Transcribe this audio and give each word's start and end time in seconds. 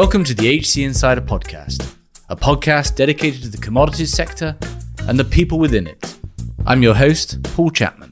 Welcome 0.00 0.24
to 0.24 0.34
the 0.34 0.58
HC 0.58 0.78
Insider 0.78 1.20
Podcast, 1.20 1.94
a 2.30 2.34
podcast 2.34 2.96
dedicated 2.96 3.42
to 3.42 3.50
the 3.50 3.58
commodities 3.58 4.10
sector 4.10 4.56
and 5.00 5.18
the 5.18 5.26
people 5.26 5.58
within 5.58 5.86
it. 5.86 6.18
I'm 6.64 6.82
your 6.82 6.94
host, 6.94 7.42
Paul 7.42 7.68
Chapman. 7.68 8.10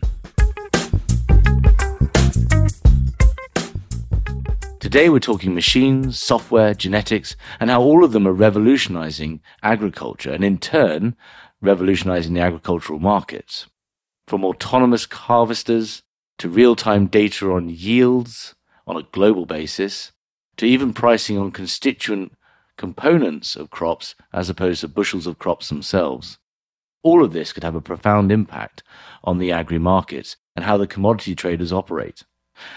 Today 4.81 5.09
we're 5.09 5.19
talking 5.19 5.55
machines, 5.55 6.21
software, 6.21 6.75
genetics, 6.75 7.37
and 7.59 7.71
how 7.71 7.81
all 7.81 8.05
of 8.05 8.13
them 8.13 8.29
are 8.29 8.35
revolutionizing 8.35 9.41
agriculture 9.63 10.35
and 10.35 10.45
in 10.45 10.59
turn 10.59 11.17
revolutionizing 11.63 12.35
the 12.35 12.41
agricultural 12.41 12.99
markets. 12.99 13.67
From 14.27 14.45
autonomous 14.45 15.07
harvesters 15.11 16.03
to 16.37 16.51
real 16.51 16.77
time 16.77 17.07
data 17.07 17.51
on 17.51 17.71
yields 17.71 18.55
on 18.87 18.99
a 18.99 19.05
global 19.05 19.47
basis 19.47 20.13
to 20.59 20.67
even 20.67 20.93
pricing 20.93 21.39
on 21.39 21.51
constituent 21.51 22.33
components 22.77 23.57
of 23.57 23.71
crops 23.71 24.15
as 24.33 24.51
opposed 24.51 24.83
to 24.83 24.89
bushels 24.89 25.27
of 25.27 25.39
crops 25.39 25.69
themselves. 25.69 26.39
All 27.03 27.25
of 27.25 27.33
this 27.33 27.53
could 27.53 27.65
have 27.65 27.77
a 27.77 27.81
profound 27.81 28.31
impact 28.31 28.83
on 29.25 29.39
the 29.39 29.53
agri 29.53 29.79
markets 29.79 30.37
and 30.55 30.65
how 30.65 30.77
the 30.77 30.87
commodity 30.87 31.35
traders 31.35 31.73
operate. 31.73 32.25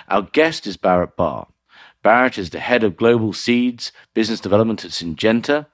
Our 0.07 0.21
guest 0.21 0.67
is 0.67 0.77
Barrett 0.77 1.15
Barr. 1.15 1.47
Barrett 2.03 2.37
is 2.37 2.51
the 2.51 2.59
head 2.59 2.83
of 2.83 2.97
global 2.97 3.33
seeds 3.33 3.91
business 4.13 4.39
development 4.39 4.85
at 4.85 4.91
Syngenta, 4.91 5.65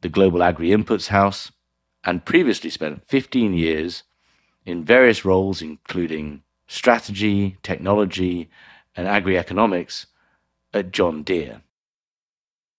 the 0.00 0.08
global 0.08 0.42
agri 0.42 0.68
inputs 0.68 1.08
house, 1.08 1.52
and 2.04 2.24
previously 2.24 2.70
spent 2.70 3.08
15 3.08 3.54
years 3.54 4.02
in 4.66 4.84
various 4.84 5.24
roles, 5.24 5.62
including 5.62 6.42
strategy, 6.66 7.56
technology, 7.62 8.50
and 8.96 9.06
agri 9.06 9.38
economics 9.38 10.06
at 10.74 10.90
John 10.90 11.22
Deere. 11.22 11.62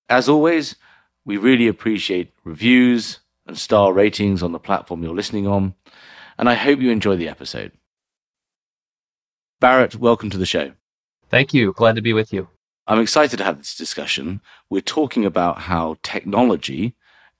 As 0.09 0.29
always, 0.29 0.75
we 1.23 1.37
really 1.37 1.67
appreciate 1.67 2.33
reviews 2.43 3.19
and 3.47 3.57
star 3.57 3.93
ratings 3.93 4.43
on 4.43 4.51
the 4.51 4.59
platform 4.59 5.01
you're 5.01 5.15
listening 5.15 5.47
on, 5.47 5.73
and 6.37 6.47
I 6.47 6.53
hope 6.55 6.79
you 6.79 6.91
enjoy 6.91 7.15
the 7.15 7.29
episode. 7.29 7.71
Barrett, 9.59 9.95
welcome 9.95 10.29
to 10.29 10.37
the 10.37 10.45
show. 10.45 10.73
Thank 11.29 11.53
you. 11.53 11.73
Glad 11.73 11.95
to 11.95 12.01
be 12.01 12.13
with 12.13 12.31
you. 12.33 12.49
I'm 12.85 12.99
excited 12.99 13.37
to 13.37 13.43
have 13.43 13.57
this 13.57 13.75
discussion. 13.75 14.41
We're 14.69 14.81
talking 14.81 15.25
about 15.25 15.61
how 15.61 15.97
technology 16.03 16.93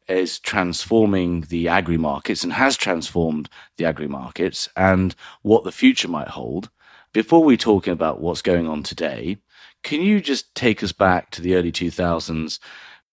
is 0.07 0.39
transforming 0.39 1.41
the 1.41 1.67
agri 1.67 1.97
markets 1.97 2.43
and 2.43 2.53
has 2.53 2.77
transformed 2.77 3.49
the 3.77 3.85
agri 3.85 4.07
markets 4.07 4.69
and 4.75 5.15
what 5.41 5.63
the 5.63 5.71
future 5.71 6.07
might 6.07 6.29
hold. 6.29 6.69
Before 7.13 7.43
we 7.43 7.57
talk 7.57 7.87
about 7.87 8.21
what's 8.21 8.41
going 8.41 8.67
on 8.67 8.81
today, 8.81 9.37
can 9.85 10.01
you 10.01 10.19
just 10.19 10.53
take 10.55 10.81
us 10.83 10.91
back 10.91 11.29
to 11.29 11.43
the 11.43 11.53
early 11.55 11.71
2000s? 11.71 12.57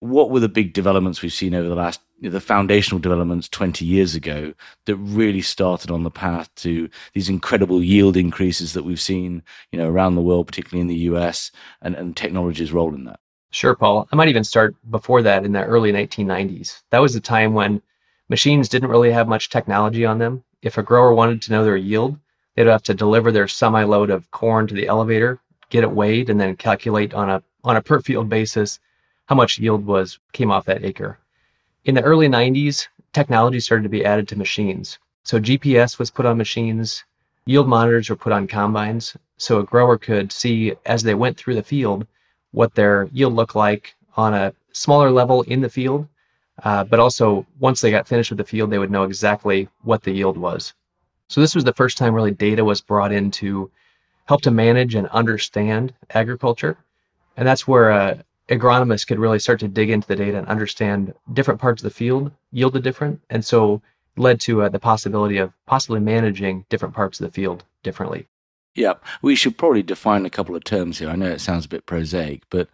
What 0.01 0.31
were 0.31 0.41
the 0.41 0.49
big 0.49 0.73
developments 0.73 1.21
we've 1.21 1.31
seen 1.31 1.55
over 1.55 1.69
the 1.69 1.75
last, 1.75 2.01
the 2.23 2.41
foundational 2.41 2.99
developments 2.99 3.47
20 3.51 3.85
years 3.85 4.15
ago 4.15 4.55
that 4.87 4.97
really 4.97 5.43
started 5.43 5.91
on 5.91 6.03
the 6.03 6.11
path 6.11 6.53
to 6.57 6.89
these 7.13 7.29
incredible 7.29 7.83
yield 7.83 8.17
increases 8.17 8.73
that 8.73 8.85
we've 8.85 8.99
seen, 8.99 9.43
you 9.71 9.79
know, 9.79 9.87
around 9.87 10.15
the 10.15 10.23
world, 10.23 10.47
particularly 10.47 10.81
in 10.81 10.87
the 10.87 11.13
US, 11.13 11.53
and, 11.83 11.95
and 11.95 12.17
technology's 12.17 12.73
role 12.73 12.95
in 12.95 13.05
that? 13.05 13.21
Sure, 13.51 13.77
Paul. 13.77 14.09
I 14.11 14.17
might 14.17 14.29
even 14.29 14.43
start 14.43 14.75
before 14.91 15.21
that 15.23 15.45
in 15.45 15.53
the 15.53 15.63
early 15.63 15.93
1990s. 15.93 16.81
That 16.89 17.03
was 17.03 17.13
the 17.13 17.21
time 17.21 17.53
when 17.53 17.83
machines 18.31 18.71
didn't 18.71 18.89
really 18.89 19.13
have 19.13 19.29
much 19.29 19.51
technology 19.51 20.07
on 20.07 20.19
them. 20.19 20.43
If 20.63 20.79
a 20.79 20.83
grower 20.83 21.13
wanted 21.13 21.43
to 21.43 21.53
know 21.53 21.65
their 21.65 21.77
yield, 21.77 22.19
they'd 22.57 22.67
have 22.67 22.83
to 22.85 22.95
deliver 22.95 23.31
their 23.31 23.47
semi 23.47 23.85
load 23.85 24.09
of 24.09 24.31
corn 24.31 24.67
to 24.69 24.75
the 24.75 24.87
elevator, 24.87 25.39
get 25.73 25.85
it 25.85 25.91
weighed, 25.91 26.29
and 26.29 26.39
then 26.39 26.55
calculate 26.55 27.15
on 27.15 27.31
a 27.31 27.43
on 27.65 27.77
a 27.77 27.83
per 27.83 27.99
field 28.01 28.29
basis 28.29 28.79
how 29.27 29.35
much 29.35 29.59
yield 29.59 29.87
was 29.87 30.19
came 30.33 30.51
off 30.51 30.67
that 30.67 30.85
acre. 30.85 31.19
In 31.87 31.95
the 31.95 32.03
early 32.03 32.29
90s, 32.29 32.89
technology 33.13 33.59
started 33.59 33.85
to 33.85 33.97
be 33.97 34.05
added 34.05 34.29
to 34.29 34.37
machines. 34.37 34.99
So 35.25 35.41
GPS 35.41 35.99
was 35.99 36.11
put 36.11 36.27
on 36.27 36.37
machines, 36.37 37.05
yield 37.47 37.69
monitors 37.69 38.11
were 38.11 38.17
put 38.17 38.33
on 38.33 38.47
combines, 38.47 39.17
so 39.39 39.61
a 39.61 39.65
grower 39.65 39.97
could 39.97 40.31
see 40.31 40.75
as 40.85 41.03
they 41.03 41.15
went 41.15 41.39
through 41.39 41.55
the 41.55 41.63
field 41.63 42.07
what 42.51 42.75
their 42.75 43.09
yield 43.11 43.33
looked 43.33 43.57
like 43.57 43.95
on 44.15 44.35
a 44.35 44.53
smaller 44.73 45.11
level 45.11 45.41
in 45.43 45.63
the 45.63 45.71
field, 45.71 46.07
uh, 46.63 46.85
but 46.85 47.01
also 47.01 47.47
once 47.59 47.81
they 47.81 47.91
got 47.91 48.07
finished 48.07 48.31
with 48.31 48.39
the 48.39 48.53
field, 48.53 48.69
they 48.69 48.79
would 48.79 48.91
know 48.91 49.05
exactly 49.05 49.69
what 49.83 50.03
the 50.03 50.13
yield 50.13 50.37
was. 50.37 50.75
So 51.29 51.41
this 51.41 51.55
was 51.55 51.65
the 51.65 51.73
first 51.81 51.97
time 51.97 52.15
really 52.15 52.31
data 52.31 52.63
was 52.63 52.83
brought 52.83 53.11
in 53.11 53.31
to 53.41 53.71
help 54.33 54.41
to 54.41 54.51
manage 54.51 54.95
and 54.95 55.07
understand 55.09 55.93
agriculture, 56.09 56.79
and 57.37 57.47
that's 57.47 57.69
where 57.69 57.93
uh, 57.93 58.17
agronomists 58.49 59.07
could 59.07 59.19
really 59.19 59.39
start 59.39 59.61
to 59.61 59.69
dig 59.69 59.91
into 59.91 60.09
the 60.09 60.17
data 60.17 60.39
and 60.39 60.47
understand 60.47 61.13
different 61.35 61.61
parts 61.61 61.83
of 61.83 61.85
the 61.85 61.95
field 61.95 62.33
yielded 62.51 62.83
different, 62.83 63.21
and 63.29 63.45
so 63.45 63.83
led 64.17 64.41
to 64.41 64.63
uh, 64.63 64.71
the 64.71 64.79
possibility 64.79 65.37
of 65.37 65.53
possibly 65.67 66.01
managing 66.01 66.65
different 66.71 66.95
parts 66.95 67.21
of 67.21 67.27
the 67.27 67.31
field 67.31 67.63
differently. 67.83 68.27
Yeah, 68.75 68.95
we 69.21 69.35
should 69.35 69.59
probably 69.59 69.83
define 69.83 70.25
a 70.25 70.31
couple 70.31 70.57
of 70.57 70.65
terms 70.65 70.99
here. 70.99 71.11
I 71.11 71.17
know 71.17 71.27
it 71.27 71.43
sounds 71.43 71.67
a 71.67 71.69
bit 71.69 71.85
prosaic, 71.85 72.41
but 72.49 72.69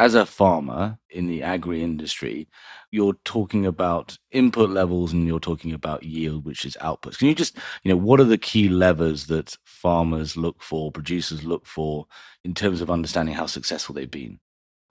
as 0.00 0.14
a 0.14 0.24
farmer 0.24 0.98
in 1.10 1.26
the 1.26 1.42
agri 1.42 1.82
industry, 1.82 2.48
you're 2.90 3.18
talking 3.24 3.66
about 3.66 4.16
input 4.30 4.70
levels 4.70 5.12
and 5.12 5.26
you're 5.26 5.38
talking 5.38 5.74
about 5.74 6.02
yield, 6.02 6.46
which 6.46 6.64
is 6.64 6.74
outputs. 6.80 7.18
Can 7.18 7.28
you 7.28 7.34
just, 7.34 7.58
you 7.82 7.92
know, 7.92 7.98
what 7.98 8.18
are 8.18 8.24
the 8.24 8.38
key 8.38 8.70
levers 8.70 9.26
that 9.26 9.58
farmers 9.66 10.38
look 10.38 10.62
for, 10.62 10.90
producers 10.90 11.44
look 11.44 11.66
for 11.66 12.06
in 12.44 12.54
terms 12.54 12.80
of 12.80 12.90
understanding 12.90 13.34
how 13.34 13.44
successful 13.44 13.94
they've 13.94 14.10
been? 14.10 14.40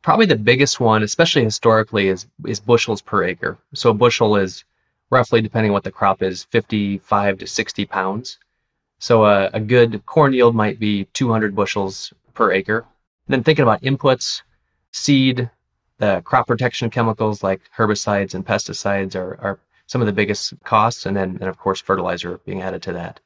Probably 0.03 0.27
the 0.27 0.35
biggest 0.35 0.79
one, 0.79 1.01
especially 1.01 1.43
historically, 1.43 2.07
is 2.09 2.27
is 2.45 2.59
bushels 2.59 3.01
per 3.01 3.23
acre. 3.23 3.57
So 3.73 3.89
a 3.89 3.95
bushel 3.95 4.35
is 4.35 4.63
roughly, 5.09 5.41
depending 5.41 5.71
on 5.71 5.73
what 5.73 5.83
the 5.83 5.91
crop 5.91 6.21
is, 6.21 6.43
55 6.51 7.39
to 7.39 7.47
60 7.47 7.85
pounds. 7.87 8.37
So 8.99 9.25
a, 9.25 9.49
a 9.53 9.59
good 9.59 10.05
corn 10.05 10.33
yield 10.33 10.53
might 10.53 10.79
be 10.79 11.05
200 11.13 11.55
bushels 11.55 12.13
per 12.35 12.51
acre. 12.51 12.85
And 13.27 13.33
then 13.33 13.43
thinking 13.43 13.63
about 13.63 13.81
inputs, 13.81 14.43
seed, 14.91 15.49
the 15.97 16.21
crop 16.23 16.47
protection 16.47 16.89
chemicals 16.89 17.43
like 17.43 17.61
herbicides 17.75 18.33
and 18.33 18.45
pesticides 18.45 19.15
are, 19.15 19.37
are 19.41 19.59
some 19.87 20.01
of 20.01 20.07
the 20.07 20.13
biggest 20.13 20.53
costs, 20.63 21.05
and 21.05 21.15
then 21.17 21.37
and 21.41 21.49
of 21.49 21.57
course 21.57 21.81
fertilizer 21.81 22.39
being 22.45 22.61
added 22.61 22.81
to 22.83 22.93
that. 22.93 23.19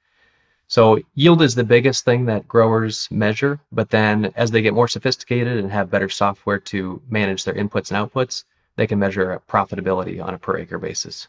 So 0.67 0.99
yield 1.13 1.41
is 1.41 1.55
the 1.55 1.63
biggest 1.63 2.05
thing 2.05 2.25
that 2.25 2.47
growers 2.47 3.07
measure, 3.11 3.59
but 3.71 3.89
then 3.89 4.31
as 4.35 4.49
they 4.49 4.61
get 4.61 4.73
more 4.73 4.87
sophisticated 4.87 5.57
and 5.57 5.71
have 5.71 5.91
better 5.91 6.09
software 6.09 6.59
to 6.59 7.01
manage 7.09 7.43
their 7.43 7.53
inputs 7.53 7.91
and 7.91 8.11
outputs, 8.11 8.43
they 8.75 8.87
can 8.87 8.97
measure 8.97 9.41
profitability 9.47 10.23
on 10.23 10.33
a 10.33 10.39
per 10.39 10.57
acre 10.57 10.79
basis. 10.79 11.27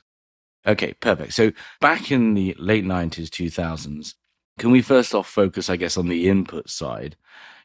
Okay, 0.67 0.95
perfect. 0.95 1.35
So 1.35 1.53
back 1.81 2.11
in 2.11 2.35
the 2.35 2.57
late 2.59 2.85
90s, 2.85 3.29
2000s, 3.29 4.15
can 4.59 4.71
we 4.71 4.81
first 4.81 5.15
off 5.15 5.29
focus, 5.29 5.69
I 5.69 5.77
guess, 5.77 5.97
on 5.97 6.09
the 6.09 6.29
input 6.29 6.71
side? 6.71 7.17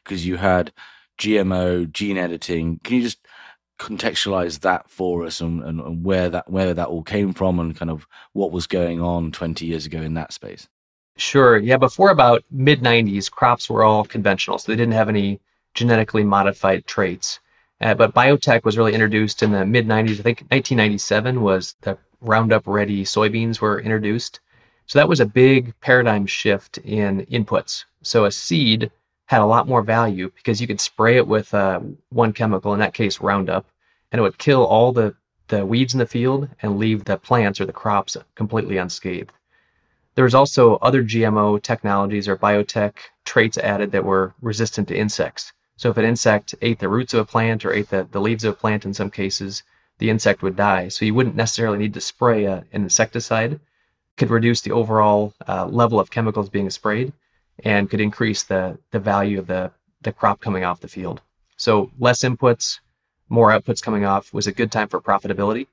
Because 0.04 0.26
you 0.26 0.36
had 0.36 0.72
GMO, 1.20 1.90
gene 1.92 2.16
editing. 2.16 2.80
Can 2.82 2.96
you 2.96 3.02
just 3.02 3.18
contextualize 3.78 4.60
that 4.60 4.90
for 4.90 5.24
us 5.24 5.40
and, 5.40 5.62
and, 5.62 5.80
and, 5.80 6.04
where 6.04 6.28
that 6.28 6.50
where 6.50 6.74
that 6.74 6.88
all 6.88 7.02
came 7.02 7.32
from 7.32 7.60
and 7.60 7.76
kind 7.76 7.90
of 7.90 8.06
what 8.32 8.52
was 8.52 8.66
going 8.66 9.00
on 9.00 9.30
20 9.30 9.64
years 9.64 9.86
ago 9.86 10.00
in 10.00 10.14
that 10.14 10.32
space? 10.32 10.68
Sure. 11.16 11.58
Yeah, 11.58 11.76
before 11.76 12.10
about 12.10 12.44
mid 12.50 12.80
90s, 12.80 13.30
crops 13.30 13.68
were 13.68 13.84
all 13.84 14.04
conventional, 14.04 14.58
so 14.58 14.72
they 14.72 14.76
didn't 14.76 14.94
have 14.94 15.08
any 15.08 15.40
genetically 15.74 16.24
modified 16.24 16.86
traits. 16.86 17.40
Uh, 17.80 17.94
but 17.94 18.14
biotech 18.14 18.64
was 18.64 18.76
really 18.76 18.94
introduced 18.94 19.42
in 19.42 19.52
the 19.52 19.64
mid 19.66 19.86
90s. 19.86 20.20
I 20.20 20.22
think 20.22 20.40
1997 20.48 21.40
was 21.42 21.76
the 21.82 21.98
Roundup 22.20 22.66
Ready 22.66 23.04
soybeans 23.04 23.60
were 23.60 23.80
introduced. 23.80 24.40
So 24.86 24.98
that 24.98 25.08
was 25.08 25.20
a 25.20 25.26
big 25.26 25.74
paradigm 25.80 26.26
shift 26.26 26.78
in 26.78 27.26
inputs. 27.26 27.84
So 28.02 28.24
a 28.24 28.30
seed 28.30 28.90
had 29.30 29.42
a 29.42 29.46
lot 29.46 29.68
more 29.68 29.80
value 29.80 30.28
because 30.34 30.60
you 30.60 30.66
could 30.66 30.80
spray 30.80 31.16
it 31.16 31.24
with 31.24 31.54
uh, 31.54 31.78
one 32.08 32.32
chemical, 32.32 32.74
in 32.74 32.80
that 32.80 32.94
case 32.94 33.20
Roundup, 33.20 33.64
and 34.10 34.18
it 34.18 34.22
would 34.22 34.38
kill 34.38 34.66
all 34.66 34.90
the, 34.90 35.14
the 35.46 35.64
weeds 35.64 35.94
in 35.94 36.00
the 36.00 36.06
field 36.06 36.48
and 36.62 36.80
leave 36.80 37.04
the 37.04 37.16
plants 37.16 37.60
or 37.60 37.64
the 37.64 37.72
crops 37.72 38.16
completely 38.34 38.76
unscathed. 38.76 39.30
There 40.16 40.24
was 40.24 40.34
also 40.34 40.78
other 40.78 41.04
GMO 41.04 41.62
technologies 41.62 42.26
or 42.26 42.36
biotech 42.36 42.94
traits 43.24 43.56
added 43.56 43.92
that 43.92 44.04
were 44.04 44.34
resistant 44.42 44.88
to 44.88 44.98
insects. 44.98 45.52
So 45.76 45.90
if 45.90 45.96
an 45.96 46.04
insect 46.04 46.56
ate 46.60 46.80
the 46.80 46.88
roots 46.88 47.14
of 47.14 47.20
a 47.20 47.24
plant 47.24 47.64
or 47.64 47.72
ate 47.72 47.88
the, 47.88 48.08
the 48.10 48.20
leaves 48.20 48.42
of 48.42 48.54
a 48.54 48.56
plant 48.56 48.84
in 48.84 48.92
some 48.92 49.12
cases, 49.12 49.62
the 49.98 50.10
insect 50.10 50.42
would 50.42 50.56
die. 50.56 50.88
So 50.88 51.04
you 51.04 51.14
wouldn't 51.14 51.36
necessarily 51.36 51.78
need 51.78 51.94
to 51.94 52.00
spray 52.00 52.46
a, 52.46 52.64
an 52.72 52.82
insecticide 52.82 53.60
could 54.16 54.30
reduce 54.30 54.62
the 54.62 54.72
overall 54.72 55.34
uh, 55.46 55.66
level 55.66 56.00
of 56.00 56.10
chemicals 56.10 56.48
being 56.48 56.68
sprayed 56.68 57.12
and 57.64 57.90
could 57.90 58.00
increase 58.00 58.44
the, 58.44 58.78
the 58.90 58.98
value 58.98 59.38
of 59.38 59.46
the, 59.46 59.70
the 60.02 60.12
crop 60.12 60.40
coming 60.40 60.64
off 60.64 60.80
the 60.80 60.88
field. 60.88 61.20
So 61.56 61.90
less 61.98 62.20
inputs, 62.22 62.80
more 63.28 63.50
outputs 63.50 63.82
coming 63.82 64.04
off 64.04 64.32
was 64.32 64.46
a 64.46 64.52
good 64.52 64.72
time 64.72 64.88
for 64.88 65.00
profitability, 65.00 65.66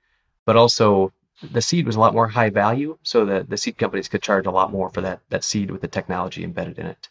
but 0.46 0.56
also 0.56 1.14
the 1.52 1.62
seed 1.62 1.86
was 1.86 1.96
a 1.96 2.00
lot 2.00 2.14
more 2.14 2.28
high 2.28 2.50
value, 2.50 2.98
so 3.04 3.26
that 3.26 3.50
the 3.50 3.58
seed 3.58 3.78
companies 3.78 4.08
could 4.08 4.22
charge 4.24 4.48
a 4.48 4.52
lot 4.52 4.72
more 4.72 4.90
for 4.90 5.02
that, 5.02 5.22
that 5.30 5.44
seed 5.44 5.70
with 5.70 5.82
the 5.82 5.88
technology 5.88 6.44
embedded 6.44 6.80
in 6.80 6.88
it. 6.88 7.10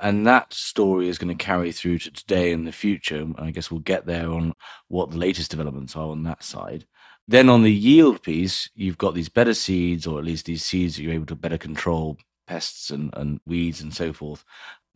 And 0.00 0.26
that 0.26 0.52
story 0.52 1.08
is 1.08 1.18
going 1.18 1.36
to 1.36 1.44
carry 1.44 1.72
through 1.72 1.98
to 2.00 2.10
today 2.10 2.52
and 2.52 2.66
the 2.66 2.72
future. 2.72 3.26
I 3.36 3.50
guess 3.50 3.70
we'll 3.70 3.80
get 3.80 4.06
there 4.06 4.30
on 4.30 4.52
what 4.88 5.10
the 5.10 5.16
latest 5.16 5.50
developments 5.50 5.96
are 5.96 6.08
on 6.08 6.22
that 6.24 6.42
side. 6.42 6.84
Then 7.26 7.48
on 7.48 7.62
the 7.62 7.72
yield 7.72 8.22
piece, 8.22 8.68
you've 8.74 8.98
got 8.98 9.14
these 9.14 9.28
better 9.28 9.54
seeds, 9.54 10.06
or 10.06 10.18
at 10.18 10.24
least 10.24 10.46
these 10.46 10.64
seeds 10.64 10.96
that 10.96 11.02
you're 11.02 11.14
able 11.14 11.26
to 11.26 11.36
better 11.36 11.58
control 11.58 12.18
pests 12.46 12.90
and, 12.90 13.10
and 13.14 13.40
weeds 13.46 13.80
and 13.80 13.94
so 13.94 14.12
forth. 14.12 14.44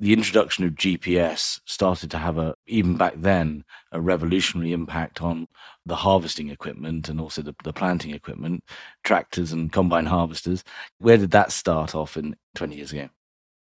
The 0.00 0.12
introduction 0.12 0.64
of 0.64 0.74
GPS 0.74 1.60
started 1.64 2.10
to 2.12 2.18
have 2.18 2.38
a, 2.38 2.54
even 2.66 2.96
back 2.96 3.14
then, 3.16 3.64
a 3.90 4.00
revolutionary 4.00 4.72
impact 4.72 5.20
on 5.20 5.48
the 5.84 5.96
harvesting 5.96 6.50
equipment 6.50 7.08
and 7.08 7.20
also 7.20 7.42
the, 7.42 7.54
the 7.64 7.72
planting 7.72 8.12
equipment, 8.12 8.62
tractors 9.02 9.50
and 9.52 9.72
combine 9.72 10.06
harvesters. 10.06 10.62
Where 10.98 11.16
did 11.16 11.32
that 11.32 11.50
start 11.50 11.96
off 11.96 12.16
in 12.16 12.36
20 12.54 12.76
years 12.76 12.92
ago? 12.92 13.08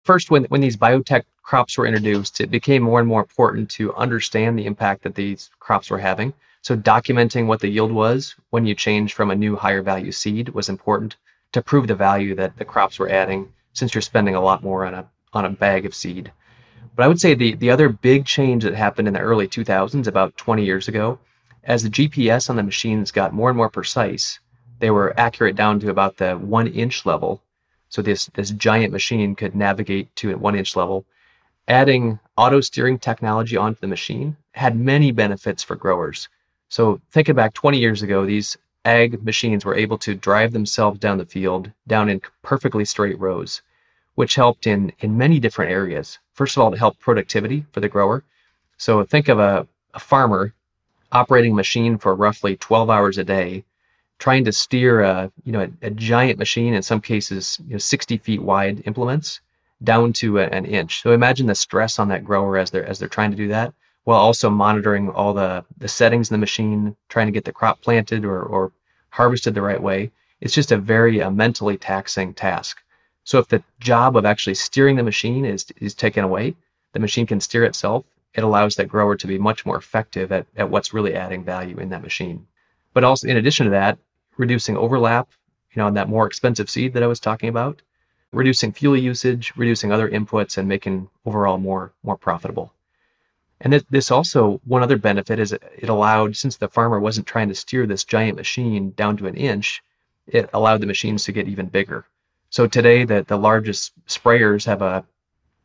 First, 0.05 0.31
when, 0.31 0.45
when 0.45 0.61
these 0.61 0.77
biotech 0.77 1.23
crops 1.43 1.77
were 1.77 1.85
introduced, 1.85 2.39
it 2.39 2.49
became 2.49 2.81
more 2.81 2.99
and 2.99 3.07
more 3.07 3.21
important 3.21 3.69
to 3.71 3.93
understand 3.95 4.57
the 4.57 4.65
impact 4.65 5.03
that 5.03 5.15
these 5.15 5.49
crops 5.59 5.89
were 5.89 5.99
having. 5.99 6.33
So, 6.63 6.77
documenting 6.77 7.47
what 7.47 7.59
the 7.59 7.67
yield 7.67 7.91
was 7.91 8.35
when 8.51 8.65
you 8.65 8.73
changed 8.73 9.15
from 9.15 9.31
a 9.31 9.35
new 9.35 9.55
higher 9.55 9.81
value 9.81 10.11
seed 10.11 10.49
was 10.49 10.69
important 10.69 11.17
to 11.51 11.61
prove 11.61 11.87
the 11.87 11.95
value 11.95 12.35
that 12.35 12.57
the 12.57 12.65
crops 12.65 12.99
were 12.99 13.09
adding 13.09 13.51
since 13.73 13.93
you're 13.93 14.01
spending 14.01 14.35
a 14.35 14.41
lot 14.41 14.63
more 14.63 14.85
on 14.85 14.93
a 14.93 15.09
on 15.33 15.45
a 15.45 15.49
bag 15.49 15.85
of 15.85 15.95
seed. 15.95 16.31
But 16.95 17.03
I 17.03 17.07
would 17.07 17.21
say 17.21 17.33
the 17.33 17.55
the 17.55 17.71
other 17.71 17.89
big 17.89 18.25
change 18.25 18.63
that 18.63 18.73
happened 18.73 19.07
in 19.07 19.13
the 19.13 19.19
early 19.19 19.47
2000s, 19.47 20.07
about 20.07 20.35
20 20.37 20.65
years 20.65 20.87
ago, 20.87 21.19
as 21.63 21.83
the 21.83 21.89
GPS 21.89 22.49
on 22.49 22.55
the 22.55 22.63
machines 22.63 23.11
got 23.11 23.33
more 23.33 23.49
and 23.49 23.57
more 23.57 23.69
precise, 23.69 24.39
they 24.79 24.91
were 24.91 25.17
accurate 25.17 25.55
down 25.55 25.79
to 25.79 25.89
about 25.89 26.17
the 26.17 26.33
one 26.33 26.67
inch 26.67 27.05
level. 27.05 27.41
So 27.89 28.01
this 28.01 28.27
this 28.33 28.51
giant 28.51 28.91
machine 28.91 29.35
could 29.35 29.55
navigate 29.55 30.15
to 30.17 30.31
a 30.31 30.37
one 30.37 30.55
inch 30.55 30.75
level. 30.75 31.05
Adding 31.67 32.19
auto 32.35 32.61
steering 32.61 32.97
technology 32.99 33.55
onto 33.55 33.79
the 33.79 33.87
machine 33.87 34.35
had 34.53 34.75
many 34.75 35.11
benefits 35.11 35.63
for 35.63 35.75
growers. 35.75 36.27
So 36.69 36.99
thinking 37.11 37.35
back 37.35 37.53
20 37.53 37.77
years 37.77 38.01
ago, 38.01 38.25
these 38.25 38.57
ag 38.85 39.23
machines 39.23 39.63
were 39.63 39.75
able 39.75 39.97
to 39.99 40.15
drive 40.15 40.51
themselves 40.51 40.99
down 40.99 41.17
the 41.17 41.25
field 41.25 41.71
down 41.87 42.09
in 42.09 42.21
perfectly 42.41 42.85
straight 42.85 43.19
rows, 43.19 43.61
which 44.15 44.35
helped 44.35 44.67
in, 44.67 44.91
in 44.99 45.17
many 45.17 45.39
different 45.39 45.71
areas. 45.71 46.19
First 46.33 46.57
of 46.57 46.63
all, 46.63 46.71
to 46.71 46.77
help 46.77 46.99
productivity 46.99 47.65
for 47.71 47.79
the 47.79 47.89
grower. 47.89 48.23
So 48.77 49.03
think 49.03 49.27
of 49.27 49.39
a, 49.39 49.67
a 49.93 49.99
farmer 49.99 50.53
operating 51.11 51.51
a 51.51 51.55
machine 51.55 51.97
for 51.97 52.15
roughly 52.15 52.55
12 52.57 52.89
hours 52.89 53.17
a 53.17 53.23
day, 53.23 53.63
trying 54.17 54.45
to 54.45 54.51
steer 54.51 55.01
a, 55.01 55.31
you 55.43 55.51
know, 55.51 55.61
a, 55.61 55.87
a 55.87 55.89
giant 55.91 56.39
machine, 56.39 56.73
in 56.73 56.81
some 56.81 57.01
cases, 57.01 57.59
you 57.67 57.73
know, 57.73 57.77
60 57.77 58.17
feet 58.17 58.41
wide 58.41 58.83
implements 58.85 59.41
down 59.83 60.13
to 60.13 60.39
a, 60.39 60.45
an 60.45 60.65
inch. 60.65 61.01
So 61.01 61.11
imagine 61.11 61.47
the 61.47 61.55
stress 61.55 61.99
on 61.99 62.07
that 62.09 62.23
grower 62.23 62.57
as 62.57 62.71
they're 62.71 62.85
as 62.85 62.99
they're 62.99 63.09
trying 63.09 63.31
to 63.31 63.37
do 63.37 63.49
that 63.49 63.73
while 64.03 64.19
also 64.19 64.49
monitoring 64.49 65.09
all 65.09 65.33
the, 65.33 65.63
the 65.77 65.87
settings 65.87 66.29
in 66.29 66.33
the 66.33 66.39
machine, 66.39 66.95
trying 67.09 67.27
to 67.27 67.31
get 67.31 67.45
the 67.45 67.51
crop 67.51 67.81
planted 67.81 68.25
or, 68.25 68.41
or 68.41 68.71
harvested 69.09 69.53
the 69.53 69.61
right 69.61 69.81
way. 69.81 70.11
It's 70.39 70.53
just 70.53 70.71
a 70.71 70.77
very 70.77 71.21
uh, 71.21 71.29
mentally 71.29 71.77
taxing 71.77 72.33
task. 72.33 72.81
So 73.23 73.37
if 73.37 73.47
the 73.47 73.63
job 73.79 74.17
of 74.17 74.25
actually 74.25 74.55
steering 74.55 74.95
the 74.95 75.03
machine 75.03 75.45
is, 75.45 75.67
is 75.77 75.93
taken 75.93 76.23
away, 76.23 76.55
the 76.93 76.99
machine 76.99 77.27
can 77.27 77.39
steer 77.39 77.63
itself. 77.63 78.05
It 78.33 78.43
allows 78.43 78.75
that 78.75 78.87
grower 78.87 79.15
to 79.17 79.27
be 79.27 79.37
much 79.37 79.65
more 79.65 79.77
effective 79.77 80.31
at, 80.31 80.47
at 80.55 80.69
what's 80.69 80.93
really 80.93 81.13
adding 81.13 81.43
value 81.43 81.77
in 81.77 81.89
that 81.89 82.01
machine. 82.01 82.47
But 82.93 83.03
also, 83.03 83.27
in 83.27 83.37
addition 83.37 83.65
to 83.65 83.71
that, 83.71 83.99
reducing 84.37 84.77
overlap, 84.77 85.29
you 85.73 85.79
know, 85.79 85.87
on 85.87 85.93
that 85.93 86.09
more 86.09 86.25
expensive 86.25 86.69
seed 86.69 86.93
that 86.93 87.03
I 87.03 87.07
was 87.07 87.19
talking 87.19 87.49
about, 87.49 87.81
reducing 88.31 88.71
fuel 88.71 88.97
usage, 88.97 89.53
reducing 89.55 89.91
other 89.91 90.09
inputs, 90.09 90.57
and 90.57 90.67
making 90.67 91.09
overall 91.25 91.57
more 91.57 91.93
more 92.03 92.17
profitable. 92.17 92.73
And 93.63 93.73
this, 93.91 94.09
also, 94.09 94.59
one 94.65 94.81
other 94.81 94.97
benefit 94.97 95.37
is 95.37 95.53
it 95.53 95.87
allowed, 95.87 96.35
since 96.35 96.57
the 96.57 96.67
farmer 96.67 96.99
wasn't 96.99 97.27
trying 97.27 97.47
to 97.49 97.55
steer 97.55 97.85
this 97.85 98.03
giant 98.03 98.35
machine 98.35 98.91
down 98.91 99.17
to 99.17 99.27
an 99.27 99.35
inch, 99.35 99.83
it 100.25 100.49
allowed 100.53 100.81
the 100.81 100.87
machines 100.87 101.25
to 101.25 101.31
get 101.31 101.47
even 101.47 101.67
bigger. 101.67 102.05
So 102.49 102.65
today, 102.65 103.05
the, 103.05 103.23
the 103.27 103.37
largest 103.37 103.93
sprayers 104.07 104.65
have 104.65 104.81
a, 104.81 105.05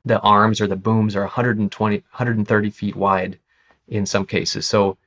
the 0.04 0.20
arms 0.20 0.60
or 0.60 0.66
the 0.66 0.76
booms 0.76 1.16
are 1.16 1.22
120, 1.22 1.96
130 1.96 2.70
feet 2.70 2.96
wide 2.96 3.38
in 3.88 4.04
some 4.04 4.26
cases. 4.26 4.66
So 4.66 4.98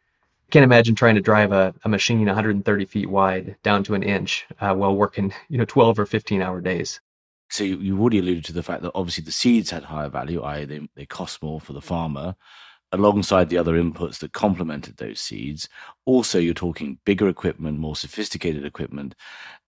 can't 0.49 0.63
imagine 0.63 0.95
trying 0.95 1.15
to 1.15 1.21
drive 1.21 1.51
a, 1.51 1.75
a 1.83 1.89
machine 1.89 2.25
130 2.25 2.85
feet 2.85 3.09
wide 3.09 3.55
down 3.61 3.83
to 3.83 3.93
an 3.93 4.01
inch 4.01 4.47
uh, 4.59 4.73
while 4.73 4.95
working, 4.95 5.31
you 5.47 5.59
know, 5.59 5.65
12 5.65 5.99
or 5.99 6.05
15 6.07 6.41
hour 6.41 6.59
days. 6.59 6.99
So 7.49 7.63
you, 7.63 7.77
you 7.77 7.99
already 7.99 8.17
alluded 8.19 8.45
to 8.45 8.53
the 8.53 8.63
fact 8.63 8.81
that 8.81 8.91
obviously 8.95 9.23
the 9.23 9.31
seeds 9.31 9.69
had 9.69 9.83
higher 9.83 10.09
value, 10.09 10.41
i.e., 10.41 10.65
they, 10.65 10.87
they 10.95 11.05
cost 11.05 11.43
more 11.43 11.61
for 11.61 11.73
the 11.73 11.81
farmer 11.81 12.35
alongside 12.91 13.49
the 13.49 13.57
other 13.57 13.73
inputs 13.73 14.19
that 14.19 14.33
complemented 14.33 14.97
those 14.97 15.19
seeds. 15.19 15.69
Also, 16.05 16.39
you're 16.39 16.53
talking 16.53 16.99
bigger 17.05 17.27
equipment, 17.27 17.79
more 17.79 17.95
sophisticated 17.95 18.65
equipment. 18.65 19.15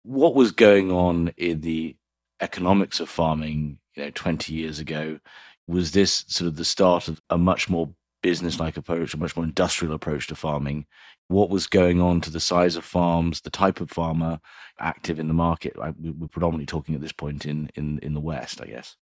What 0.03 0.35
was 0.35 0.51
going 0.51 0.91
on 0.91 1.29
in 1.37 1.61
the 1.61 1.95
economics 2.41 2.99
of 2.99 3.09
farming, 3.09 3.79
you 3.95 4.03
know, 4.03 4.11
20 4.11 4.53
years 4.53 4.79
ago? 4.79 5.19
Was 5.67 5.91
this 5.91 6.25
sort 6.27 6.47
of 6.47 6.57
the 6.57 6.65
start 6.65 7.07
of 7.07 7.21
a 7.29 7.37
much 7.37 7.69
more 7.69 7.89
business-like 8.21 8.77
approach, 8.77 9.13
a 9.13 9.17
much 9.17 9.35
more 9.35 9.45
industrial 9.45 9.93
approach 9.93 10.27
to 10.27 10.35
farming? 10.35 10.85
What 11.27 11.49
was 11.49 11.65
going 11.67 12.01
on 12.01 12.21
to 12.21 12.29
the 12.29 12.39
size 12.39 12.75
of 12.75 12.85
farms, 12.85 13.41
the 13.41 13.49
type 13.49 13.81
of 13.81 13.89
farmer 13.89 14.39
active 14.79 15.19
in 15.19 15.27
the 15.27 15.33
market? 15.33 15.75
We're 15.77 16.27
predominantly 16.27 16.67
talking 16.67 16.93
at 16.95 17.01
this 17.01 17.13
point 17.13 17.45
in 17.45 17.69
in 17.75 17.99
in 17.99 18.13
the 18.13 18.19
West, 18.19 18.61
I 18.61 18.65
guess. 18.65 18.95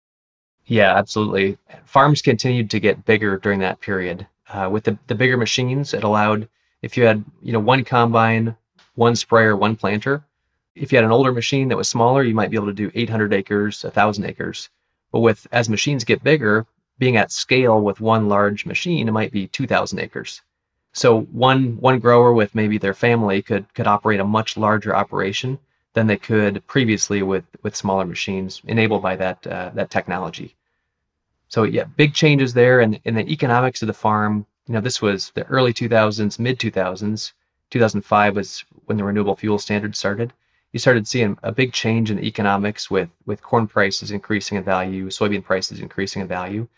Yeah, 0.66 0.96
absolutely. 0.96 1.56
Farms 1.84 2.20
continued 2.22 2.70
to 2.70 2.80
get 2.80 3.04
bigger 3.04 3.38
during 3.38 3.60
that 3.60 3.80
period. 3.80 4.26
Uh, 4.48 4.68
with 4.70 4.84
the, 4.84 4.98
the 5.06 5.14
bigger 5.14 5.36
machines, 5.36 5.94
it 5.94 6.02
allowed 6.04 6.48
if 6.82 6.96
you 6.96 7.04
had 7.04 7.24
you 7.42 7.52
know 7.52 7.60
one 7.60 7.84
combine, 7.84 8.56
one 8.96 9.14
sprayer, 9.16 9.56
one 9.56 9.76
planter. 9.76 10.24
If 10.74 10.90
you 10.90 10.96
had 10.98 11.04
an 11.04 11.12
older 11.12 11.32
machine 11.32 11.68
that 11.68 11.76
was 11.76 11.88
smaller, 11.88 12.22
you 12.24 12.34
might 12.34 12.50
be 12.50 12.56
able 12.56 12.66
to 12.68 12.72
do 12.72 12.90
800 12.94 13.32
acres, 13.34 13.84
1,000 13.84 14.24
acres. 14.24 14.68
But 15.12 15.20
with 15.20 15.46
as 15.52 15.68
machines 15.68 16.04
get 16.04 16.24
bigger, 16.24 16.66
being 16.98 17.16
at 17.16 17.30
scale 17.30 17.80
with 17.80 18.00
one 18.00 18.28
large 18.28 18.66
machine, 18.66 19.08
it 19.08 19.12
might 19.12 19.32
be 19.32 19.46
2,000 19.48 19.98
acres. 20.00 20.40
So 20.92 21.20
one 21.22 21.78
one 21.80 21.98
grower 22.00 22.32
with 22.32 22.54
maybe 22.54 22.78
their 22.78 22.94
family 22.94 23.42
could 23.42 23.72
could 23.74 23.86
operate 23.86 24.20
a 24.20 24.24
much 24.24 24.56
larger 24.56 24.94
operation 24.94 25.58
than 25.94 26.06
they 26.06 26.16
could 26.16 26.66
previously 26.66 27.22
with 27.22 27.44
with 27.62 27.76
smaller 27.76 28.04
machines 28.04 28.62
enabled 28.66 29.02
by 29.02 29.16
that 29.16 29.46
uh, 29.46 29.70
that 29.74 29.90
technology. 29.90 30.56
So 31.48 31.64
yeah, 31.64 31.84
big 31.84 32.14
changes 32.14 32.54
there, 32.54 32.80
and 32.80 33.00
in 33.04 33.14
the 33.14 33.30
economics 33.30 33.82
of 33.82 33.88
the 33.88 33.94
farm. 33.94 34.46
You 34.66 34.74
know, 34.74 34.80
this 34.80 35.02
was 35.02 35.32
the 35.34 35.44
early 35.46 35.72
2000s, 35.72 36.38
mid 36.38 36.58
2000s. 36.58 37.32
2005 37.70 38.36
was 38.36 38.64
when 38.84 38.96
the 38.96 39.04
renewable 39.04 39.34
fuel 39.34 39.58
standard 39.58 39.96
started. 39.96 40.32
You 40.72 40.78
started 40.78 41.08
seeing 41.08 41.36
a 41.42 41.52
big 41.52 41.72
change 41.72 42.10
in 42.10 42.16
the 42.16 42.26
economics 42.26 42.90
with 42.90 43.10
with 43.26 43.42
corn 43.42 43.66
prices 43.66 44.10
increasing 44.10 44.56
in 44.58 44.64
value, 44.64 45.08
soybean 45.08 45.44
prices 45.44 45.80
increasing 45.80 46.22
in 46.22 46.28
value. 46.28 46.68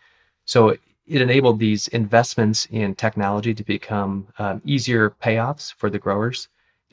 So 0.46 0.70
it 1.06 1.20
enabled 1.20 1.58
these 1.58 1.88
investments 1.88 2.66
in 2.70 2.94
technology 2.94 3.54
to 3.54 3.64
become 3.64 4.26
um, 4.38 4.62
easier 4.64 5.10
payoffs 5.10 5.72
for 5.74 5.90
the 5.90 5.98
growers 5.98 6.48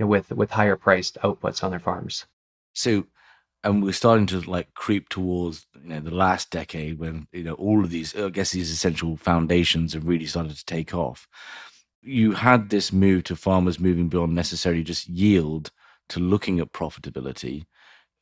with 0.07 0.31
with 0.31 0.51
higher 0.51 0.75
priced 0.75 1.17
outputs 1.23 1.63
on 1.63 1.71
their 1.71 1.79
farms. 1.79 2.25
So, 2.73 3.05
and 3.63 3.83
we're 3.83 3.93
starting 3.93 4.25
to 4.27 4.41
like 4.41 4.73
creep 4.73 5.09
towards 5.09 5.65
you 5.83 5.89
know 5.89 5.99
the 6.01 6.15
last 6.15 6.49
decade 6.51 6.99
when 6.99 7.27
you 7.31 7.43
know 7.43 7.53
all 7.55 7.83
of 7.83 7.89
these, 7.89 8.15
I 8.15 8.29
guess, 8.29 8.51
these 8.51 8.71
essential 8.71 9.17
foundations 9.17 9.93
have 9.93 10.07
really 10.07 10.25
started 10.25 10.55
to 10.57 10.65
take 10.65 10.93
off. 10.93 11.27
You 12.01 12.31
had 12.33 12.69
this 12.69 12.91
move 12.91 13.25
to 13.25 13.35
farmers 13.35 13.79
moving 13.79 14.09
beyond 14.09 14.33
necessarily 14.33 14.83
just 14.83 15.07
yield 15.09 15.71
to 16.09 16.19
looking 16.19 16.59
at 16.59 16.73
profitability. 16.73 17.65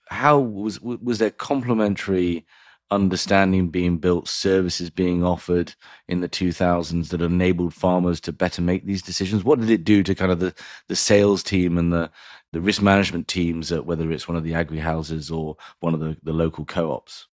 How 0.10 0.40
was 0.40 0.82
was 0.82 1.20
there 1.20 1.32
complementary? 1.32 2.46
Understanding 2.92 3.70
being 3.70 3.98
built, 3.98 4.28
services 4.28 4.90
being 4.90 5.24
offered 5.24 5.76
in 6.08 6.22
the 6.22 6.30
2000s 6.30 7.10
that 7.10 7.22
enabled 7.22 7.74
farmers 7.74 8.20
to 8.22 8.32
better 8.32 8.62
make 8.62 8.86
these 8.86 9.02
decisions? 9.02 9.44
What 9.44 9.60
did 9.60 9.70
it 9.70 9.84
do 9.84 10.04
to 10.04 10.16
kind 10.16 10.32
of 10.32 10.40
the, 10.40 10.54
the 10.88 10.96
sales 10.96 11.44
team 11.44 11.78
and 11.78 11.94
the, 11.94 12.10
the 12.52 12.62
risk 12.62 12.82
management 12.82 13.28
teams, 13.28 13.72
at 13.72 13.86
whether 13.86 14.12
it's 14.12 14.28
one 14.28 14.38
of 14.38 14.44
the 14.44 14.54
agri 14.54 14.80
houses 14.80 15.30
or 15.30 15.58
one 15.80 15.94
of 15.94 16.00
the, 16.00 16.18
the 16.24 16.34
local 16.34 16.66
co 16.66 16.92
ops? 16.92 17.28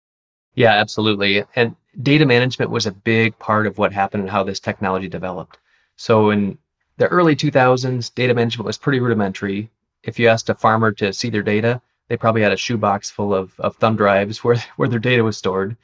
Yeah, 0.54 0.72
absolutely. 0.72 1.44
And 1.54 1.76
data 2.02 2.26
management 2.26 2.70
was 2.70 2.86
a 2.86 2.92
big 2.92 3.38
part 3.38 3.66
of 3.66 3.78
what 3.78 3.92
happened 3.92 4.22
and 4.22 4.30
how 4.30 4.42
this 4.42 4.60
technology 4.60 5.08
developed. 5.08 5.58
So 5.96 6.30
in 6.30 6.58
the 6.96 7.08
early 7.08 7.36
2000s, 7.36 8.14
data 8.14 8.34
management 8.34 8.66
was 8.66 8.78
pretty 8.78 9.00
rudimentary. 9.00 9.70
If 10.02 10.18
you 10.18 10.28
asked 10.28 10.48
a 10.48 10.54
farmer 10.54 10.92
to 10.92 11.12
see 11.12 11.30
their 11.30 11.42
data, 11.42 11.80
they 12.08 12.16
probably 12.16 12.42
had 12.42 12.52
a 12.52 12.56
shoebox 12.56 13.10
full 13.10 13.34
of, 13.34 13.58
of 13.58 13.76
thumb 13.76 13.96
drives 13.96 14.42
where, 14.44 14.56
where 14.76 14.88
their 14.88 14.98
data 14.98 15.24
was 15.24 15.36
stored. 15.36 15.76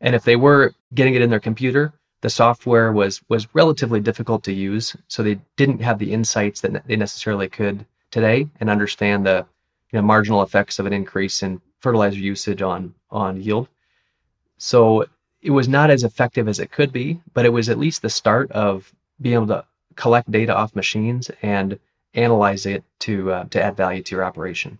And 0.00 0.14
if 0.14 0.24
they 0.24 0.36
were 0.36 0.74
getting 0.94 1.14
it 1.14 1.22
in 1.22 1.30
their 1.30 1.40
computer, 1.40 1.92
the 2.22 2.30
software 2.30 2.92
was 2.92 3.20
was 3.28 3.48
relatively 3.54 4.00
difficult 4.00 4.44
to 4.44 4.52
use. 4.52 4.94
So 5.08 5.22
they 5.22 5.40
didn't 5.56 5.80
have 5.82 5.98
the 5.98 6.12
insights 6.12 6.60
that 6.60 6.86
they 6.86 6.96
necessarily 6.96 7.48
could 7.48 7.86
today 8.10 8.48
and 8.60 8.68
understand 8.68 9.26
the 9.26 9.46
you 9.92 9.98
know, 9.98 10.02
marginal 10.02 10.42
effects 10.42 10.78
of 10.78 10.86
an 10.86 10.92
increase 10.92 11.42
in 11.42 11.60
fertilizer 11.80 12.18
usage 12.18 12.62
on 12.62 12.94
on 13.10 13.40
yield. 13.40 13.68
So 14.58 15.06
it 15.42 15.50
was 15.50 15.68
not 15.68 15.90
as 15.90 16.04
effective 16.04 16.48
as 16.48 16.58
it 16.58 16.70
could 16.70 16.92
be, 16.92 17.20
but 17.32 17.46
it 17.46 17.52
was 17.52 17.68
at 17.70 17.78
least 17.78 18.02
the 18.02 18.10
start 18.10 18.52
of 18.52 18.92
being 19.20 19.36
able 19.36 19.46
to 19.48 19.64
collect 19.96 20.30
data 20.30 20.54
off 20.54 20.76
machines 20.76 21.30
and 21.42 21.78
analyze 22.14 22.66
it 22.66 22.84
to 23.00 23.32
uh, 23.32 23.44
to 23.44 23.62
add 23.62 23.76
value 23.76 24.02
to 24.02 24.14
your 24.14 24.24
operation. 24.24 24.78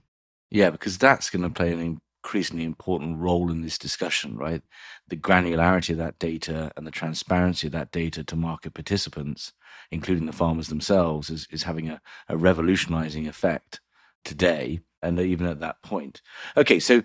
Yeah, 0.50 0.70
because 0.70 0.98
that's 0.98 1.30
going 1.30 1.42
to 1.42 1.50
play 1.50 1.72
an 1.72 2.00
increasingly 2.24 2.64
important 2.64 3.18
role 3.18 3.50
in 3.50 3.62
this 3.62 3.78
discussion, 3.78 4.36
right? 4.36 4.62
The 5.08 5.16
granularity 5.16 5.90
of 5.90 5.98
that 5.98 6.18
data 6.18 6.72
and 6.76 6.86
the 6.86 6.90
transparency 6.90 7.68
of 7.68 7.72
that 7.72 7.92
data 7.92 8.24
to 8.24 8.36
market 8.36 8.74
participants, 8.74 9.52
including 9.90 10.26
the 10.26 10.32
farmers 10.32 10.68
themselves, 10.68 11.30
is, 11.30 11.46
is 11.50 11.62
having 11.62 11.88
a, 11.88 12.00
a 12.28 12.36
revolutionizing 12.36 13.26
effect 13.26 13.80
today 14.24 14.80
and 15.02 15.18
even 15.18 15.46
at 15.46 15.60
that 15.60 15.82
point. 15.82 16.20
Okay, 16.56 16.78
so 16.78 17.02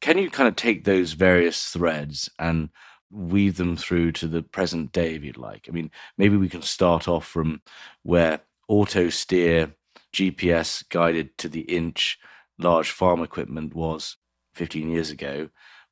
can 0.00 0.18
you 0.18 0.30
kind 0.30 0.48
of 0.48 0.56
take 0.56 0.84
those 0.84 1.12
various 1.12 1.68
threads 1.68 2.30
and 2.38 2.70
weave 3.10 3.56
them 3.56 3.76
through 3.76 4.12
to 4.12 4.26
the 4.26 4.42
present 4.42 4.92
day, 4.92 5.14
if 5.14 5.24
you'd 5.24 5.36
like? 5.36 5.66
I 5.68 5.72
mean, 5.72 5.90
maybe 6.16 6.36
we 6.36 6.48
can 6.48 6.62
start 6.62 7.08
off 7.08 7.26
from 7.26 7.60
where 8.02 8.40
auto 8.68 9.08
steer, 9.10 9.74
GPS 10.12 10.88
guided 10.88 11.36
to 11.38 11.48
the 11.48 11.62
inch, 11.62 12.18
large 12.58 12.90
farm 12.90 13.22
equipment 13.22 13.74
was 13.74 14.16
15 14.54 14.90
years 14.90 15.10
ago. 15.10 15.48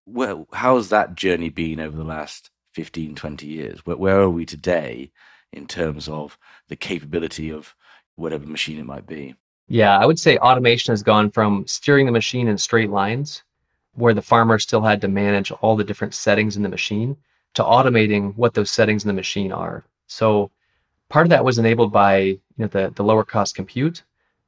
Well, 0.07 0.49
how 0.53 0.77
has 0.77 0.89
that 0.89 1.15
journey 1.15 1.49
been 1.49 1.81
over 1.81 1.97
the 1.97 2.05
last 2.05 2.51
15, 2.75 3.15
20 3.15 3.47
years? 3.47 3.81
Where, 3.85 3.97
where 3.97 4.21
are 4.21 4.31
we 4.31 4.47
today 4.47 5.13
in 5.53 5.67
terms 5.67 6.09
of 6.09 6.39
the 6.69 6.77
capability 6.77 7.51
of 7.51 7.75
whatever 8.17 8.47
machine 8.47 8.79
it 8.79 8.87
might 8.87 9.07
be? 9.07 9.35
Yeah, 9.69 9.97
I 9.99 10.07
would 10.07 10.19
say 10.19 10.39
automation 10.39 10.93
has 10.93 11.03
gone 11.03 11.31
from 11.31 11.67
steering 11.67 12.07
the 12.07 12.13
machine 12.13 12.49
in 12.49 12.59
straight 12.59 12.91
lines, 12.91 13.43
where 13.95 14.15
the 14.15 14.23
farmer 14.23 14.59
still 14.59 14.83
had 14.83 15.01
to 15.03 15.09
manage 15.09 15.51
all 15.51 15.77
the 15.77 15.85
different 15.85 16.15
settings 16.15 16.57
in 16.57 16.63
the 16.63 16.69
machine, 16.69 17.17
to 17.55 17.63
automating 17.63 18.35
what 18.37 18.55
those 18.55 18.71
settings 18.71 19.05
in 19.05 19.09
the 19.09 19.15
machine 19.15 19.53
are. 19.53 19.85
So 20.07 20.51
part 21.09 21.27
of 21.27 21.31
that 21.31 21.45
was 21.45 21.59
enabled 21.59 21.93
by 21.93 22.19
you 22.19 22.41
know, 22.57 22.67
the, 22.67 22.93
the 22.95 23.05
lower 23.05 23.25
cost 23.25 23.55
compute 23.55 24.03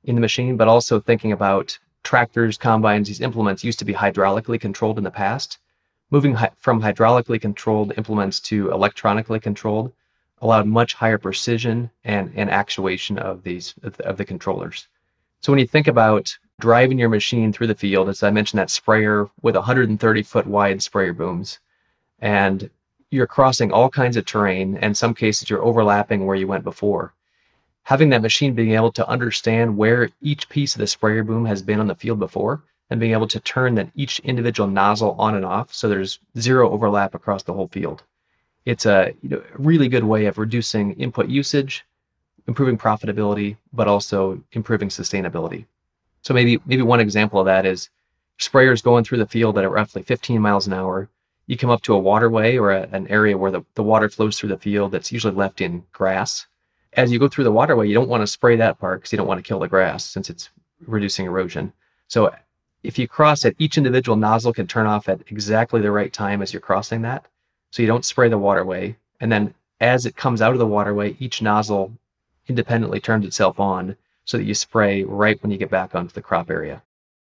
in 0.05 0.15
the 0.15 0.21
machine, 0.21 0.57
but 0.57 0.69
also 0.69 1.01
thinking 1.01 1.33
about 1.33 1.79
tractors, 2.05 2.57
combines, 2.57 3.09
these 3.09 3.21
implements 3.21 3.65
used 3.65 3.81
to 3.81 3.85
be 3.85 3.95
hydraulically 3.95 4.61
controlled 4.61 4.99
in 4.99 5.05
the 5.05 5.11
past. 5.11 5.59
Moving 6.11 6.35
hi- 6.35 6.53
from 6.59 6.81
hydraulically 6.81 7.41
controlled 7.41 7.95
implements 7.97 8.39
to 8.41 8.71
electronically 8.71 9.41
controlled 9.41 9.93
allowed 10.41 10.67
much 10.67 10.95
higher 10.95 11.19
precision 11.19 11.91
and, 12.05 12.33
and 12.37 12.51
actuation 12.51 13.19
of 13.19 13.43
these 13.43 13.75
of 13.83 13.97
the, 13.97 14.07
of 14.07 14.17
the 14.19 14.25
controllers. 14.25 14.87
So 15.41 15.51
when 15.51 15.59
you 15.59 15.67
think 15.67 15.89
about 15.89 16.37
driving 16.61 16.99
your 16.99 17.09
machine 17.09 17.53
through 17.53 17.69
the 17.69 17.75
field, 17.75 18.09
as 18.09 18.23
I 18.23 18.31
mentioned, 18.31 18.61
that 18.61 18.71
sprayer 18.71 19.29
with 19.43 19.57
130 19.57 20.23
foot 20.23 20.47
wide 20.47 20.83
sprayer 20.83 21.13
booms, 21.13 21.59
and 22.21 22.71
you're 23.11 23.27
crossing 23.27 23.73
all 23.73 23.89
kinds 23.89 24.17
of 24.17 24.25
terrain, 24.25 24.77
and 24.77 24.97
some 24.97 25.15
cases 25.15 25.49
you're 25.49 25.65
overlapping 25.65 26.27
where 26.27 26.37
you 26.37 26.47
went 26.47 26.65
before 26.65 27.15
having 27.85 28.09
that 28.09 28.23
machine 28.23 28.55
being 28.55 28.73
able 28.73 28.91
to 28.93 29.07
understand 29.07 29.77
where 29.77 30.09
each 30.23 30.49
piece 30.49 30.75
of 30.75 30.79
the 30.79 30.87
sprayer 30.87 31.23
boom 31.23 31.45
has 31.45 31.61
been 31.63 31.81
on 31.81 31.87
the 31.87 31.95
field 31.95 32.19
before 32.19 32.63
and 32.89 32.99
being 32.99 33.13
able 33.13 33.29
to 33.29 33.41
turn 33.41 33.75
that 33.75 33.91
each 33.95 34.21
individual 34.21 34.69
nozzle 34.69 35.13
on 35.19 35.35
and 35.35 35.45
off 35.45 35.73
so 35.73 35.89
there's 35.89 36.19
zero 36.39 36.71
overlap 36.71 37.15
across 37.15 37.43
the 37.43 37.53
whole 37.53 37.69
field. 37.69 38.03
It's 38.65 38.87
a 38.87 39.13
you 39.23 39.29
know, 39.29 39.43
really 39.57 39.89
good 39.89 40.05
way 40.05 40.25
of 40.27 40.39
reducing 40.39 40.95
input 40.95 41.29
usage, 41.29 41.85
improving 42.49 42.79
profitability, 42.79 43.59
but 43.73 43.87
also 43.87 44.43
improving 44.53 44.89
sustainability. 44.89 45.67
So 46.23 46.33
maybe 46.33 46.61
maybe 46.65 46.83
one 46.83 47.01
example 47.01 47.41
of 47.41 47.47
that 47.47 47.67
is 47.67 47.91
sprayers 48.41 48.83
going 48.83 49.05
through 49.05 49.19
the 49.19 49.27
field 49.27 49.59
at 49.59 49.71
roughly 49.71 50.03
15 50.03 50.41
miles 50.41 50.67
an 50.67 50.73
hour. 50.73 51.11
You 51.47 51.59
come 51.59 51.69
up 51.69 51.83
to 51.83 51.95
a 51.95 51.99
waterway 51.99 52.57
or 52.57 52.71
a, 52.71 52.89
an 52.93 53.09
area 53.09 53.37
where 53.37 53.51
the, 53.51 53.63
the 53.75 53.83
water 53.83 54.09
flows 54.09 54.39
through 54.39 54.49
the 54.49 54.59
field 54.59 54.93
that's 54.93 55.13
usually 55.13 55.35
left 55.35 55.61
in 55.61 55.85
grass 55.93 56.47
as 56.97 57.13
you 57.13 57.19
go 57.19 57.29
through 57.29 57.45
the 57.45 57.53
waterway, 57.53 57.89
you 57.89 57.95
don't 57.95 58.09
want 58.09 58.23
to 58.23 58.27
spray 58.27 58.57
that 58.57 58.79
part 58.79 59.01
because 59.01 59.13
you 59.13 59.19
don't 59.19 59.27
want 59.27 59.39
to 59.39 59.49
kill 59.49 59.59
the 59.59 59.69
grass 59.69 60.05
since 60.05 60.31
it's 60.31 60.51
reducing 60.87 61.27
erosion. 61.27 61.73
So 62.09 62.35
if 62.83 62.99
you 62.99 63.09
cross 63.09 63.45
it, 63.45 63.57
each 63.59 63.79
individual 63.79 64.17
nozzle 64.17 64.53
can 64.53 64.67
turn 64.67 64.87
off 64.87 65.09
at 65.09 65.21
exactly 65.29 65.81
the 65.81 65.91
right 65.91 66.13
time 66.13 66.43
as 66.43 66.53
you're 66.53 66.61
crossing 66.61 67.03
that. 67.03 67.27
So 67.71 67.83
you 67.83 67.89
don't 67.89 68.05
spray 68.05 68.29
the 68.29 68.39
waterway. 68.39 68.97
And 69.21 69.33
then 69.33 69.55
as 69.81 70.07
it 70.07 70.17
comes 70.17 70.41
out 70.41 70.53
of 70.53 70.59
the 70.59 70.67
waterway, 70.67 71.17
each 71.19 71.43
nozzle 71.43 71.93
independently 72.47 73.01
turns 73.01 73.25
itself 73.27 73.59
on 73.59 73.97
so 74.25 74.37
that 74.37 74.45
you 74.45 74.55
spray 74.55 75.03
right 75.03 75.43
when 75.43 75.51
you 75.51 75.59
get 75.59 75.71
back 75.71 75.95
onto 75.95 76.13
the 76.13 76.23
crop 76.23 76.51
area. 76.51 76.83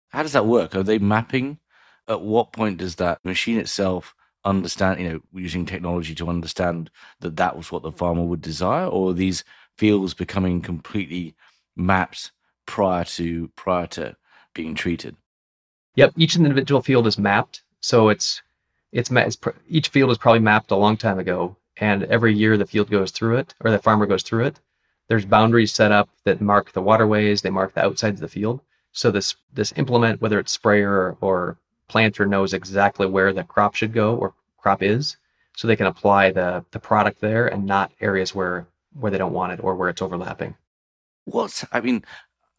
How 0.09 0.24
does 0.24 0.33
that 0.33 0.45
work? 0.45 0.75
Are 0.75 0.83
they 0.83 1.00
mapping? 1.00 1.59
At 2.07 2.21
what 2.21 2.53
point 2.53 2.77
does 2.77 2.95
that 2.95 3.24
machine 3.25 3.57
itself 3.57 4.15
understand, 4.47 4.99
you 4.99 5.09
know, 5.09 5.19
using 5.33 5.65
technology 5.65 6.15
to 6.15 6.27
understand 6.29 6.89
that 7.19 7.35
that 7.37 7.55
was 7.55 7.71
what 7.71 7.83
the 7.83 7.91
farmer 7.91 8.23
would 8.23 8.41
desire, 8.41 8.87
or 8.87 9.13
these 9.13 9.43
fields 9.77 10.13
becoming 10.13 10.61
completely 10.61 11.35
mapped 11.75 12.31
prior 12.65 13.03
to 13.05 13.49
prior 13.49 13.87
to 13.87 14.15
being 14.53 14.75
treated? 14.75 15.15
Yep, 15.95 16.13
each 16.17 16.35
individual 16.35 16.81
field 16.81 17.07
is 17.07 17.17
mapped, 17.17 17.63
so 17.81 18.09
it's 18.09 18.41
it's, 18.91 19.11
it's 19.11 19.37
each 19.67 19.89
field 19.89 20.11
is 20.11 20.17
probably 20.17 20.39
mapped 20.39 20.71
a 20.71 20.75
long 20.75 20.97
time 20.97 21.19
ago, 21.19 21.57
and 21.77 22.03
every 22.03 22.33
year 22.33 22.57
the 22.57 22.65
field 22.65 22.89
goes 22.89 23.11
through 23.11 23.37
it, 23.37 23.53
or 23.59 23.71
the 23.71 23.79
farmer 23.79 24.05
goes 24.05 24.23
through 24.23 24.45
it. 24.45 24.59
There's 25.07 25.25
boundaries 25.25 25.73
set 25.73 25.91
up 25.91 26.09
that 26.25 26.41
mark 26.41 26.71
the 26.71 26.81
waterways, 26.81 27.41
they 27.41 27.49
mark 27.49 27.73
the 27.73 27.85
outsides 27.85 28.21
of 28.21 28.29
the 28.29 28.39
field. 28.39 28.61
So 28.91 29.11
this 29.11 29.35
this 29.53 29.73
implement, 29.75 30.21
whether 30.21 30.39
it's 30.39 30.51
sprayer 30.51 31.17
or 31.21 31.57
planter 31.88 32.25
knows 32.25 32.53
exactly 32.53 33.08
where 33.08 33.34
the 33.34 33.44
crop 33.44 33.75
should 33.75 33.94
go 33.94 34.15
or 34.15 34.34
crop 34.58 34.84
is, 34.84 35.17
so 35.56 35.67
they 35.67 35.75
can 35.75 35.88
apply 35.88 36.32
the 36.32 36.63
the 36.72 36.79
product 36.79 37.22
there 37.22 37.48
and 37.48 37.65
not 37.65 37.91
areas 38.01 38.36
where 38.36 38.67
where 38.94 39.12
they 39.12 39.17
don't 39.17 39.34
want 39.34 39.53
it 39.53 39.60
or 39.63 39.75
where 39.75 39.89
it's 39.89 40.01
overlapping. 40.01 40.56
What 41.25 41.63
I 41.72 41.82
mean, 41.82 42.03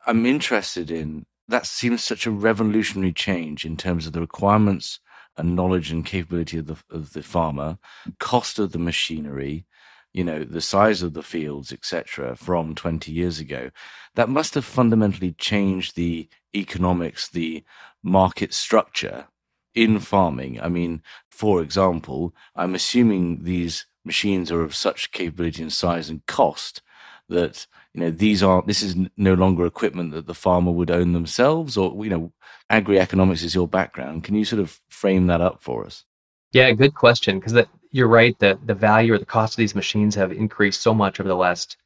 I'm 0.06 0.26
interested 0.26 0.90
in 0.90 1.26
that 1.48 1.66
seems 1.66 2.04
such 2.04 2.26
a 2.26 2.30
revolutionary 2.30 3.12
change 3.12 3.64
in 3.64 3.76
terms 3.76 4.06
of 4.06 4.12
the 4.12 4.20
requirements 4.20 5.00
and 5.36 5.54
knowledge 5.54 5.90
and 5.90 6.04
capability 6.04 6.58
of 6.58 6.66
the 6.66 6.76
of 6.90 7.12
the 7.12 7.22
farmer, 7.22 7.78
cost 8.18 8.58
of 8.58 8.72
the 8.72 8.78
machinery, 8.78 9.64
you 10.12 10.24
know, 10.24 10.44
the 10.44 10.60
size 10.60 11.02
of 11.02 11.14
the 11.14 11.22
fields, 11.22 11.72
etc., 11.72 12.34
from 12.36 12.74
20 12.74 13.12
years 13.12 13.38
ago. 13.38 13.70
That 14.14 14.28
must 14.28 14.54
have 14.54 14.64
fundamentally 14.64 15.32
changed 15.32 15.94
the 15.94 16.28
economics, 16.54 17.28
the 17.28 17.64
market 18.08 18.52
structure 18.54 19.28
in 19.74 20.00
farming. 20.00 20.60
I 20.60 20.68
mean, 20.68 21.02
for 21.30 21.62
example, 21.62 22.34
I'm 22.56 22.74
assuming 22.74 23.44
these 23.44 23.86
machines 24.04 24.50
are 24.50 24.62
of 24.62 24.74
such 24.74 25.12
capability 25.12 25.62
and 25.62 25.72
size 25.72 26.08
and 26.08 26.24
cost 26.26 26.82
that 27.28 27.66
you 27.94 28.00
know 28.00 28.10
these 28.10 28.42
aren't 28.42 28.66
this 28.66 28.82
is 28.82 28.96
no 29.16 29.34
longer 29.34 29.66
equipment 29.66 30.12
that 30.12 30.26
the 30.26 30.34
farmer 30.34 30.72
would 30.72 30.90
own 30.90 31.12
themselves 31.12 31.76
or 31.76 32.04
you 32.04 32.10
know 32.10 32.32
agri-economics 32.70 33.42
is 33.42 33.54
your 33.54 33.68
background 33.68 34.24
can 34.24 34.34
you 34.34 34.44
sort 34.44 34.60
of 34.60 34.80
frame 34.88 35.26
that 35.26 35.40
up 35.40 35.62
for 35.62 35.84
us 35.84 36.04
yeah 36.52 36.70
good 36.72 36.94
question 36.94 37.38
because 37.38 37.66
you're 37.90 38.08
right 38.08 38.38
that 38.38 38.66
the 38.66 38.74
value 38.74 39.12
or 39.12 39.18
the 39.18 39.26
cost 39.26 39.54
of 39.54 39.58
these 39.58 39.74
machines 39.74 40.14
have 40.14 40.32
increased 40.32 40.80
so 40.80 40.94
much 40.94 41.20
over 41.20 41.28
the 41.28 41.36
last 41.36 41.76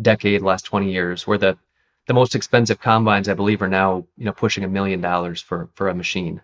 decade 0.00 0.42
last 0.42 0.64
20 0.64 0.90
years 0.90 1.26
where 1.26 1.38
the 1.38 1.56
the 2.12 2.20
most 2.20 2.34
expensive 2.34 2.78
combines, 2.78 3.26
I 3.26 3.32
believe, 3.32 3.62
are 3.62 3.68
now 3.68 4.04
you 4.18 4.26
know 4.26 4.32
pushing 4.32 4.64
a 4.64 4.68
million 4.68 5.00
dollars 5.00 5.40
for 5.40 5.70
for 5.72 5.88
a 5.88 5.94
machine. 5.94 6.42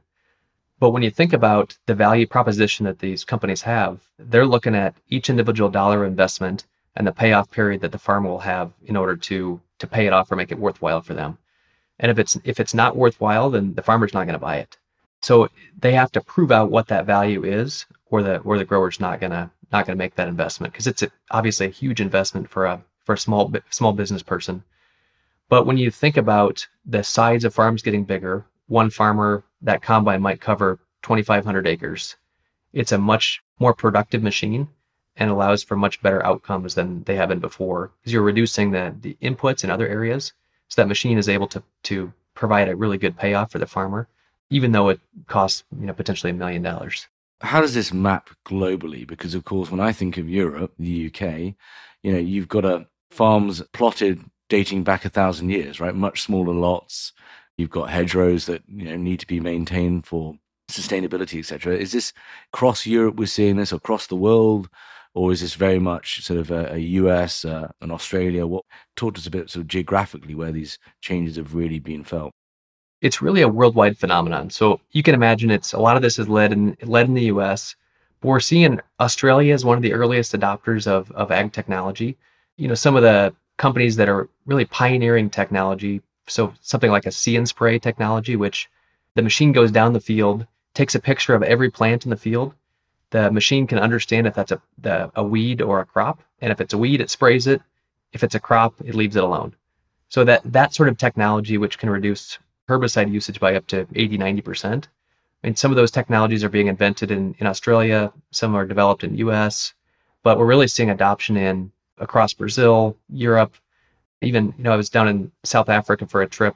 But 0.81 0.93
when 0.93 1.03
you 1.03 1.11
think 1.11 1.35
about 1.35 1.77
the 1.85 1.95
value 1.95 2.27
proposition 2.27 2.87
that 2.87 2.99
these 2.99 3.27
companies 3.27 3.61
have, 3.61 4.01
they're 4.19 4.47
looking 4.47 4.75
at 4.75 4.95
each 5.11 5.29
individual 5.29 5.69
dollar 5.69 6.07
investment 6.07 6.65
and 6.97 7.07
the 7.07 7.13
payoff 7.13 7.51
period 7.51 7.83
that 7.83 7.93
the 7.93 7.99
farmer 7.99 8.31
will 8.31 8.47
have 8.55 8.73
in 8.87 8.97
order 8.97 9.15
to 9.29 9.61
to 9.81 9.87
pay 9.87 10.07
it 10.07 10.15
off 10.15 10.33
or 10.33 10.37
make 10.37 10.53
it 10.53 10.59
worthwhile 10.59 11.03
for 11.03 11.13
them. 11.13 11.37
And 12.01 12.11
if 12.11 12.19
it's 12.19 12.39
if 12.45 12.61
it's 12.61 12.73
not 12.73 12.97
worthwhile, 12.97 13.51
then 13.51 13.75
the 13.75 13.83
farmer's 13.89 14.15
not 14.15 14.25
going 14.25 14.41
to 14.41 14.49
buy 14.51 14.57
it. 14.65 14.79
So 15.21 15.51
they 15.79 15.93
have 15.93 16.13
to 16.13 16.23
prove 16.23 16.51
out 16.51 16.71
what 16.71 16.89
that 16.89 17.05
value 17.05 17.45
is, 17.45 17.85
or 18.07 18.23
the 18.23 18.39
or 18.39 18.57
the 18.57 18.65
grower's 18.71 19.01
not 19.01 19.21
gonna 19.21 19.51
not 19.71 19.85
gonna 19.85 20.03
make 20.03 20.15
that 20.15 20.29
investment 20.29 20.73
because 20.73 20.87
it's 20.87 21.03
a, 21.03 21.11
obviously 21.31 21.67
a 21.67 21.81
huge 21.83 22.01
investment 22.01 22.49
for 22.49 22.65
a 22.65 22.83
for 23.05 23.13
a 23.13 23.19
small 23.27 23.53
small 23.69 23.93
business 23.93 24.23
person 24.23 24.65
but 25.49 25.67
when 25.67 25.79
you 25.79 25.91
think 25.91 26.17
about 26.17 26.67
the 26.85 27.03
size 27.03 27.45
of 27.45 27.55
farms 27.55 27.83
getting 27.83 28.05
bigger, 28.05 28.45
one 28.67 28.91
farmer, 28.91 29.45
that 29.63 29.83
combine 29.83 30.21
might 30.23 30.41
cover 30.41 30.79
2,500 31.03 31.67
acres. 31.67 32.17
It's 32.73 32.93
a 32.93 32.99
much 32.99 33.43
more 33.59 33.75
productive 33.75 34.23
machine 34.23 34.69
and 35.17 35.31
allows 35.31 35.63
for 35.63 35.77
much 35.77 36.01
better 36.03 36.25
outcomes 36.25 36.75
than 36.75 37.03
they 37.05 37.17
have 37.17 37.29
been 37.31 37.41
before 37.41 37.91
because 37.99 38.13
you're 38.13 38.23
reducing 38.23 38.71
the, 38.71 38.95
the 39.01 39.17
inputs 39.23 39.65
in 39.65 39.71
other 39.71 39.89
areas. 39.89 40.33
So 40.69 40.83
that 40.83 40.89
machine 40.89 41.19
is 41.19 41.29
able 41.29 41.49
to, 41.49 41.63
to 41.85 42.13
provide 42.35 42.69
a 42.69 42.77
really 42.77 42.99
good 42.99 43.17
payoff 43.17 43.51
for 43.51 43.59
the 43.59 43.67
farmer, 43.67 44.07
even 44.51 44.71
though 44.73 44.91
it 44.91 45.01
costs 45.27 45.65
you 45.79 45.87
know 45.87 45.95
potentially 45.95 46.31
a 46.31 46.35
million 46.35 46.63
dollars. 46.63 47.09
How 47.41 47.61
does 47.61 47.75
this 47.75 47.93
map 47.93 48.31
globally? 48.45 49.07
Because 49.07 49.35
of 49.35 49.45
course, 49.45 49.71
when 49.71 49.81
I 49.81 49.93
think 49.93 50.19
of 50.19 50.29
Europe, 50.29 50.73
the 50.79 51.07
UK, 51.07 51.55
you 52.03 52.13
know, 52.13 52.19
you've 52.19 52.49
got 52.49 52.65
a 52.65 52.87
farms 53.11 53.63
plotted 53.73 54.21
dating 54.49 54.85
back 54.85 55.05
a 55.05 55.11
thousand 55.11 55.51
years, 55.51 55.81
right? 55.81 55.95
Much 55.95 56.23
smaller 56.23 56.55
lots. 56.55 57.13
You've 57.57 57.71
got 57.71 57.91
hedgerows 57.91 58.47
that 58.47 58.63
you 58.69 58.85
know 58.85 58.97
need 58.97 59.21
to 59.21 59.27
be 59.27 59.41
maintained 59.41 60.07
for 60.07 60.37
sustainability, 60.71 61.39
etc. 61.39 61.77
Is 61.77 61.93
this 61.93 62.13
across 62.53 62.87
Europe 62.87 63.17
we're 63.17 63.27
seeing 63.27 63.57
this, 63.57 63.73
across 63.73 64.07
the 64.07 64.17
world, 64.17 64.69
or 65.15 65.33
is 65.33 65.41
this 65.41 65.55
very 65.55 65.79
much 65.79 66.23
sort 66.23 66.39
of 66.39 66.51
a, 66.51 66.75
a 66.75 66.79
US, 66.79 67.45
uh, 67.45 67.71
an 67.81 67.91
Australia? 67.91 68.47
What 68.47 68.65
to 68.97 69.09
us 69.09 69.27
a 69.27 69.31
bit 69.31 69.51
sort 69.51 69.63
of 69.63 69.69
geographically 69.69 70.35
where 70.35 70.53
these 70.53 70.79
changes 71.01 71.37
have 71.37 71.55
really 71.55 71.79
been 71.79 72.05
felt? 72.05 72.33
It's 73.01 73.23
really 73.23 73.43
a 73.43 73.49
worldwide 73.49 73.97
phenomenon. 73.97 74.51
So 74.51 74.81
you 74.91 75.03
can 75.03 75.15
imagine 75.15 75.51
it's 75.51 75.73
a 75.73 75.79
lot 75.79 75.97
of 75.97 76.03
this 76.03 76.19
is 76.19 76.29
led 76.29 76.53
in 76.53 76.77
led 76.83 77.07
in 77.07 77.15
the 77.15 77.27
US, 77.35 77.75
but 78.21 78.29
we're 78.29 78.41
seeing 78.41 78.81
Australia 79.01 79.55
as 79.55 79.65
one 79.65 79.77
of 79.77 79.83
the 79.83 79.95
earliest 79.95 80.35
adopters 80.35 80.87
of 80.87 81.11
of 81.13 81.33
ag 81.33 81.53
technology. 81.53 82.17
You 82.57 82.69
know, 82.69 82.75
some 82.75 82.97
of 82.97 83.03
the 83.03 83.35
companies 83.59 83.97
that 83.97 84.09
are 84.09 84.29
really 84.47 84.65
pioneering 84.65 85.29
technology. 85.29 86.01
So 86.27 86.55
something 86.63 86.91
like 86.91 87.07
a 87.07 87.13
see 87.13 87.37
and 87.37 87.47
spray 87.47 87.79
technology, 87.79 88.37
which 88.37 88.71
the 89.15 89.23
machine 89.23 89.53
goes 89.53 89.71
down 89.71 89.93
the 89.93 90.01
field, 90.01 90.47
takes 90.73 90.95
a 90.95 91.01
picture 91.01 91.35
of 91.35 91.43
every 91.43 91.71
plant 91.71 92.05
in 92.07 92.11
the 92.11 92.17
field. 92.17 92.55
The 93.11 93.31
machine 93.31 93.67
can 93.67 93.79
understand 93.79 94.27
if 94.27 94.35
that's 94.35 94.53
a, 94.53 94.63
the, 94.79 95.11
a 95.15 95.23
weed 95.23 95.61
or 95.61 95.81
a 95.81 95.87
crop. 95.87 96.23
And 96.41 96.53
if 96.53 96.61
it's 96.61 96.75
a 96.75 96.79
weed, 96.79 97.01
it 97.01 97.11
sprays 97.11 97.47
it. 97.47 97.61
If 98.13 98.25
it's 98.25 98.35
a 98.35 98.41
crop, 98.41 98.75
it 98.85 98.95
leaves 98.95 99.17
it 99.17 99.25
alone. 99.25 99.55
So 100.09 100.25
that, 100.25 100.43
that 100.53 100.75
sort 100.75 100.89
of 100.89 100.97
technology, 100.97 101.59
which 101.59 101.79
can 101.79 101.91
reduce 101.91 102.39
herbicide 102.69 103.11
usage 103.11 103.41
by 103.41 103.57
up 103.57 103.67
to 103.69 103.87
80, 103.95 104.19
90%. 104.19 104.85
I 104.85 105.47
mean, 105.47 105.57
some 105.57 105.71
of 105.71 105.77
those 105.77 105.91
technologies 105.91 106.45
are 106.45 106.49
being 106.49 106.67
invented 106.67 107.11
in, 107.11 107.35
in 107.39 107.47
Australia, 107.47 108.13
some 108.31 108.55
are 108.55 108.67
developed 108.67 109.05
in 109.05 109.17
US, 109.17 109.75
but 110.23 110.39
we're 110.39 110.47
really 110.47 110.69
seeing 110.69 110.91
adoption 110.91 111.37
in 111.37 111.73
across 112.01 112.35
Brazil, 112.35 112.97
Europe, 113.09 113.55
even, 114.21 114.55
you 114.57 114.65
know, 114.65 114.73
I 114.73 114.77
was 114.77 114.91
down 114.91 115.09
in 115.09 115.33
South 115.45 115.69
Africa 115.69 116.07
for 116.07 116.23
a 116.23 116.29
trip 116.29 116.55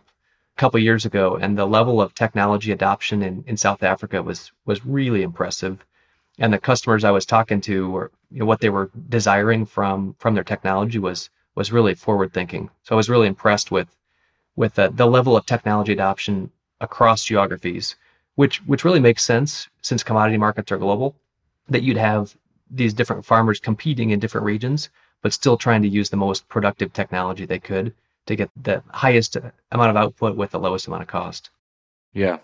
a 0.57 0.61
couple 0.61 0.81
years 0.81 1.07
ago, 1.07 1.37
and 1.37 1.57
the 1.57 1.67
level 1.67 2.01
of 2.01 2.15
technology 2.15 2.73
adoption 2.73 3.23
in, 3.23 3.45
in 3.47 3.57
South 3.57 3.83
Africa 3.83 4.23
was 4.23 4.53
was 4.65 4.85
really 4.85 5.23
impressive. 5.23 5.85
And 6.39 6.53
the 6.53 6.59
customers 6.59 7.05
I 7.05 7.11
was 7.11 7.27
talking 7.27 7.61
to 7.63 7.91
were, 7.91 8.11
you 8.31 8.41
know, 8.41 8.47
what 8.47 8.61
they 8.61 8.71
were 8.71 8.91
desiring 9.09 9.67
from 9.67 10.15
from 10.19 10.35
their 10.35 10.45
technology 10.45 10.99
was 10.99 11.31
was 11.55 11.73
really 11.73 11.95
forward 11.95 12.33
thinking. 12.33 12.71
So 12.83 12.95
I 12.95 12.97
was 12.97 13.11
really 13.11 13.29
impressed 13.29 13.71
with 13.71 13.89
with 14.57 14.75
the, 14.75 14.89
the 14.89 15.07
level 15.07 15.37
of 15.37 15.47
technology 15.47 15.93
adoption 15.93 16.51
across 16.81 17.25
geographies, 17.25 17.97
which 18.35 18.59
which 18.67 18.85
really 18.85 19.01
makes 19.01 19.23
sense 19.23 19.69
since 19.83 20.03
commodity 20.03 20.39
markets 20.39 20.73
are 20.73 20.79
global, 20.79 21.15
that 21.69 21.83
you'd 21.83 21.97
have 21.97 22.37
these 22.71 22.95
different 22.95 23.25
farmers 23.25 23.61
competing 23.61 24.11
in 24.11 24.19
different 24.19 24.47
regions, 24.47 24.89
but 25.23 25.33
still 25.33 25.57
trying 25.57 25.83
to 25.83 25.89
use 25.89 26.11
the 26.11 26.17
most 26.17 26.49
productive 26.49 26.93
technology 26.93 27.47
they 27.47 27.59
could 27.59 27.95
to 28.27 28.37
get 28.37 28.51
the 28.63 28.83
highest 28.91 29.37
amount 29.37 29.91
of 29.91 29.97
output 29.97 30.37
with 30.37 30.51
the 30.51 30.59
lowest 30.59 30.87
amount 30.87 31.03
of 31.03 31.09
cost. 31.09 31.51
Yeah. 32.13 32.39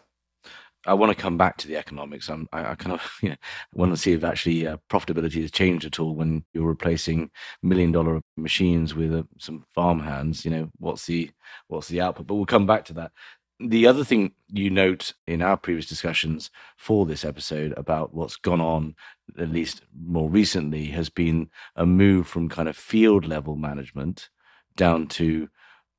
I 0.87 0.95
want 0.95 1.15
to 1.15 1.21
come 1.21 1.37
back 1.37 1.57
to 1.59 1.69
the 1.69 1.77
economics. 1.77 2.31
I'm, 2.31 2.49
I, 2.53 2.71
I 2.71 2.75
kind 2.75 2.93
of 2.95 3.19
you 3.23 3.31
know, 3.31 3.37
want 3.75 3.93
to 3.93 3.97
see 3.97 4.13
if 4.13 4.25
actually 4.25 4.67
uh, 4.67 4.77
profitability 4.91 5.43
has 5.43 5.51
changed 5.51 5.85
at 5.85 5.99
all 5.99 6.15
when 6.15 6.45
you're 6.55 6.67
replacing 6.67 7.31
million 7.63 7.93
dollar 7.93 8.23
machines 8.37 8.95
with 8.95 9.15
uh, 9.15 9.25
some 9.39 9.65
farm 9.75 10.01
hands. 10.01 10.45
You 10.45 10.53
know, 10.53 10.71
what's 10.79 11.05
the 11.07 11.31
what's 11.67 11.89
the 11.89 12.01
output? 12.01 12.27
But 12.27 12.35
we'll 12.37 12.47
come 12.47 12.67
back 12.67 12.85
to 12.87 12.95
that. 12.95 13.13
The 13.61 13.89
other 13.89 14.05
thing 14.05 14.33
you 14.49 14.71
note 14.71 15.15
in 15.27 15.43
our 15.43 15.57
previous 15.57 15.87
discussions 15.87 16.51
for 16.77 17.07
this 17.07 17.25
episode 17.25 17.75
about 17.77 18.15
what's 18.15 18.37
gone 18.37 18.61
on, 18.61 18.95
at 19.37 19.51
least 19.51 19.83
more 20.01 20.31
recently, 20.31 20.87
has 20.87 21.09
been 21.09 21.51
a 21.75 21.85
move 21.85 22.29
from 22.29 22.49
kind 22.49 22.69
of 22.69 22.77
field 22.77 23.27
level 23.27 23.57
management 23.57 24.29
down 24.77 25.09
to 25.09 25.49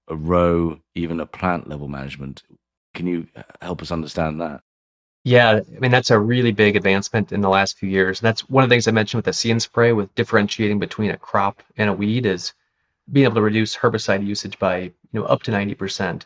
a 0.07 0.15
row, 0.15 0.79
even 0.95 1.19
a 1.19 1.25
plant 1.25 1.67
level 1.67 1.89
management. 1.89 2.43
Can 2.93 3.07
you 3.07 3.27
uh, 3.35 3.43
help 3.61 3.81
us 3.81 3.91
understand 3.91 4.39
that? 4.39 4.61
Yeah, 5.25 5.59
I 5.75 5.79
mean 5.79 5.91
that's 5.91 6.11
a 6.11 6.19
really 6.19 6.53
big 6.53 6.77
advancement 6.77 7.33
in 7.33 7.41
the 7.41 7.49
last 7.49 7.77
few 7.77 7.89
years. 7.89 8.21
That's 8.21 8.49
one 8.49 8.63
of 8.63 8.69
the 8.69 8.73
things 8.73 8.87
I 8.87 8.91
mentioned 8.91 9.23
with 9.23 9.35
the 9.35 9.51
and 9.51 9.61
spray 9.61 9.91
with 9.91 10.15
differentiating 10.15 10.79
between 10.79 11.11
a 11.11 11.17
crop 11.17 11.61
and 11.77 11.89
a 11.89 11.93
weed 11.93 12.25
is 12.25 12.53
being 13.11 13.25
able 13.25 13.35
to 13.35 13.41
reduce 13.41 13.75
herbicide 13.75 14.25
usage 14.25 14.57
by 14.59 14.79
you 14.79 14.93
know 15.11 15.25
up 15.25 15.43
to 15.43 15.51
90%. 15.51 16.23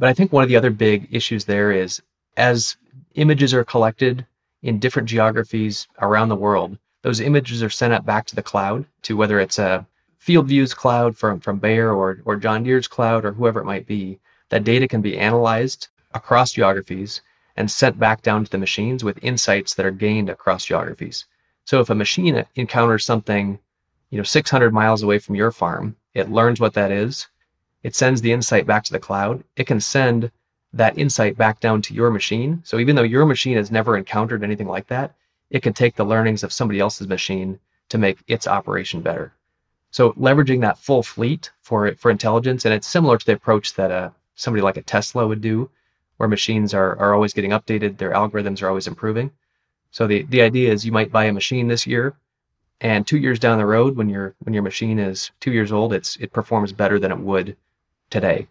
But 0.00 0.08
I 0.08 0.14
think 0.14 0.32
one 0.32 0.42
of 0.42 0.48
the 0.48 0.56
other 0.56 0.70
big 0.70 1.08
issues 1.10 1.44
there 1.44 1.70
is 1.72 2.00
as 2.34 2.78
images 3.16 3.52
are 3.52 3.64
collected 3.64 4.26
in 4.62 4.78
different 4.78 5.10
geographies 5.10 5.88
around 6.00 6.30
the 6.30 6.36
world, 6.36 6.78
those 7.02 7.20
images 7.20 7.62
are 7.62 7.68
sent 7.68 7.92
up 7.92 8.06
back 8.06 8.24
to 8.28 8.34
the 8.34 8.42
cloud 8.42 8.86
to 9.02 9.14
whether 9.14 9.38
it's 9.38 9.58
a 9.58 9.86
FieldViews 10.18 10.74
cloud 10.74 11.18
from, 11.18 11.38
from 11.38 11.58
Bayer 11.58 11.92
or, 11.92 12.22
or 12.24 12.36
John 12.36 12.62
Deere's 12.62 12.88
cloud 12.88 13.26
or 13.26 13.32
whoever 13.34 13.60
it 13.60 13.66
might 13.66 13.86
be, 13.86 14.18
that 14.48 14.64
data 14.64 14.88
can 14.88 15.02
be 15.02 15.18
analyzed 15.18 15.88
across 16.14 16.52
geographies 16.52 17.20
and 17.58 17.70
sent 17.70 17.98
back 17.98 18.22
down 18.22 18.46
to 18.46 18.50
the 18.50 18.56
machines 18.56 19.04
with 19.04 19.22
insights 19.22 19.74
that 19.74 19.84
are 19.84 19.90
gained 19.90 20.30
across 20.30 20.64
geographies. 20.64 21.26
So 21.66 21.78
if 21.80 21.90
a 21.90 21.94
machine 21.94 22.42
encounters 22.54 23.04
something, 23.04 23.58
you 24.08 24.16
know, 24.16 24.24
600 24.24 24.72
miles 24.72 25.02
away 25.02 25.18
from 25.18 25.34
your 25.34 25.52
farm, 25.52 25.94
it 26.14 26.30
learns 26.30 26.58
what 26.58 26.72
that 26.72 26.90
is. 26.90 27.28
It 27.82 27.94
sends 27.94 28.20
the 28.20 28.32
insight 28.32 28.66
back 28.66 28.84
to 28.84 28.92
the 28.92 28.98
cloud. 28.98 29.42
It 29.56 29.66
can 29.66 29.80
send 29.80 30.30
that 30.74 30.98
insight 30.98 31.36
back 31.36 31.60
down 31.60 31.80
to 31.82 31.94
your 31.94 32.10
machine. 32.10 32.60
So 32.62 32.78
even 32.78 32.94
though 32.94 33.02
your 33.02 33.24
machine 33.24 33.56
has 33.56 33.70
never 33.70 33.96
encountered 33.96 34.44
anything 34.44 34.68
like 34.68 34.86
that, 34.88 35.14
it 35.48 35.62
can 35.62 35.72
take 35.72 35.96
the 35.96 36.04
learnings 36.04 36.44
of 36.44 36.52
somebody 36.52 36.78
else's 36.78 37.08
machine 37.08 37.58
to 37.88 37.98
make 37.98 38.18
its 38.28 38.46
operation 38.46 39.00
better. 39.00 39.32
So 39.90 40.12
leveraging 40.12 40.60
that 40.60 40.78
full 40.78 41.02
fleet 41.02 41.50
for 41.62 41.94
for 41.94 42.10
intelligence, 42.10 42.66
and 42.66 42.74
it's 42.74 42.86
similar 42.86 43.16
to 43.16 43.26
the 43.26 43.32
approach 43.32 43.74
that 43.74 43.90
uh, 43.90 44.10
somebody 44.34 44.62
like 44.62 44.76
a 44.76 44.82
Tesla 44.82 45.26
would 45.26 45.40
do, 45.40 45.70
where 46.18 46.28
machines 46.28 46.74
are, 46.74 46.96
are 46.98 47.14
always 47.14 47.32
getting 47.32 47.52
updated, 47.52 47.96
their 47.96 48.12
algorithms 48.12 48.62
are 48.62 48.68
always 48.68 48.86
improving. 48.86 49.32
So 49.90 50.06
the, 50.06 50.22
the 50.24 50.42
idea 50.42 50.70
is 50.70 50.84
you 50.84 50.92
might 50.92 51.10
buy 51.10 51.24
a 51.24 51.32
machine 51.32 51.66
this 51.66 51.86
year, 51.86 52.14
and 52.80 53.06
two 53.06 53.18
years 53.18 53.40
down 53.40 53.58
the 53.58 53.66
road, 53.66 53.96
when 53.96 54.10
your 54.10 54.34
when 54.40 54.52
your 54.52 54.62
machine 54.62 54.98
is 54.98 55.30
two 55.40 55.50
years 55.50 55.72
old, 55.72 55.94
it's 55.94 56.16
it 56.16 56.30
performs 56.30 56.72
better 56.72 56.98
than 56.98 57.10
it 57.10 57.18
would 57.18 57.56
today. 58.10 58.46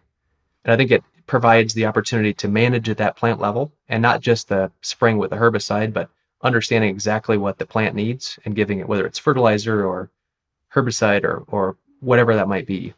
And 0.64 0.72
I 0.72 0.76
think 0.76 0.90
it 0.90 1.04
provides 1.26 1.74
the 1.74 1.86
opportunity 1.86 2.34
to 2.34 2.48
manage 2.48 2.88
at 2.88 2.98
that 2.98 3.16
plant 3.16 3.40
level, 3.40 3.72
and 3.88 4.02
not 4.02 4.20
just 4.20 4.48
the 4.48 4.72
spraying 4.82 5.18
with 5.18 5.30
the 5.30 5.36
herbicide, 5.36 5.92
but 5.92 6.10
understanding 6.42 6.90
exactly 6.90 7.36
what 7.36 7.58
the 7.58 7.66
plant 7.66 7.94
needs 7.94 8.38
and 8.44 8.56
giving 8.56 8.80
it 8.80 8.88
whether 8.88 9.06
it's 9.06 9.18
fertilizer 9.18 9.86
or 9.86 10.10
herbicide 10.74 11.24
or, 11.24 11.44
or 11.48 11.76
whatever 12.00 12.34
that 12.34 12.48
might 12.48 12.66
be 12.66 12.94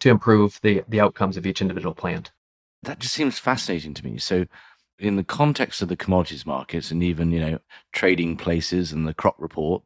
to 0.00 0.10
improve 0.10 0.58
the, 0.62 0.82
the 0.88 1.00
outcomes 1.00 1.36
of 1.36 1.46
each 1.46 1.60
individual 1.60 1.94
plant. 1.94 2.32
That 2.82 2.98
just 2.98 3.14
seems 3.14 3.38
fascinating 3.38 3.94
to 3.94 4.04
me. 4.04 4.18
So, 4.18 4.46
in 4.98 5.16
the 5.16 5.24
context 5.24 5.82
of 5.82 5.88
the 5.88 5.96
commodities 5.96 6.46
markets 6.46 6.90
and 6.90 7.02
even 7.02 7.30
you 7.30 7.40
know 7.40 7.58
trading 7.92 8.36
places 8.36 8.92
and 8.92 9.06
the 9.06 9.14
crop 9.14 9.36
report, 9.38 9.82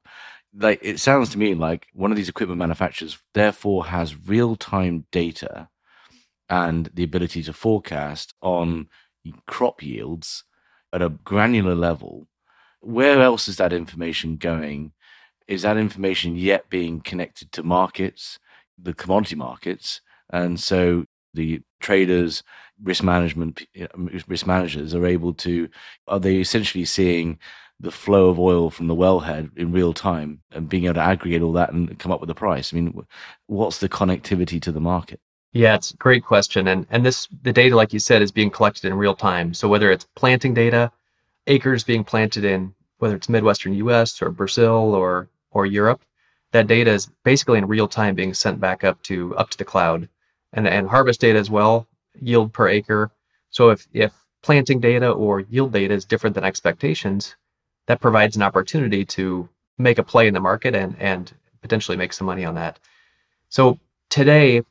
like 0.55 0.79
it 0.83 1.01
sounds 1.01 1.31
to 1.31 1.39
me 1.39 1.55
like 1.55 1.89
one 1.93 2.11
of 2.11 2.17
these 2.17 2.29
equipment 2.29 2.59
manufacturers 2.59 3.19
therefore 3.35 3.87
has 3.87 4.27
real 4.27 4.57
time 4.57 5.07
data 5.11 5.69
and 6.51 6.91
the 6.93 7.05
ability 7.05 7.43
to 7.45 7.53
forecast 7.55 8.35
on 8.43 8.89
crop 9.47 9.83
yields 9.83 10.45
at 10.93 11.01
a 11.01 11.09
granular 11.09 11.75
level. 11.75 12.27
Where 12.81 13.23
else 13.23 13.49
is 13.49 13.57
that 13.57 13.73
information 13.73 14.37
going 14.37 14.93
is 15.51 15.63
that 15.63 15.77
information 15.77 16.37
yet 16.37 16.71
being 16.71 17.01
connected 17.01 17.51
to 17.51 17.65
markets, 17.65 18.39
the 18.81 18.95
commodity 18.95 19.35
markets? 19.35 20.01
And 20.33 20.61
so 20.61 21.05
the 21.35 21.61
traders, 21.81 22.45
risk 22.81 23.03
management, 23.03 23.67
risk 24.29 24.47
managers 24.47 24.95
are 24.95 25.05
able 25.05 25.35
to, 25.35 25.69
are 26.07 26.21
they 26.21 26.37
essentially 26.37 26.85
seeing 26.85 27.41
the 27.81 27.91
flow 27.91 28.29
of 28.29 28.39
oil 28.39 28.71
from 28.71 28.87
the 28.87 28.95
wellhead 28.95 29.51
in 29.59 29.73
real 29.73 29.93
time 29.93 30.41
and 30.53 30.69
being 30.69 30.85
able 30.85 30.95
to 30.95 31.01
aggregate 31.01 31.43
all 31.43 31.53
that 31.55 31.73
and 31.73 31.99
come 31.99 32.13
up 32.13 32.21
with 32.21 32.31
a 32.31 32.35
price? 32.35 32.73
I 32.73 32.77
mean, 32.77 33.03
what's 33.49 33.79
the 33.79 33.89
connectivity 33.89 34.63
to 34.63 34.71
the 34.71 34.81
market? 34.81 35.21
Yeah, 35.53 35.75
it's 35.75 35.93
a 35.93 35.97
great 35.97 36.25
question. 36.25 36.69
And 36.69 36.87
and 36.91 37.05
this 37.05 37.29
the 37.43 37.53
data, 37.53 37.77
like 37.77 37.93
you 37.93 37.99
said, 37.99 38.23
is 38.23 38.33
being 38.33 38.51
collected 38.51 38.87
in 38.87 38.95
real 38.95 39.15
time. 39.17 39.55
So 39.55 39.69
whether 39.69 39.91
it's 39.91 40.07
planting 40.17 40.55
data, 40.55 40.93
acres 41.47 41.85
being 41.85 42.05
planted 42.05 42.45
in 42.45 42.75
whether 42.99 43.17
it's 43.17 43.29
Midwestern 43.29 43.75
US 43.75 44.23
or 44.23 44.31
Brazil 44.31 44.95
or 44.95 45.29
or 45.53 45.67
Europe, 45.67 46.03
that 46.53 46.69
data 46.69 46.93
is 46.93 47.09
basically 47.25 47.59
in 47.59 47.67
real 47.69 47.89
time 47.89 48.15
being 48.15 48.35
sent 48.35 48.61
back 48.61 48.85
up 48.85 49.03
to 49.05 49.37
up 49.37 49.51
to 49.51 49.59
the 49.59 49.65
cloud, 49.65 50.09
and 50.53 50.69
and 50.69 50.89
harvest 50.89 51.21
data 51.21 51.39
as 51.39 51.51
well, 51.51 51.89
yield 52.21 52.53
per 52.53 52.69
acre. 52.69 53.11
So 53.51 53.71
if 53.71 53.89
if 53.93 54.13
planting 54.43 54.81
data 54.81 55.11
or 55.11 55.41
yield 55.41 55.73
data 55.73 55.95
is 55.95 56.05
different 56.05 56.35
than 56.35 56.45
expectations, 56.45 57.37
that 57.89 58.01
provides 58.01 58.37
an 58.37 58.43
opportunity 58.43 59.05
to 59.07 59.49
make 59.79 59.99
a 59.99 60.05
play 60.05 60.29
in 60.29 60.35
the 60.35 60.41
market 60.41 60.75
and 60.77 60.97
and 61.01 61.33
potentially 61.63 61.97
make 61.99 62.13
some 62.13 62.27
money 62.29 62.45
on 62.45 62.55
that. 62.57 62.79
So 63.51 63.79
today, 64.11 64.63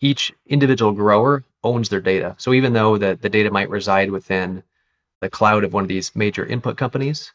each 0.00 0.32
individual 0.46 0.92
grower 0.92 1.44
owns 1.62 1.88
their 1.88 2.00
data. 2.00 2.34
So 2.38 2.52
even 2.52 2.72
though 2.72 2.98
the, 2.98 3.18
the 3.20 3.28
data 3.28 3.50
might 3.50 3.70
reside 3.70 4.10
within 4.10 4.62
the 5.20 5.30
cloud 5.30 5.64
of 5.64 5.72
one 5.72 5.84
of 5.84 5.88
these 5.88 6.14
major 6.14 6.44
input 6.44 6.76
companies, 6.76 7.32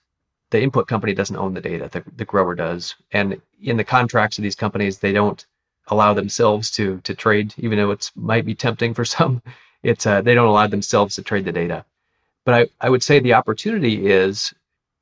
the 0.52 0.62
input 0.62 0.88
company 0.88 1.14
doesn't 1.14 1.36
own 1.36 1.54
the 1.54 1.62
data, 1.62 1.90
the, 1.92 2.04
the 2.16 2.26
grower 2.26 2.56
does. 2.56 2.96
And 3.12 3.42
in 3.62 3.78
the 3.78 3.84
contracts 3.84 4.38
of 4.38 4.44
these 4.44 4.56
companies, 4.56 5.00
they 5.00 5.14
don't 5.14 5.46
allow 5.88 6.14
themselves 6.14 6.72
to 6.72 7.00
to 7.04 7.16
trade, 7.16 7.54
even 7.58 7.78
though 7.78 7.92
it 7.92 8.12
might 8.16 8.46
be 8.46 8.56
tempting 8.56 8.94
for 8.94 9.06
some. 9.18 9.42
It's 9.84 10.06
uh, 10.06 10.22
they 10.22 10.36
don't 10.36 10.48
allow 10.48 10.68
themselves 10.68 11.16
to 11.16 11.24
trade 11.24 11.46
the 11.46 11.52
data. 11.52 11.86
But 12.46 12.56
I, 12.56 12.88
I 12.88 12.90
would 12.90 13.04
say 13.04 13.20
the 13.20 13.34
opportunity 13.34 14.08
is 14.08 14.54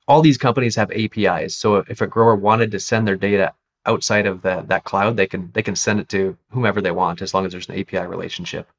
all 0.08 0.22
these 0.22 0.38
companies 0.38 0.76
have 0.76 0.92
APIs. 0.92 1.56
So 1.56 1.78
if 1.78 2.02
a 2.02 2.08
grower 2.08 2.36
wanted 2.36 2.72
to 2.72 2.80
send 2.80 3.08
their 3.08 3.16
data 3.16 3.54
outside 3.88 4.28
of 4.28 4.42
that 4.44 4.68
that 4.68 4.84
cloud, 4.84 5.18
they 5.18 5.28
can 5.28 5.52
they 5.54 5.64
can 5.64 5.76
send 5.76 6.00
it 6.00 6.10
to 6.10 6.38
whomever 6.52 6.82
they 6.82 6.92
want 6.92 7.22
as 7.22 7.34
long 7.34 7.46
as 7.46 7.52
there's 7.52 7.70
an 7.70 7.80
API 7.80 8.06
relationship. 8.06 8.70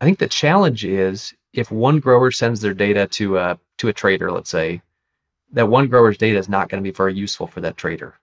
I 0.00 0.04
think 0.04 0.18
the 0.18 0.28
challenge 0.28 0.84
is 0.84 1.34
if 1.52 1.70
one 1.70 2.00
grower 2.00 2.30
sends 2.30 2.60
their 2.60 2.74
data 2.74 3.06
to 3.06 3.38
a 3.38 3.58
to 3.78 3.88
a 3.88 3.92
trader, 3.92 4.30
let's 4.30 4.50
say, 4.50 4.82
that 5.52 5.68
one 5.68 5.88
grower's 5.88 6.18
data 6.18 6.38
is 6.38 6.48
not 6.48 6.68
going 6.68 6.82
to 6.82 6.88
be 6.88 6.94
very 6.94 7.14
useful 7.14 7.46
for 7.46 7.60
that 7.62 7.76
trader. 7.76 8.14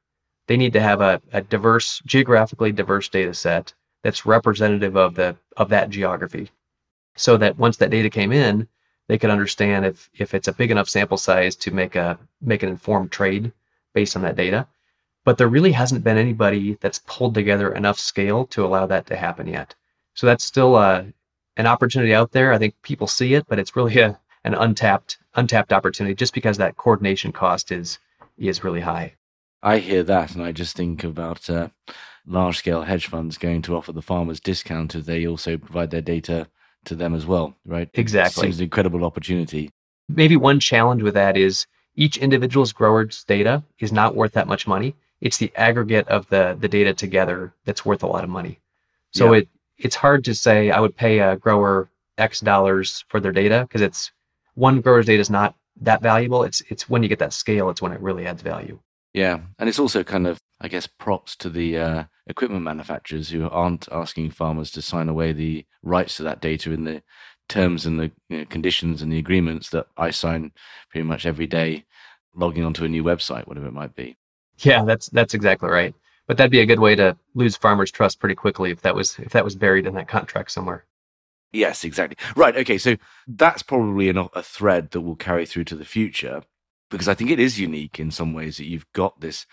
They 0.48 0.58
need 0.58 0.74
to 0.74 0.82
have 0.82 1.02
a, 1.02 1.22
a 1.32 1.42
diverse, 1.42 2.02
geographically 2.06 2.72
diverse 2.72 3.10
data 3.10 3.34
set 3.34 3.74
that's 4.04 4.26
representative 4.26 4.98
of 4.98 5.16
the 5.16 5.38
of 5.58 5.70
that 5.70 5.90
geography. 5.90 6.52
So 7.16 7.38
that 7.38 7.58
once 7.58 7.78
that 7.78 7.92
data 7.92 8.10
came 8.10 8.32
in, 8.32 8.68
they 9.08 9.18
could 9.18 9.30
understand 9.30 9.86
if 9.86 10.10
if 10.14 10.34
it's 10.34 10.48
a 10.48 10.54
big 10.54 10.72
enough 10.72 10.90
sample 10.90 11.18
size 11.18 11.56
to 11.58 11.72
make 11.72 11.96
a 11.96 12.20
make 12.42 12.64
an 12.64 12.70
informed 12.70 13.12
trade 13.12 13.52
based 13.94 14.16
on 14.16 14.24
that 14.24 14.36
data. 14.36 14.68
But 15.26 15.38
there 15.38 15.48
really 15.48 15.72
hasn't 15.72 16.04
been 16.04 16.18
anybody 16.18 16.78
that's 16.82 17.00
pulled 17.06 17.34
together 17.34 17.74
enough 17.74 17.98
scale 17.98 18.46
to 18.48 18.66
allow 18.66 18.86
that 18.88 19.06
to 19.08 19.16
happen 19.16 19.48
yet. 19.48 19.74
So 20.16 20.28
that's 20.28 20.44
still 20.44 20.76
uh, 20.76 21.04
an 21.58 21.68
opportunity 21.68 22.14
out 22.14 22.32
there. 22.32 22.52
I 22.52 22.58
think 22.58 22.76
people 22.82 23.08
see 23.08 23.34
it, 23.34 23.46
but 23.48 23.60
it's 23.60 23.76
really 23.76 24.00
a, 24.00 24.20
an 24.44 24.54
untapped 24.54 25.18
untapped 25.36 25.74
opportunity 25.74 26.14
just 26.14 26.34
because 26.34 26.58
that 26.58 26.78
coordination 26.78 27.32
cost 27.32 27.72
is 27.72 28.00
is 28.38 28.64
really 28.64 28.82
high. 28.82 29.14
I 29.62 29.78
hear 29.78 30.04
that, 30.04 30.36
and 30.36 30.44
I 30.44 30.52
just 30.52 30.76
think 30.76 31.04
about 31.04 31.50
uh, 31.50 31.70
large 32.26 32.58
scale 32.58 32.82
hedge 32.84 33.08
funds 33.08 33.38
going 33.38 33.62
to 33.64 33.76
offer 33.76 33.94
the 33.94 34.02
farmers 34.02 34.40
discount 34.40 34.96
if 34.96 35.06
they 35.06 35.26
also 35.26 35.58
provide 35.58 35.92
their 35.92 36.02
data 36.02 36.48
to 36.86 36.96
them 36.96 37.16
as 37.16 37.26
well, 37.26 37.56
right? 37.66 37.90
Exactly. 37.94 38.42
It 38.42 38.44
seems 38.44 38.60
an 38.60 38.66
incredible 38.66 39.06
opportunity. 39.06 39.70
Maybe 40.10 40.36
one 40.36 40.60
challenge 40.60 41.02
with 41.02 41.14
that 41.14 41.38
is 41.38 41.66
each 41.96 42.18
individual's 42.18 42.74
grower's 42.74 43.24
data 43.24 43.64
is 43.80 43.94
not 43.94 44.16
worth 44.16 44.34
that 44.34 44.48
much 44.48 44.68
money. 44.68 44.96
It's 45.24 45.38
the 45.38 45.54
aggregate 45.56 46.08
of 46.10 46.28
the 46.28 46.58
the 46.60 46.68
data 46.68 46.94
together 46.94 47.54
that's 47.64 47.86
worth 47.86 48.04
a 48.04 48.08
lot 48.08 48.26
of 48.26 48.30
money. 48.30 48.60
So 49.12 49.32
yeah. 49.32 49.40
it 49.40 49.48
it's 49.78 49.96
hard 49.96 50.26
to 50.26 50.36
say 50.36 50.70
I 50.70 50.82
would 50.82 50.98
pay 50.98 51.20
a 51.20 51.38
grower 51.38 51.90
X 52.18 52.42
dollars 52.42 53.06
for 53.08 53.22
their 53.22 53.32
data 53.32 53.62
because 53.62 53.82
it's 53.82 54.12
one 54.56 54.82
grower's 54.82 55.06
data 55.06 55.22
is 55.22 55.30
not 55.30 55.56
that 55.82 56.02
valuable. 56.02 56.44
It's 56.44 56.62
it's 56.68 56.90
when 56.90 57.04
you 57.04 57.10
get 57.10 57.20
that 57.20 57.32
scale, 57.32 57.70
it's 57.70 57.82
when 57.82 57.94
it 57.94 58.02
really 58.02 58.28
adds 58.28 58.42
value. 58.42 58.80
Yeah, 59.14 59.40
and 59.60 59.70
it's 59.70 59.80
also 59.80 60.04
kind 60.04 60.28
of 60.28 60.40
I 60.60 60.68
guess 60.68 60.88
props 60.88 61.38
to 61.38 61.50
the 61.50 61.78
uh, 61.78 62.04
equipment 62.28 62.64
manufacturers 62.64 63.30
who 63.30 63.50
aren't 63.50 63.88
asking 63.92 64.32
farmers 64.32 64.72
to 64.72 64.82
sign 64.82 65.08
away 65.08 65.32
the 65.32 65.66
rights 65.82 66.18
to 66.18 66.24
that 66.24 66.42
data 66.42 66.72
in 66.72 66.84
the 66.84 67.02
terms 67.48 67.86
and 67.86 68.00
the 68.00 68.12
you 68.30 68.40
know, 68.40 68.46
conditions 68.46 69.02
and 69.02 69.12
the 69.12 69.20
agreements 69.20 69.70
that 69.70 69.88
I 69.96 70.12
sign 70.12 70.52
pretty 70.90 71.06
much 71.06 71.26
every 71.26 71.48
day, 71.48 71.86
logging 72.36 72.66
onto 72.66 72.86
a 72.86 72.90
new 72.90 73.04
website, 73.04 73.48
whatever 73.48 73.68
it 73.68 73.74
might 73.74 73.96
be. 73.96 74.18
Yeah, 74.60 74.84
that's 74.86 75.10
that's 75.10 75.34
exactly 75.34 75.70
right. 75.70 75.94
But 76.28 76.38
that'd 76.38 76.52
be 76.52 76.62
a 76.62 76.66
good 76.66 76.80
way 76.80 76.96
to 76.96 77.18
lose 77.36 77.58
farmers' 77.58 77.92
trust 77.92 78.20
pretty 78.20 78.36
quickly 78.36 78.72
if 78.72 78.82
that 78.82 78.96
was 78.96 79.20
if 79.20 79.34
that 79.34 79.44
was 79.44 79.56
buried 79.56 79.86
in 79.86 79.96
that 79.96 80.08
contract 80.08 80.52
somewhere. 80.52 80.86
Yes, 81.52 81.84
exactly. 81.84 82.18
Right. 82.36 82.56
Okay. 82.58 82.78
So 82.78 82.96
that's 83.28 83.62
probably 83.62 84.10
a 84.10 84.42
thread 84.42 84.92
that 84.92 85.02
will 85.02 85.16
carry 85.16 85.46
through 85.46 85.66
to 85.66 85.76
the 85.76 85.86
future 85.86 86.44
because 86.90 87.08
I 87.08 87.14
think 87.14 87.30
it 87.30 87.40
is 87.40 87.60
unique 87.60 88.00
in 88.00 88.12
some 88.12 88.34
ways 88.34 88.58
that 88.58 88.66
you've 88.66 88.92
got 88.94 89.20
this 89.22 89.46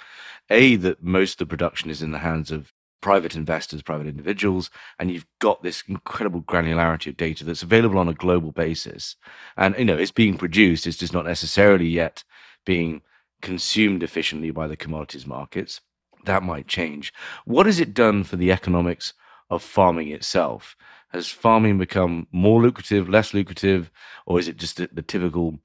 a 0.48 0.76
that 0.76 1.02
most 1.02 1.34
of 1.34 1.38
the 1.48 1.50
production 1.50 1.90
is 1.90 2.02
in 2.02 2.12
the 2.12 2.18
hands 2.18 2.50
of 2.50 2.72
private 3.00 3.34
investors, 3.34 3.82
private 3.82 4.06
individuals, 4.06 4.70
and 4.98 5.10
you've 5.10 5.26
got 5.38 5.62
this 5.62 5.82
incredible 5.88 6.42
granularity 6.42 7.08
of 7.08 7.16
data 7.16 7.44
that's 7.44 7.62
available 7.62 7.98
on 7.98 8.08
a 8.08 8.14
global 8.14 8.52
basis. 8.52 9.16
And 9.56 9.74
you 9.78 9.84
know, 9.84 9.96
it's 9.96 10.10
being 10.10 10.36
produced, 10.36 10.86
it's 10.86 10.98
just 10.98 11.14
not 11.14 11.26
necessarily 11.26 11.86
yet 11.86 12.24
being 12.64 13.02
consumed 13.40 14.02
efficiently 14.02 14.50
by 14.50 14.66
the 14.66 14.76
commodities 14.76 15.26
markets. 15.26 15.80
That 16.24 16.42
might 16.42 16.66
change. 16.66 17.12
What 17.44 17.66
has 17.66 17.80
it 17.80 17.94
done 17.94 18.24
for 18.24 18.36
the 18.36 18.52
economics 18.52 19.12
of 19.48 19.62
farming 19.62 20.08
itself? 20.08 20.76
Has 21.08 21.28
farming 21.28 21.78
become 21.78 22.26
more 22.30 22.62
lucrative, 22.62 23.08
less 23.08 23.34
lucrative, 23.34 23.90
or 24.26 24.38
is 24.38 24.46
it 24.46 24.56
just 24.56 24.76
the, 24.76 24.88
the 24.92 25.02
typical 25.02 25.58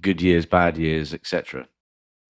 good 0.00 0.20
years, 0.20 0.46
bad 0.46 0.76
years, 0.76 1.14
etc.? 1.14 1.68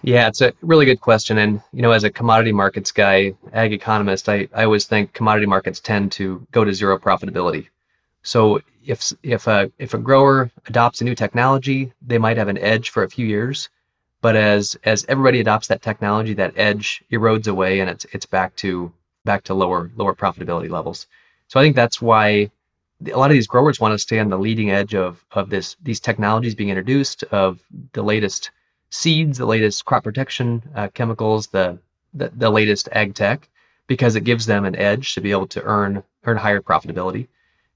Yeah, 0.02 0.28
it's 0.28 0.40
a 0.40 0.52
really 0.62 0.86
good 0.86 1.00
question. 1.00 1.38
And, 1.38 1.62
you 1.72 1.82
know, 1.82 1.92
as 1.92 2.04
a 2.04 2.10
commodity 2.10 2.52
markets 2.52 2.90
guy, 2.90 3.34
ag 3.52 3.72
economist, 3.72 4.28
I, 4.28 4.48
I 4.54 4.64
always 4.64 4.86
think 4.86 5.12
commodity 5.12 5.46
markets 5.46 5.80
tend 5.80 6.12
to 6.12 6.46
go 6.52 6.64
to 6.64 6.72
zero 6.72 6.98
profitability. 6.98 7.68
So 8.22 8.60
if 8.84 9.12
if 9.22 9.46
a 9.46 9.70
if 9.78 9.94
a 9.94 9.98
grower 9.98 10.50
adopts 10.66 11.00
a 11.00 11.04
new 11.04 11.14
technology, 11.14 11.92
they 12.02 12.18
might 12.18 12.36
have 12.36 12.48
an 12.48 12.58
edge 12.58 12.90
for 12.90 13.02
a 13.02 13.10
few 13.10 13.26
years, 13.26 13.68
but 14.20 14.36
as 14.36 14.76
as 14.84 15.04
everybody 15.08 15.40
adopts 15.40 15.68
that 15.68 15.82
technology, 15.82 16.34
that 16.34 16.54
edge 16.56 17.02
erodes 17.10 17.48
away 17.48 17.80
and 17.80 17.90
it's 17.90 18.06
it's 18.12 18.26
back 18.26 18.54
to 18.56 18.92
back 19.24 19.44
to 19.44 19.54
lower 19.54 19.90
lower 19.96 20.14
profitability 20.14 20.70
levels. 20.70 21.06
So 21.48 21.60
I 21.60 21.62
think 21.62 21.76
that's 21.76 22.00
why 22.00 22.50
a 23.06 23.16
lot 23.16 23.30
of 23.30 23.34
these 23.34 23.46
growers 23.46 23.80
want 23.80 23.92
to 23.92 23.98
stay 23.98 24.18
on 24.18 24.28
the 24.28 24.38
leading 24.38 24.70
edge 24.70 24.94
of 24.94 25.24
of 25.32 25.50
this 25.50 25.76
these 25.82 26.00
technologies 26.00 26.54
being 26.54 26.70
introduced 26.70 27.24
of 27.24 27.60
the 27.92 28.02
latest 28.02 28.50
seeds, 28.90 29.38
the 29.38 29.46
latest 29.46 29.84
crop 29.84 30.04
protection 30.04 30.62
uh, 30.74 30.88
chemicals, 30.88 31.46
the, 31.48 31.78
the 32.14 32.30
the 32.36 32.50
latest 32.50 32.88
ag 32.92 33.14
tech, 33.14 33.48
because 33.86 34.16
it 34.16 34.24
gives 34.24 34.46
them 34.46 34.64
an 34.64 34.76
edge 34.76 35.14
to 35.14 35.20
be 35.20 35.30
able 35.30 35.46
to 35.46 35.62
earn 35.62 36.02
earn 36.24 36.36
higher 36.36 36.60
profitability. 36.60 37.26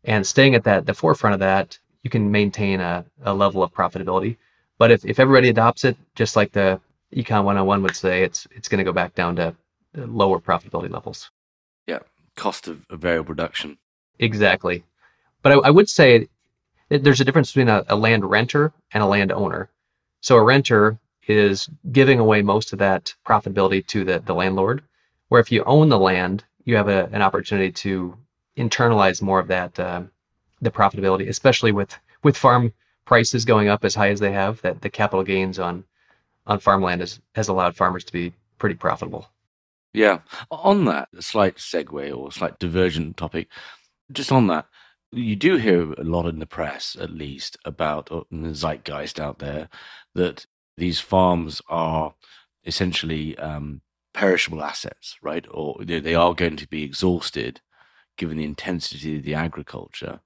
And 0.05 0.27
staying 0.27 0.55
at 0.55 0.65
that 0.65 0.87
the 0.87 0.95
forefront 0.95 1.35
of 1.35 1.41
that, 1.41 1.79
you 2.03 2.11
can 2.11 2.31
maintain 2.31 2.81
a, 2.81 3.05
a 3.23 3.33
level 3.33 3.63
of 3.63 3.73
profitability. 3.73 4.37
But 4.79 4.91
if, 4.91 5.05
if 5.05 5.21
everybody 5.21 5.49
adopts 5.49 5.85
it, 5.85 5.97
just 6.15 6.37
like 6.37 6.53
the 6.53 6.81
Econ 7.15 7.45
101 7.45 7.83
would 7.83 7.97
say, 7.97 8.23
it's 8.23 8.47
it's 8.51 8.69
going 8.69 8.79
to 8.79 8.85
go 8.85 8.93
back 8.93 9.15
down 9.15 9.37
to 9.37 9.55
lower 9.95 10.41
profitability 10.41 10.91
levels. 10.91 11.31
Yeah, 11.87 12.01
cost 12.37 12.69
of, 12.69 12.85
of 12.91 13.01
variable 13.01 13.29
production. 13.29 13.79
Exactly. 14.19 14.85
But 15.43 15.53
I, 15.53 15.55
I 15.57 15.71
would 15.71 15.89
say 15.89 16.29
there's 16.89 17.21
a 17.21 17.25
difference 17.25 17.53
between 17.53 17.69
a, 17.69 17.85
a 17.89 17.97
land 17.97 18.29
renter 18.29 18.73
and 18.93 19.03
a 19.03 19.07
land 19.07 19.33
owner. 19.33 19.71
So 20.21 20.37
a 20.37 20.43
renter 20.43 20.99
is 21.27 21.69
giving 21.93 22.19
away 22.19 22.43
most 22.43 22.73
of 22.73 22.79
that 22.81 23.15
profitability 23.27 23.87
to 23.89 24.05
the, 24.05 24.19
the 24.21 24.35
landlord, 24.35 24.83
where 25.29 25.41
if 25.41 25.51
you 25.51 25.63
own 25.65 25.89
the 25.89 25.99
land, 25.99 26.45
you 26.65 26.77
have 26.77 26.89
a, 26.89 27.09
an 27.13 27.23
opportunity 27.23 27.73
to 27.73 28.17
internalize 28.57 29.23
more 29.23 29.41
of 29.41 29.49
that 29.49 29.79
uh, 29.79 30.03
the 30.61 30.71
profitability, 30.71 31.29
especially 31.29 31.73
with 31.73 31.97
with 32.23 32.37
farm 32.37 32.73
prices 33.05 33.45
going 33.45 33.69
up 33.69 33.85
as 33.85 33.95
high 33.95 34.11
as 34.11 34.21
they 34.21 34.33
have. 34.33 34.61
That 34.63 34.83
the 34.83 34.91
capital 34.91 35.25
gains 35.25 35.59
on 35.59 35.85
on 36.47 36.59
farmland 36.61 37.01
has 37.01 37.21
has 37.35 37.49
allowed 37.49 37.77
farmers 37.77 38.05
to 38.05 38.13
be 38.13 38.33
pretty 38.59 38.75
profitable. 38.75 39.29
Yeah. 39.93 40.21
On 40.51 40.85
that 40.87 41.09
slight 41.21 41.57
segue 41.57 42.17
or 42.17 42.33
slight 42.33 42.59
divergent 42.59 43.17
topic, 43.17 43.49
just 44.11 44.33
on 44.33 44.49
that, 44.49 44.67
you 45.13 45.37
do 45.37 45.57
hear 45.57 45.93
a 45.93 46.03
lot 46.03 46.27
in 46.27 46.41
the 46.41 46.47
press, 46.47 46.97
at 47.01 47.11
least, 47.11 47.57
about 47.65 48.07
the 48.07 48.55
zeitgeist 48.55 49.21
out 49.21 49.39
there 49.39 49.69
that 50.15 50.47
these 50.77 50.99
farms 50.99 51.63
are 51.69 52.15
essentially 52.65 53.39
um, 53.39 53.83
perishable 54.13 54.63
assets, 54.63 55.17
right? 55.23 55.47
Or 55.51 55.77
they 55.81 56.15
are 56.15 56.35
going 56.35 56.57
to 56.57 56.69
be 56.69 56.83
exhausted 56.83 57.61
given 58.17 58.37
the 58.37 58.45
intensity 58.45 59.19
of 59.19 59.25
the 59.25 59.35
agriculture. 59.35 60.21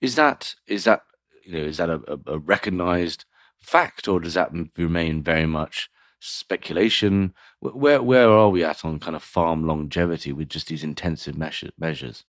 Is 0.00 0.16
that 0.16 0.54
is 0.66 0.84
that 0.84 1.02
you 1.44 1.52
know 1.52 1.64
is 1.64 1.76
that 1.76 1.90
a, 1.90 2.18
a 2.26 2.38
recognized 2.38 3.24
fact, 3.60 4.08
or 4.08 4.20
does 4.20 4.34
that 4.34 4.52
remain 4.76 5.22
very 5.22 5.46
much 5.46 5.90
speculation? 6.20 7.34
Where 7.60 8.02
where 8.02 8.30
are 8.30 8.50
we 8.50 8.64
at 8.64 8.84
on 8.84 8.98
kind 8.98 9.16
of 9.16 9.22
farm 9.22 9.66
longevity 9.66 10.32
with 10.32 10.48
just 10.48 10.68
these 10.68 10.84
intensive 10.84 11.36
measures? 11.36 12.24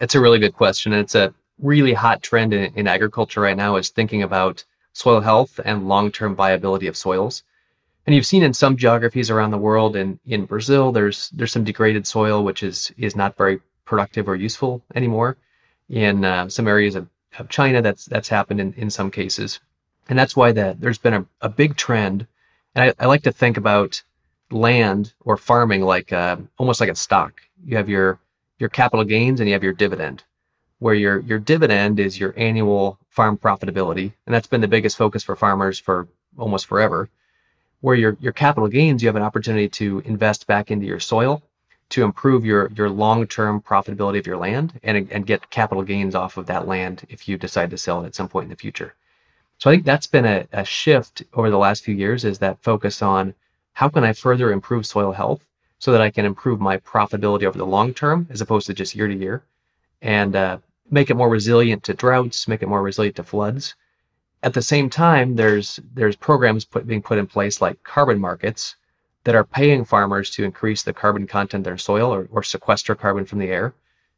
It's 0.00 0.14
a 0.14 0.20
really 0.20 0.38
good 0.38 0.54
question. 0.54 0.92
It's 0.92 1.14
a 1.14 1.32
really 1.58 1.92
hot 1.92 2.22
trend 2.22 2.52
in, 2.52 2.72
in 2.74 2.88
agriculture 2.88 3.40
right 3.40 3.56
now 3.56 3.76
is 3.76 3.90
thinking 3.90 4.22
about 4.22 4.64
soil 4.92 5.20
health 5.20 5.60
and 5.64 5.88
long-term 5.88 6.34
viability 6.34 6.86
of 6.86 6.96
soils. 6.96 7.42
And 8.06 8.14
you've 8.14 8.26
seen 8.26 8.42
in 8.42 8.52
some 8.52 8.76
geographies 8.76 9.30
around 9.30 9.50
the 9.50 9.58
world, 9.58 9.96
and 9.96 10.18
in 10.26 10.44
Brazil, 10.44 10.92
there's 10.92 11.30
there's 11.30 11.52
some 11.52 11.64
degraded 11.64 12.06
soil 12.06 12.44
which 12.44 12.62
is 12.62 12.92
is 12.98 13.16
not 13.16 13.36
very 13.36 13.60
productive 13.84 14.28
or 14.28 14.36
useful 14.36 14.82
anymore. 14.94 15.36
In 15.88 16.24
uh, 16.24 16.48
some 16.48 16.68
areas 16.68 16.94
of, 16.94 17.08
of 17.38 17.48
China, 17.48 17.82
that's 17.82 18.04
that's 18.06 18.28
happened 18.28 18.60
in, 18.60 18.72
in 18.74 18.90
some 18.90 19.10
cases, 19.10 19.60
and 20.08 20.18
that's 20.18 20.36
why 20.36 20.52
that 20.52 20.80
there's 20.80 20.98
been 20.98 21.14
a, 21.14 21.26
a 21.40 21.48
big 21.48 21.76
trend. 21.76 22.26
And 22.74 22.90
I, 22.90 23.04
I 23.04 23.06
like 23.06 23.22
to 23.22 23.32
think 23.32 23.56
about 23.56 24.02
land 24.50 25.14
or 25.20 25.36
farming 25.36 25.82
like 25.82 26.12
uh, 26.12 26.36
almost 26.58 26.80
like 26.80 26.90
a 26.90 26.94
stock. 26.94 27.40
You 27.64 27.76
have 27.76 27.88
your 27.88 28.18
your 28.58 28.68
capital 28.68 29.04
gains 29.04 29.40
and 29.40 29.48
you 29.48 29.54
have 29.54 29.64
your 29.64 29.72
dividend 29.72 30.24
where 30.78 30.94
your 30.94 31.20
your 31.20 31.38
dividend 31.38 31.98
is 31.98 32.18
your 32.18 32.34
annual 32.36 32.98
farm 33.08 33.38
profitability, 33.38 34.12
and 34.26 34.34
that's 34.34 34.46
been 34.46 34.60
the 34.60 34.68
biggest 34.68 34.96
focus 34.96 35.22
for 35.22 35.36
farmers 35.36 35.78
for 35.78 36.08
almost 36.36 36.66
forever. 36.66 37.08
Where 37.80 37.96
your 37.96 38.16
your 38.20 38.32
capital 38.32 38.68
gains, 38.68 39.02
you 39.02 39.08
have 39.08 39.16
an 39.16 39.22
opportunity 39.22 39.68
to 39.80 40.00
invest 40.04 40.46
back 40.46 40.70
into 40.70 40.86
your 40.86 41.00
soil 41.00 41.42
to 41.90 42.02
improve 42.02 42.44
your 42.44 42.70
your 42.74 42.90
long-term 42.90 43.60
profitability 43.60 44.18
of 44.18 44.26
your 44.26 44.36
land 44.36 44.78
and 44.82 45.10
and 45.10 45.26
get 45.26 45.50
capital 45.50 45.82
gains 45.82 46.14
off 46.14 46.36
of 46.36 46.46
that 46.46 46.66
land 46.66 47.04
if 47.08 47.28
you 47.28 47.36
decide 47.38 47.70
to 47.70 47.78
sell 47.78 48.02
it 48.02 48.06
at 48.06 48.14
some 48.14 48.28
point 48.28 48.44
in 48.44 48.50
the 48.50 48.56
future. 48.56 48.94
So 49.58 49.70
I 49.70 49.74
think 49.74 49.84
that's 49.84 50.06
been 50.06 50.24
a, 50.24 50.46
a 50.52 50.64
shift 50.64 51.22
over 51.32 51.50
the 51.50 51.58
last 51.58 51.84
few 51.84 51.94
years 51.94 52.24
is 52.24 52.38
that 52.40 52.62
focus 52.62 53.02
on 53.02 53.34
how 53.72 53.88
can 53.88 54.04
I 54.04 54.12
further 54.12 54.52
improve 54.52 54.86
soil 54.86 55.12
health 55.12 55.46
so 55.78 55.92
that 55.92 56.00
I 56.00 56.10
can 56.10 56.24
improve 56.24 56.60
my 56.60 56.78
profitability 56.78 57.44
over 57.44 57.58
the 57.58 57.66
long 57.66 57.94
term 57.94 58.26
as 58.30 58.40
opposed 58.40 58.66
to 58.66 58.74
just 58.74 58.94
year 58.94 59.08
to 59.08 59.14
year 59.14 59.42
and 60.02 60.34
uh, 60.34 60.58
make 60.90 61.10
it 61.10 61.16
more 61.16 61.28
resilient 61.28 61.82
to 61.84 61.94
droughts, 61.94 62.48
make 62.48 62.62
it 62.62 62.68
more 62.68 62.82
resilient 62.82 63.16
to 63.16 63.22
floods. 63.22 63.74
At 64.42 64.54
the 64.54 64.62
same 64.62 64.90
time, 64.90 65.36
there's 65.36 65.80
there's 65.94 66.16
programs 66.16 66.64
put, 66.64 66.86
being 66.86 67.02
put 67.02 67.18
in 67.18 67.26
place 67.26 67.60
like 67.60 67.82
carbon 67.82 68.20
markets 68.20 68.76
that 69.24 69.34
are 69.34 69.44
paying 69.44 69.84
farmers 69.84 70.30
to 70.30 70.44
increase 70.44 70.82
the 70.82 70.92
carbon 70.92 71.26
content 71.26 71.60
in 71.60 71.62
their 71.62 71.78
soil 71.78 72.14
or, 72.14 72.28
or 72.30 72.42
sequester 72.42 72.94
carbon 72.94 73.24
from 73.24 73.38
the 73.38 73.48
air, 73.48 73.74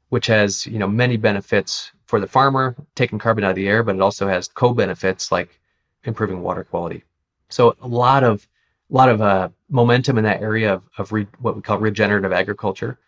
which 0.09 0.27
has 0.27 0.67
you 0.67 0.79
know 0.79 0.89
many 0.89 1.17
benefits 1.17 1.93
for 2.07 2.21
the 2.21 2.27
farmer, 2.27 2.77
taking 2.95 3.19
carbon 3.19 3.45
out 3.45 3.51
of 3.51 3.57
the 3.57 3.69
air, 3.69 3.83
but 3.83 3.95
it 3.97 4.01
also 4.01 4.29
has 4.29 4.49
co-benefits 4.49 5.33
like 5.33 5.61
improving 6.05 6.41
water 6.43 6.65
quality. 6.65 7.03
So 7.49 7.77
a 7.81 7.89
lot 7.89 8.25
of 8.25 8.47
a 8.91 8.95
lot 8.95 9.09
of 9.09 9.21
uh, 9.21 9.49
momentum 9.69 10.19
in 10.19 10.25
that 10.25 10.43
area 10.43 10.75
of, 10.75 10.83
of 10.99 11.13
re, 11.13 11.27
what 11.41 11.57
we 11.57 11.63
call 11.63 11.79
regenerative 11.79 12.33
agriculture, 12.33 12.99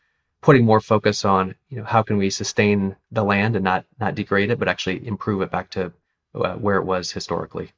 putting 0.41 0.65
more 0.65 0.81
focus 0.81 1.25
on 1.25 1.55
you 1.69 1.79
know 1.79 1.85
how 1.85 2.03
can 2.03 2.17
we 2.17 2.31
sustain 2.31 2.97
the 3.13 3.25
land 3.25 3.57
and 3.57 3.65
not 3.65 3.85
not 4.01 4.15
degrade 4.15 4.51
it, 4.51 4.59
but 4.59 4.69
actually 4.69 5.07
improve 5.07 5.43
it 5.43 5.51
back 5.51 5.71
to 5.71 5.93
uh, 6.35 6.55
where 6.55 6.77
it 6.77 6.85
was 6.85 7.11
historically. 7.11 7.73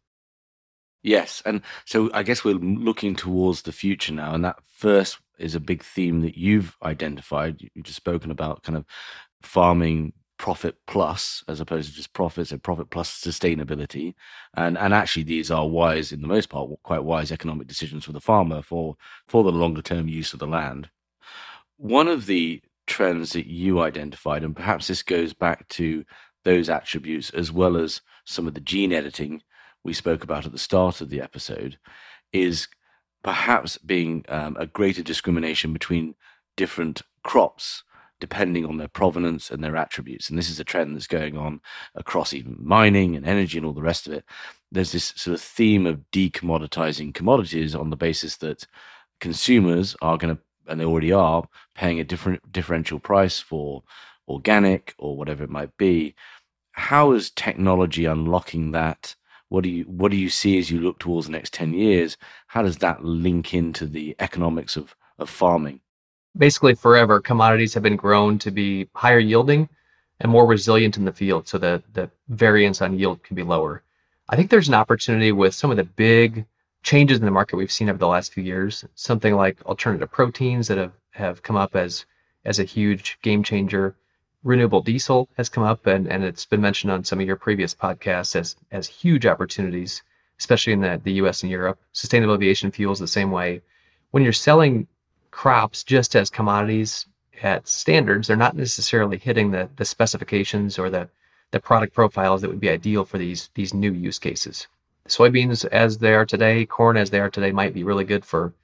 Yes, 1.02 1.42
and 1.46 1.62
so 1.86 2.10
I 2.12 2.22
guess 2.22 2.44
we're 2.44 2.54
looking 2.54 3.16
towards 3.16 3.62
the 3.62 3.72
future 3.72 4.12
now, 4.12 4.34
and 4.34 4.44
that 4.44 4.58
first 4.76 5.18
is 5.38 5.54
a 5.54 5.60
big 5.60 5.82
theme 5.82 6.20
that 6.20 6.36
you've 6.36 6.76
identified. 6.82 7.56
You've 7.60 7.84
just 7.84 7.96
spoken 7.96 8.30
about 8.30 8.62
kind 8.62 8.76
of 8.76 8.84
farming 9.42 10.12
profit 10.40 10.76
plus 10.86 11.44
as 11.48 11.60
opposed 11.60 11.90
to 11.90 11.94
just 11.94 12.14
profits 12.14 12.50
and 12.50 12.62
profit 12.62 12.88
plus 12.88 13.10
sustainability 13.10 14.14
and 14.54 14.78
and 14.78 14.94
actually 14.94 15.22
these 15.22 15.50
are 15.50 15.68
wise 15.68 16.12
in 16.12 16.22
the 16.22 16.26
most 16.26 16.48
part 16.48 16.70
quite 16.82 17.04
wise 17.04 17.30
economic 17.30 17.66
decisions 17.66 18.06
for 18.06 18.12
the 18.12 18.22
farmer 18.22 18.62
for 18.62 18.96
for 19.28 19.44
the 19.44 19.52
longer 19.52 19.82
term 19.82 20.08
use 20.08 20.32
of 20.32 20.38
the 20.38 20.46
land 20.46 20.88
one 21.76 22.08
of 22.08 22.24
the 22.24 22.62
trends 22.86 23.34
that 23.34 23.46
you 23.46 23.82
identified 23.82 24.42
and 24.42 24.56
perhaps 24.56 24.86
this 24.86 25.02
goes 25.02 25.34
back 25.34 25.68
to 25.68 26.02
those 26.44 26.70
attributes 26.70 27.28
as 27.30 27.52
well 27.52 27.76
as 27.76 28.00
some 28.24 28.48
of 28.48 28.54
the 28.54 28.62
gene 28.62 28.94
editing 28.94 29.42
we 29.84 29.92
spoke 29.92 30.22
about 30.22 30.46
at 30.46 30.52
the 30.52 30.58
start 30.58 31.00
of 31.00 31.10
the 31.10 31.20
episode 31.20 31.78
is 32.32 32.68
perhaps 33.22 33.78
being 33.78 34.24
um, 34.28 34.56
a 34.58 34.66
greater 34.66 35.02
discrimination 35.02 35.72
between 35.72 36.14
different 36.56 37.02
crops 37.22 37.82
depending 38.20 38.66
on 38.66 38.76
their 38.76 38.88
provenance 38.88 39.50
and 39.50 39.64
their 39.64 39.76
attributes. 39.76 40.28
And 40.28 40.38
this 40.38 40.50
is 40.50 40.60
a 40.60 40.64
trend 40.64 40.94
that's 40.94 41.06
going 41.06 41.36
on 41.36 41.60
across 41.94 42.34
even 42.34 42.56
mining 42.60 43.16
and 43.16 43.26
energy 43.26 43.56
and 43.56 43.66
all 43.66 43.72
the 43.72 43.82
rest 43.82 44.06
of 44.06 44.12
it. 44.12 44.24
There's 44.70 44.92
this 44.92 45.14
sort 45.16 45.34
of 45.34 45.40
theme 45.40 45.86
of 45.86 46.04
decommoditizing 46.12 47.14
commodities 47.14 47.74
on 47.74 47.90
the 47.90 47.96
basis 47.96 48.36
that 48.36 48.66
consumers 49.20 49.96
are 50.02 50.18
going 50.18 50.36
to, 50.36 50.42
and 50.68 50.78
they 50.78 50.84
already 50.84 51.12
are, 51.12 51.48
paying 51.74 51.98
a 51.98 52.04
different 52.04 52.52
differential 52.52 53.00
price 53.00 53.40
for 53.40 53.82
organic 54.28 54.94
or 54.98 55.16
whatever 55.16 55.42
it 55.42 55.50
might 55.50 55.76
be. 55.76 56.14
How 56.72 57.12
is 57.12 57.30
technology 57.30 58.04
unlocking 58.04 58.72
that? 58.72 59.16
What 59.50 59.64
do 59.64 59.68
you 59.68 59.84
what 59.84 60.10
do 60.10 60.16
you 60.16 60.30
see 60.30 60.58
as 60.58 60.70
you 60.70 60.80
look 60.80 60.98
towards 60.98 61.26
the 61.26 61.32
next 61.32 61.52
ten 61.52 61.74
years? 61.74 62.16
How 62.46 62.62
does 62.62 62.78
that 62.78 63.04
link 63.04 63.52
into 63.52 63.86
the 63.86 64.16
economics 64.18 64.76
of, 64.76 64.96
of 65.18 65.28
farming? 65.28 65.80
basically 66.36 66.74
forever, 66.74 67.20
commodities 67.20 67.74
have 67.74 67.82
been 67.82 67.96
grown 67.96 68.38
to 68.38 68.50
be 68.50 68.88
higher 68.94 69.18
yielding 69.18 69.68
and 70.20 70.30
more 70.30 70.46
resilient 70.46 70.96
in 70.96 71.04
the 71.04 71.12
field 71.12 71.48
so 71.48 71.58
that 71.58 71.82
the 71.94 72.10
variance 72.28 72.82
on 72.82 72.98
yield 72.98 73.22
can 73.22 73.36
be 73.36 73.42
lower. 73.42 73.82
I 74.28 74.36
think 74.36 74.50
there's 74.50 74.68
an 74.68 74.74
opportunity 74.74 75.32
with 75.32 75.54
some 75.54 75.70
of 75.70 75.76
the 75.76 75.84
big 75.84 76.46
changes 76.82 77.18
in 77.18 77.24
the 77.24 77.30
market 77.30 77.56
we've 77.56 77.72
seen 77.72 77.88
over 77.88 77.98
the 77.98 78.06
last 78.06 78.32
few 78.32 78.44
years, 78.44 78.84
something 78.94 79.34
like 79.34 79.64
alternative 79.66 80.10
proteins 80.10 80.68
that 80.68 80.78
have, 80.78 80.92
have 81.10 81.42
come 81.42 81.56
up 81.56 81.76
as 81.76 82.06
as 82.44 82.58
a 82.58 82.64
huge 82.64 83.18
game 83.22 83.42
changer. 83.42 83.94
Renewable 84.42 84.80
diesel 84.80 85.28
has 85.36 85.50
come 85.50 85.64
up 85.64 85.86
and, 85.86 86.06
and 86.08 86.24
it's 86.24 86.46
been 86.46 86.60
mentioned 86.60 86.90
on 86.90 87.04
some 87.04 87.20
of 87.20 87.26
your 87.26 87.36
previous 87.36 87.74
podcasts 87.74 88.34
as 88.34 88.56
as 88.70 88.86
huge 88.86 89.26
opportunities, 89.26 90.02
especially 90.38 90.72
in 90.72 90.80
the, 90.80 91.00
the 91.04 91.12
US 91.24 91.42
and 91.42 91.50
Europe. 91.52 91.78
Sustainable 91.92 92.34
aviation 92.34 92.70
fuels 92.70 92.98
the 92.98 93.06
same 93.06 93.30
way. 93.30 93.60
When 94.12 94.22
you're 94.22 94.32
selling 94.32 94.86
crops 95.30 95.84
just 95.84 96.16
as 96.16 96.30
commodities 96.30 97.06
at 97.42 97.68
standards, 97.68 98.28
they're 98.28 98.36
not 98.36 98.56
necessarily 98.56 99.18
hitting 99.18 99.50
the, 99.50 99.68
the 99.76 99.84
specifications 99.84 100.78
or 100.78 100.90
the, 100.90 101.08
the 101.50 101.60
product 101.60 101.94
profiles 101.94 102.40
that 102.40 102.48
would 102.48 102.60
be 102.60 102.70
ideal 102.70 103.04
for 103.04 103.18
these, 103.18 103.50
these 103.54 103.74
new 103.74 103.92
use 103.92 104.18
cases. 104.18 104.66
Soybeans 105.06 105.64
as 105.66 105.98
they 105.98 106.14
are 106.14 106.26
today, 106.26 106.64
corn 106.66 106.96
as 106.96 107.10
they 107.10 107.20
are 107.20 107.30
today 107.30 107.52
might 107.52 107.74
be 107.74 107.84
really 107.84 108.04
good 108.04 108.24
for 108.24 108.54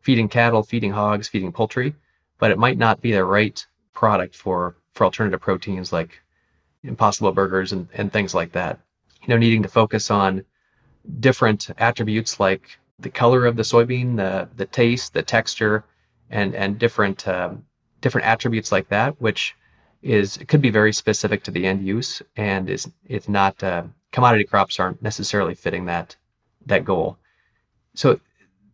feeding 0.00 0.28
cattle, 0.28 0.62
feeding 0.62 0.92
hogs, 0.92 1.28
feeding 1.28 1.52
poultry, 1.52 1.94
but 2.38 2.50
it 2.50 2.58
might 2.58 2.78
not 2.78 3.00
be 3.00 3.12
the 3.12 3.24
right 3.24 3.66
product 3.92 4.36
for, 4.36 4.76
for 4.96 5.04
alternative 5.04 5.40
proteins 5.40 5.92
like 5.92 6.20
impossible 6.82 7.32
burgers 7.32 7.72
and, 7.72 7.88
and 7.94 8.12
things 8.12 8.34
like 8.34 8.52
that. 8.52 8.80
You 9.22 9.28
know, 9.28 9.36
needing 9.38 9.62
to 9.62 9.68
focus 9.68 10.10
on 10.10 10.44
different 11.20 11.70
attributes 11.78 12.40
like 12.40 12.78
the 12.98 13.10
color 13.10 13.46
of 13.46 13.56
the 13.56 13.62
soybean, 13.62 14.16
the 14.16 14.48
the 14.56 14.66
taste, 14.66 15.12
the 15.12 15.22
texture, 15.22 15.84
and 16.30 16.54
and 16.54 16.78
different 16.78 17.26
um, 17.28 17.64
different 18.00 18.26
attributes 18.26 18.72
like 18.72 18.88
that, 18.88 19.20
which 19.20 19.54
is 20.02 20.38
could 20.48 20.62
be 20.62 20.70
very 20.70 20.92
specific 20.92 21.42
to 21.42 21.50
the 21.50 21.66
end 21.66 21.86
use 21.86 22.22
and 22.36 22.70
is 22.70 22.90
it's 23.06 23.28
not 23.28 23.62
uh, 23.62 23.82
commodity 24.12 24.44
crops 24.44 24.80
aren't 24.80 25.02
necessarily 25.02 25.54
fitting 25.54 25.84
that 25.86 26.16
that 26.66 26.84
goal. 26.84 27.18
So 27.94 28.20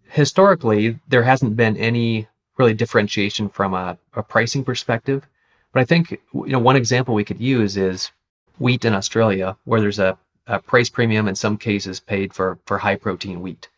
historically, 0.05 0.99
there 1.09 1.23
hasn't 1.23 1.57
been 1.57 1.77
any 1.77 2.29
really 2.59 2.75
differentiation 2.75 3.49
from 3.49 3.75
a, 3.75 3.99
a 4.15 4.23
pricing 4.23 4.65
perspective. 4.65 5.27
But 5.73 5.81
I 5.81 5.85
think 5.85 6.11
you 6.11 6.47
know 6.47 6.59
one 6.59 6.77
example 6.77 7.15
we 7.15 7.25
could 7.25 7.41
use 7.41 7.77
is 7.77 8.11
wheat 8.59 8.85
in 8.85 8.95
Australia, 8.95 9.57
where 9.65 9.81
there's 9.81 9.99
a, 9.99 10.19
a 10.47 10.61
price 10.61 10.91
premium 10.91 11.29
in 11.29 11.35
some 11.35 11.57
cases 11.57 12.01
paid 12.01 12.33
for 12.33 12.59
for 12.67 12.79
high 12.79 12.97
protein 12.97 13.41
wheat 13.41 13.69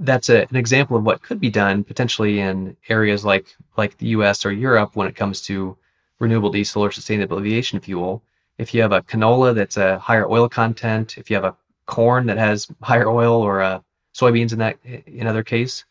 that's 0.00 0.28
a, 0.28 0.42
an 0.42 0.56
example 0.56 0.96
of 0.96 1.04
what 1.04 1.22
could 1.22 1.40
be 1.40 1.50
done 1.50 1.84
potentially 1.84 2.40
in 2.40 2.76
areas 2.88 3.24
like 3.24 3.46
like 3.76 3.96
the 3.98 4.08
U.S. 4.08 4.44
or 4.44 4.52
Europe 4.52 4.96
when 4.96 5.08
it 5.08 5.16
comes 5.16 5.40
to 5.42 5.76
renewable 6.18 6.50
diesel 6.50 6.84
or 6.84 6.90
sustainable 6.90 7.38
aviation 7.38 7.80
fuel. 7.80 8.22
If 8.58 8.74
you 8.74 8.82
have 8.82 8.92
a 8.92 9.02
canola 9.02 9.54
that's 9.54 9.76
a 9.76 9.98
higher 9.98 10.28
oil 10.28 10.48
content, 10.48 11.18
if 11.18 11.30
you 11.30 11.36
have 11.36 11.44
a 11.44 11.56
corn 11.86 12.26
that 12.26 12.38
has 12.38 12.68
higher 12.82 13.08
oil 13.08 13.42
or 13.42 13.62
uh, 13.62 13.80
soybeans 14.14 14.52
in 14.52 14.58
that 14.58 14.78
in 14.84 15.26
other 15.26 15.42
case, 15.42 15.84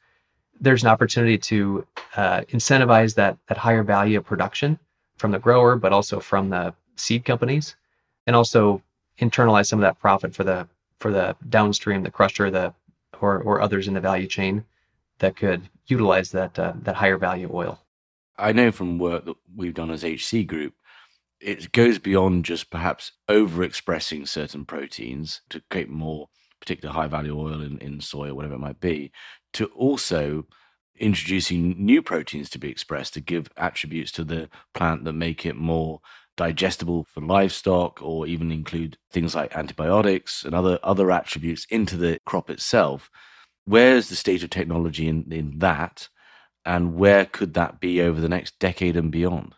there's 0.60 0.84
an 0.84 0.90
opportunity 0.90 1.38
to 1.38 1.86
uh, 2.16 2.42
incentivize 2.52 3.16
that 3.16 3.38
that 3.48 3.58
higher 3.58 3.84
value 3.84 4.18
of 4.18 4.26
production 4.26 4.80
from 5.24 5.32
the 5.32 5.40
grower, 5.40 5.78
but 5.78 5.94
also 5.94 6.20
from 6.20 6.50
the 6.50 6.74
seed 6.98 7.24
companies, 7.24 7.78
and 8.28 8.36
also 8.36 8.82
internalize 9.22 9.68
some 9.68 9.80
of 9.80 9.84
that 9.84 9.98
profit 9.98 10.36
for 10.36 10.44
the 10.44 10.68
for 11.00 11.14
the 11.14 11.34
downstream, 11.48 12.04
the 12.04 12.12
crusher, 12.12 12.52
the 12.52 12.74
or, 13.22 13.40
or 13.40 13.62
others 13.62 13.88
in 13.88 13.94
the 13.94 14.02
value 14.02 14.28
chain 14.28 14.66
that 15.20 15.38
could 15.38 15.62
utilize 15.88 16.32
that 16.32 16.60
uh, 16.60 16.74
that 16.82 16.96
higher 16.96 17.18
value 17.18 17.50
oil. 17.54 17.80
I 18.38 18.52
know 18.52 18.70
from 18.74 19.00
work 19.00 19.24
that 19.24 19.38
we've 19.56 19.74
done 19.74 19.92
as 19.92 20.04
HC 20.04 20.46
Group, 20.46 20.74
it 21.40 21.72
goes 21.72 22.00
beyond 22.00 22.44
just 22.44 22.70
perhaps 22.70 23.14
overexpressing 23.30 24.28
certain 24.28 24.66
proteins 24.66 25.40
to 25.52 25.62
create 25.72 25.90
more 25.90 26.28
particular 26.60 26.94
high 26.94 27.08
value 27.08 27.40
oil 27.40 27.62
in, 27.62 27.78
in 27.78 28.02
soy 28.02 28.28
or 28.28 28.36
whatever 28.36 28.56
it 28.56 28.60
might 28.60 28.82
be, 28.82 29.14
to 29.54 29.68
also 29.68 30.48
introducing 31.00 31.76
new 31.84 32.02
proteins 32.02 32.50
to 32.52 32.60
be 32.60 32.70
expressed 32.70 33.14
to 33.14 33.22
give 33.22 33.50
attributes 33.58 34.12
to 34.14 34.24
the 34.24 34.50
plant 34.74 35.04
that 35.06 35.14
make 35.14 35.46
it 35.46 35.56
more 35.56 36.02
digestible 36.36 37.06
for 37.06 37.22
livestock 37.22 38.02
or 38.02 38.26
even 38.26 38.52
include 38.52 38.98
things 39.12 39.36
like 39.36 39.56
antibiotics 39.56 40.44
and 40.44 40.56
other 40.56 40.80
other 40.84 41.12
attributes 41.12 41.66
into 41.70 41.98
the 41.98 42.18
crop 42.26 42.50
itself. 42.50 43.10
Where's 43.66 44.10
the 44.10 44.16
state 44.16 44.44
of 44.44 44.50
technology 44.50 45.08
in, 45.08 45.32
in 45.32 45.60
that? 45.60 46.10
And 46.66 46.96
where 46.96 47.26
could 47.26 47.54
that 47.56 47.80
be 47.80 48.02
over 48.02 48.20
the 48.20 48.30
next 48.30 48.58
decade 48.60 48.96
and 48.98 49.12
beyond? 49.12 49.54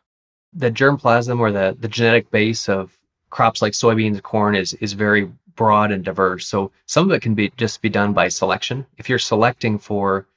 The 0.54 0.72
germplasm 0.72 1.40
or 1.40 1.52
the, 1.52 1.76
the 1.80 1.88
genetic 1.88 2.32
base 2.32 2.68
of 2.68 2.98
crops 3.30 3.62
like 3.62 3.74
soybeans 3.74 4.22
corn 4.22 4.56
is 4.56 4.74
is 4.76 4.94
very 4.94 5.32
broad 5.56 5.92
and 5.92 6.04
diverse. 6.04 6.48
So 6.48 6.72
some 6.86 7.10
of 7.10 7.16
it 7.16 7.22
can 7.22 7.36
be 7.36 7.52
just 7.58 7.82
be 7.82 7.90
done 7.90 8.14
by 8.14 8.28
selection. 8.28 8.86
If 8.98 9.10
you're 9.10 9.20
selecting 9.20 9.80
for 9.80 10.28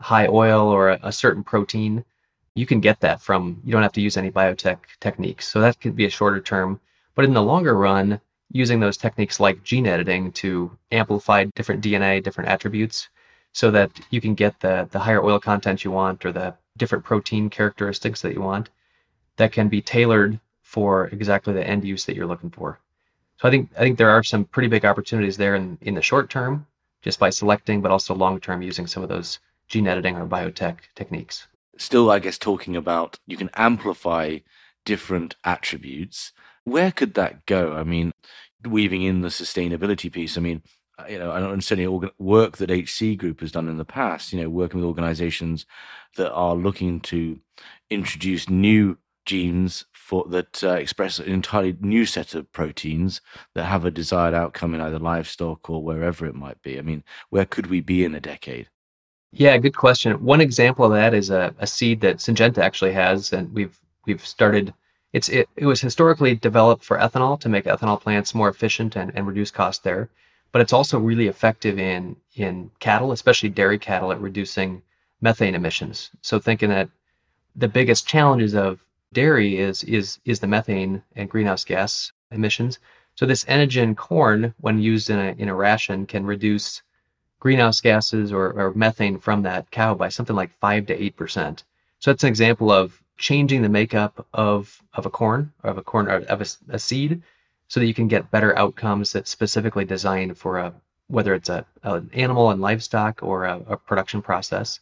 high 0.00 0.26
oil 0.28 0.68
or 0.68 0.90
a, 0.90 0.98
a 1.04 1.12
certain 1.12 1.42
protein 1.42 2.04
you 2.54 2.66
can 2.66 2.80
get 2.80 2.98
that 3.00 3.20
from 3.20 3.60
you 3.64 3.72
don't 3.72 3.82
have 3.82 3.92
to 3.92 4.00
use 4.00 4.16
any 4.16 4.32
biotech 4.32 4.78
techniques. 5.00 5.46
So 5.46 5.60
that 5.60 5.80
could 5.80 5.94
be 5.94 6.06
a 6.06 6.10
shorter 6.10 6.40
term. 6.40 6.80
But 7.14 7.24
in 7.24 7.32
the 7.32 7.42
longer 7.42 7.76
run 7.76 8.20
using 8.50 8.80
those 8.80 8.96
techniques 8.96 9.38
like 9.38 9.62
gene 9.62 9.86
editing 9.86 10.32
to 10.32 10.76
amplify 10.90 11.44
different 11.54 11.84
dna 11.84 12.22
different 12.22 12.50
attributes 12.50 13.08
so 13.52 13.70
that 13.70 13.90
you 14.10 14.20
can 14.20 14.34
get 14.34 14.58
the 14.60 14.88
the 14.90 14.98
higher 14.98 15.22
oil 15.22 15.38
content 15.38 15.84
you 15.84 15.90
want 15.90 16.24
or 16.24 16.32
the 16.32 16.54
different 16.76 17.04
protein 17.04 17.50
characteristics 17.50 18.22
that 18.22 18.34
you 18.34 18.40
want 18.40 18.70
that 19.36 19.52
can 19.52 19.68
be 19.68 19.80
tailored 19.80 20.38
for 20.62 21.06
exactly 21.08 21.54
the 21.54 21.66
end 21.66 21.84
use 21.84 22.04
that 22.04 22.16
you're 22.16 22.26
looking 22.26 22.50
for. 22.50 22.78
So 23.38 23.48
I 23.48 23.50
think 23.50 23.70
I 23.76 23.80
think 23.80 23.98
there 23.98 24.10
are 24.10 24.22
some 24.22 24.44
pretty 24.44 24.68
big 24.68 24.84
opportunities 24.84 25.36
there 25.36 25.54
in, 25.54 25.78
in 25.80 25.94
the 25.94 26.02
short 26.02 26.28
term, 26.28 26.66
just 27.02 27.20
by 27.20 27.30
selecting, 27.30 27.80
but 27.80 27.92
also 27.92 28.14
long 28.14 28.40
term 28.40 28.62
using 28.62 28.86
some 28.86 29.02
of 29.02 29.08
those 29.08 29.38
gene 29.68 29.86
editing 29.86 30.16
or 30.16 30.26
biotech 30.26 30.78
techniques. 30.94 31.46
Still, 31.76 32.10
I 32.10 32.18
guess 32.18 32.38
talking 32.38 32.76
about 32.76 33.18
you 33.26 33.36
can 33.36 33.50
amplify 33.54 34.38
different 34.84 35.36
attributes. 35.44 36.32
Where 36.64 36.90
could 36.90 37.14
that 37.14 37.46
go? 37.46 37.74
I 37.74 37.84
mean, 37.84 38.12
weaving 38.66 39.02
in 39.02 39.20
the 39.20 39.28
sustainability 39.28 40.10
piece. 40.10 40.36
I 40.36 40.40
mean, 40.40 40.62
you 41.08 41.18
know, 41.18 41.30
and 41.30 41.62
certainly 41.62 42.10
work 42.18 42.56
that 42.56 42.70
HC 42.70 43.16
Group 43.16 43.40
has 43.40 43.52
done 43.52 43.68
in 43.68 43.76
the 43.76 43.84
past. 43.84 44.32
You 44.32 44.42
know, 44.42 44.50
working 44.50 44.80
with 44.80 44.86
organisations 44.86 45.66
that 46.16 46.32
are 46.32 46.56
looking 46.56 47.00
to 47.02 47.38
introduce 47.90 48.48
new 48.48 48.98
genes 49.24 49.84
for 49.92 50.24
that 50.30 50.64
uh, 50.64 50.70
express 50.70 51.18
an 51.18 51.30
entirely 51.30 51.76
new 51.80 52.06
set 52.06 52.34
of 52.34 52.50
proteins 52.50 53.20
that 53.54 53.64
have 53.64 53.84
a 53.84 53.90
desired 53.90 54.34
outcome 54.34 54.74
in 54.74 54.80
either 54.80 54.98
livestock 54.98 55.68
or 55.68 55.82
wherever 55.82 56.26
it 56.26 56.34
might 56.34 56.60
be. 56.62 56.78
I 56.78 56.82
mean, 56.82 57.04
where 57.28 57.44
could 57.44 57.66
we 57.66 57.80
be 57.80 58.04
in 58.04 58.14
a 58.14 58.20
decade? 58.20 58.68
Yeah, 59.32 59.56
good 59.58 59.76
question. 59.76 60.22
One 60.24 60.40
example 60.40 60.84
of 60.84 60.92
that 60.92 61.14
is 61.14 61.30
a, 61.30 61.54
a 61.58 61.66
seed 61.66 62.00
that 62.02 62.16
Syngenta 62.18 62.58
actually 62.58 62.92
has, 62.92 63.32
and 63.32 63.52
we've 63.54 63.78
we've 64.06 64.24
started. 64.26 64.74
It's 65.12 65.28
it, 65.28 65.48
it 65.56 65.66
was 65.66 65.80
historically 65.80 66.34
developed 66.34 66.84
for 66.84 66.98
ethanol 66.98 67.40
to 67.40 67.48
make 67.48 67.64
ethanol 67.64 68.00
plants 68.00 68.34
more 68.34 68.48
efficient 68.48 68.96
and, 68.96 69.12
and 69.14 69.26
reduce 69.26 69.50
cost 69.50 69.82
there, 69.84 70.08
but 70.52 70.60
it's 70.62 70.72
also 70.74 70.98
really 70.98 71.28
effective 71.28 71.78
in 71.78 72.16
in 72.36 72.70
cattle, 72.80 73.12
especially 73.12 73.50
dairy 73.50 73.78
cattle, 73.78 74.12
at 74.12 74.20
reducing 74.20 74.82
methane 75.20 75.54
emissions. 75.54 76.10
So 76.22 76.38
thinking 76.38 76.70
that 76.70 76.88
the 77.56 77.68
biggest 77.68 78.06
challenges 78.06 78.54
of 78.54 78.80
dairy 79.12 79.58
is 79.58 79.84
is 79.84 80.18
is 80.24 80.40
the 80.40 80.46
methane 80.46 81.02
and 81.16 81.28
greenhouse 81.30 81.64
gas 81.64 82.12
emissions. 82.30 82.78
So 83.14 83.26
this 83.26 83.44
Enogen 83.44 83.96
corn, 83.96 84.54
when 84.60 84.78
used 84.78 85.10
in 85.10 85.18
a 85.18 85.34
in 85.38 85.48
a 85.48 85.54
ration, 85.54 86.06
can 86.06 86.24
reduce 86.26 86.82
greenhouse 87.40 87.80
gases 87.80 88.32
or, 88.32 88.52
or 88.52 88.74
methane 88.74 89.18
from 89.18 89.42
that 89.42 89.70
cow 89.70 89.94
by 89.94 90.08
something 90.08 90.36
like 90.36 90.50
five 90.58 90.86
to 90.86 91.02
eight 91.02 91.16
percent. 91.16 91.64
So 92.00 92.10
that's 92.10 92.24
an 92.24 92.28
example 92.28 92.70
of 92.70 93.00
changing 93.16 93.62
the 93.62 93.68
makeup 93.68 94.26
of 94.32 94.80
of 94.94 95.06
a 95.06 95.10
corn 95.10 95.52
of 95.62 95.78
a 95.78 95.82
corn 95.82 96.08
of 96.08 96.40
a, 96.40 96.46
a 96.74 96.78
seed, 96.78 97.22
so 97.68 97.80
that 97.80 97.86
you 97.86 97.94
can 97.94 98.08
get 98.08 98.30
better 98.30 98.56
outcomes 98.56 99.12
that's 99.12 99.30
specifically 99.30 99.84
designed 99.84 100.36
for 100.36 100.58
a 100.58 100.72
whether 101.08 101.34
it's 101.34 101.48
a 101.48 101.64
an 101.82 102.10
animal 102.12 102.50
and 102.50 102.60
livestock 102.60 103.22
or 103.22 103.44
a, 103.44 103.60
a 103.68 103.76
production 103.76 104.22
process. 104.22 104.80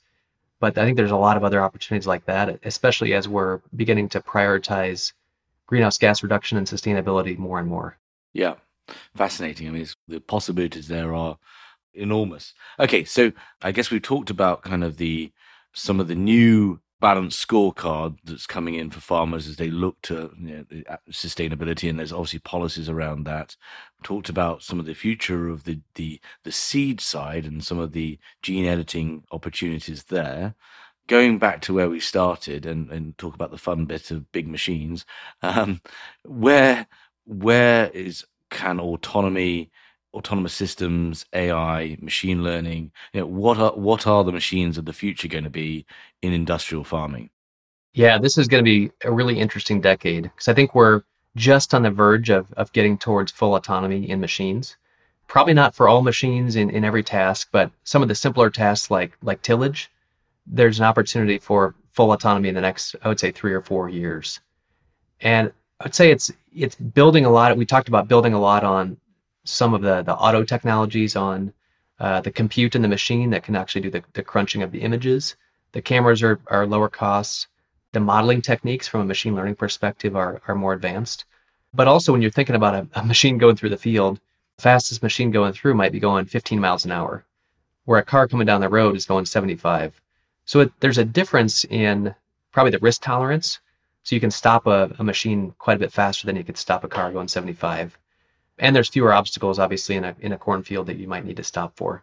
But 0.58 0.78
I 0.78 0.84
think 0.84 0.96
there's 0.96 1.10
a 1.10 1.16
lot 1.16 1.36
of 1.36 1.44
other 1.44 1.62
opportunities 1.62 2.06
like 2.06 2.24
that, 2.26 2.60
especially 2.64 3.12
as 3.12 3.28
we're 3.28 3.60
beginning 3.74 4.08
to 4.10 4.20
prioritize 4.20 5.12
greenhouse 5.66 5.98
gas 5.98 6.22
reduction 6.22 6.56
and 6.56 6.66
sustainability 6.66 7.36
more 7.36 7.58
and 7.58 7.68
more. 7.68 7.98
Yeah, 8.32 8.54
fascinating. 9.14 9.68
I 9.68 9.70
mean, 9.72 9.86
the 10.08 10.20
possibilities 10.20 10.88
there 10.88 11.14
are 11.14 11.36
enormous. 11.96 12.54
Okay, 12.78 13.04
so 13.04 13.32
I 13.62 13.72
guess 13.72 13.90
we've 13.90 14.02
talked 14.02 14.30
about 14.30 14.62
kind 14.62 14.84
of 14.84 14.96
the 14.96 15.32
some 15.72 16.00
of 16.00 16.08
the 16.08 16.14
new 16.14 16.80
balanced 17.00 17.46
scorecard 17.46 18.16
that's 18.24 18.46
coming 18.46 18.74
in 18.74 18.90
for 18.90 19.00
farmers 19.00 19.46
as 19.46 19.56
they 19.56 19.68
look 19.68 20.00
to 20.02 20.30
you 20.38 20.66
know, 20.70 20.82
uh, 20.88 20.96
sustainability, 21.10 21.88
and 21.90 21.98
there's 21.98 22.12
obviously 22.12 22.38
policies 22.38 22.88
around 22.88 23.24
that. 23.24 23.56
We 23.98 24.04
talked 24.04 24.28
about 24.28 24.62
some 24.62 24.80
of 24.80 24.86
the 24.86 24.94
future 24.94 25.48
of 25.48 25.64
the, 25.64 25.80
the 25.94 26.20
the 26.44 26.52
seed 26.52 27.00
side 27.00 27.44
and 27.44 27.62
some 27.62 27.78
of 27.78 27.92
the 27.92 28.18
gene 28.42 28.66
editing 28.66 29.24
opportunities 29.30 30.04
there. 30.04 30.54
Going 31.06 31.38
back 31.38 31.60
to 31.62 31.74
where 31.74 31.88
we 31.88 32.00
started 32.00 32.66
and, 32.66 32.90
and 32.90 33.16
talk 33.16 33.34
about 33.34 33.52
the 33.52 33.58
fun 33.58 33.84
bit 33.84 34.10
of 34.10 34.32
big 34.32 34.48
machines, 34.48 35.04
um, 35.42 35.80
where 36.24 36.86
where 37.24 37.90
is 37.90 38.24
can 38.50 38.80
autonomy 38.80 39.70
autonomous 40.16 40.54
systems, 40.54 41.26
AI, 41.34 41.96
machine 42.00 42.42
learning. 42.42 42.90
You 43.12 43.20
know, 43.20 43.26
what 43.26 43.58
are 43.58 43.72
what 43.72 44.06
are 44.06 44.24
the 44.24 44.32
machines 44.32 44.78
of 44.78 44.86
the 44.86 44.92
future 44.92 45.28
going 45.28 45.44
to 45.44 45.50
be 45.50 45.86
in 46.22 46.32
industrial 46.32 46.84
farming? 46.84 47.30
Yeah, 47.92 48.18
this 48.18 48.38
is 48.38 48.48
going 48.48 48.64
to 48.64 48.68
be 48.68 48.90
a 49.04 49.12
really 49.12 49.38
interesting 49.38 49.80
decade 49.80 50.24
because 50.24 50.48
I 50.48 50.54
think 50.54 50.74
we're 50.74 51.02
just 51.36 51.74
on 51.74 51.82
the 51.82 51.90
verge 51.90 52.30
of, 52.30 52.52
of 52.54 52.72
getting 52.72 52.98
towards 52.98 53.30
full 53.30 53.54
autonomy 53.54 54.08
in 54.08 54.20
machines. 54.20 54.76
Probably 55.28 55.54
not 55.54 55.74
for 55.74 55.88
all 55.88 56.02
machines 56.02 56.56
in, 56.56 56.70
in 56.70 56.84
every 56.84 57.02
task, 57.02 57.48
but 57.52 57.70
some 57.84 58.02
of 58.02 58.08
the 58.08 58.14
simpler 58.14 58.48
tasks 58.48 58.90
like 58.90 59.16
like 59.22 59.42
tillage, 59.42 59.90
there's 60.46 60.78
an 60.78 60.86
opportunity 60.86 61.38
for 61.38 61.74
full 61.92 62.12
autonomy 62.12 62.48
in 62.48 62.54
the 62.54 62.60
next, 62.60 62.96
I 63.02 63.08
would 63.08 63.20
say, 63.20 63.32
three 63.32 63.52
or 63.52 63.60
four 63.60 63.88
years. 63.88 64.40
And 65.20 65.52
I 65.80 65.84
would 65.84 65.94
say 65.94 66.10
it's 66.10 66.32
it's 66.54 66.76
building 66.76 67.26
a 67.26 67.30
lot. 67.30 67.56
We 67.56 67.66
talked 67.66 67.88
about 67.88 68.08
building 68.08 68.32
a 68.32 68.40
lot 68.40 68.64
on 68.64 68.96
some 69.48 69.74
of 69.74 69.82
the, 69.82 70.02
the 70.02 70.14
auto 70.14 70.44
technologies 70.44 71.16
on 71.16 71.52
uh, 71.98 72.20
the 72.20 72.30
compute 72.30 72.74
in 72.74 72.82
the 72.82 72.88
machine 72.88 73.30
that 73.30 73.42
can 73.42 73.56
actually 73.56 73.80
do 73.80 73.90
the, 73.90 74.02
the 74.12 74.22
crunching 74.22 74.62
of 74.62 74.72
the 74.72 74.80
images. 74.80 75.36
The 75.72 75.82
cameras 75.82 76.22
are, 76.22 76.40
are 76.48 76.66
lower 76.66 76.88
costs. 76.88 77.46
The 77.92 78.00
modeling 78.00 78.42
techniques 78.42 78.88
from 78.88 79.00
a 79.00 79.04
machine 79.04 79.34
learning 79.34 79.56
perspective 79.56 80.16
are, 80.16 80.42
are 80.46 80.54
more 80.54 80.72
advanced. 80.72 81.24
But 81.72 81.88
also, 81.88 82.12
when 82.12 82.22
you're 82.22 82.30
thinking 82.30 82.54
about 82.54 82.74
a, 82.74 83.00
a 83.00 83.04
machine 83.04 83.38
going 83.38 83.56
through 83.56 83.70
the 83.70 83.76
field, 83.76 84.20
the 84.56 84.62
fastest 84.62 85.02
machine 85.02 85.30
going 85.30 85.52
through 85.52 85.74
might 85.74 85.92
be 85.92 86.00
going 86.00 86.26
15 86.26 86.60
miles 86.60 86.84
an 86.84 86.92
hour, 86.92 87.24
where 87.84 88.00
a 88.00 88.04
car 88.04 88.28
coming 88.28 88.46
down 88.46 88.60
the 88.60 88.68
road 88.68 88.96
is 88.96 89.06
going 89.06 89.26
75. 89.26 90.00
So 90.44 90.60
it, 90.60 90.72
there's 90.80 90.98
a 90.98 91.04
difference 91.04 91.64
in 91.64 92.14
probably 92.52 92.72
the 92.72 92.78
risk 92.78 93.02
tolerance. 93.02 93.60
So 94.02 94.14
you 94.14 94.20
can 94.20 94.30
stop 94.30 94.66
a, 94.66 94.94
a 94.98 95.04
machine 95.04 95.54
quite 95.58 95.76
a 95.76 95.80
bit 95.80 95.92
faster 95.92 96.26
than 96.26 96.36
you 96.36 96.44
could 96.44 96.56
stop 96.56 96.84
a 96.84 96.88
car 96.88 97.10
going 97.10 97.28
75 97.28 97.98
and 98.58 98.74
there's 98.74 98.88
fewer 98.88 99.12
obstacles 99.12 99.58
obviously 99.58 99.96
in 99.96 100.04
a 100.04 100.14
in 100.20 100.32
a 100.32 100.38
cornfield 100.38 100.86
that 100.86 100.98
you 100.98 101.08
might 101.08 101.24
need 101.24 101.36
to 101.36 101.44
stop 101.44 101.76
for. 101.76 102.02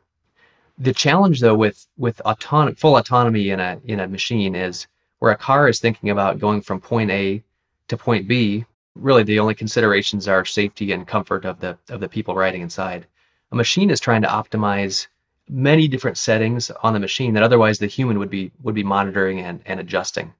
The 0.77 0.93
challenge 0.93 1.39
though 1.39 1.55
with 1.55 1.85
with 1.97 2.21
autonom- 2.25 2.77
full 2.77 2.97
autonomy 2.97 3.49
in 3.49 3.59
a 3.59 3.79
in 3.85 3.99
a 3.99 4.07
machine 4.07 4.55
is 4.55 4.87
where 5.19 5.31
a 5.31 5.37
car 5.37 5.67
is 5.67 5.79
thinking 5.79 6.09
about 6.09 6.39
going 6.39 6.61
from 6.61 6.81
point 6.81 7.11
A 7.11 7.43
to 7.87 7.97
point 7.97 8.27
B, 8.27 8.65
really 8.95 9.23
the 9.23 9.39
only 9.39 9.55
considerations 9.55 10.27
are 10.27 10.45
safety 10.45 10.91
and 10.91 11.07
comfort 11.07 11.45
of 11.45 11.59
the 11.59 11.77
of 11.89 11.99
the 11.99 12.09
people 12.09 12.35
riding 12.35 12.61
inside. 12.61 13.07
A 13.51 13.55
machine 13.55 13.89
is 13.89 13.99
trying 13.99 14.23
to 14.23 14.27
optimize 14.27 15.07
many 15.49 15.87
different 15.87 16.17
settings 16.17 16.71
on 16.81 16.93
the 16.93 16.99
machine 16.99 17.33
that 17.33 17.43
otherwise 17.43 17.77
the 17.77 17.87
human 17.87 18.17
would 18.19 18.29
be 18.29 18.51
would 18.61 18.75
be 18.75 18.83
monitoring 18.83 19.39
and, 19.39 19.61
and 19.65 19.79
adjusting. 19.79 20.33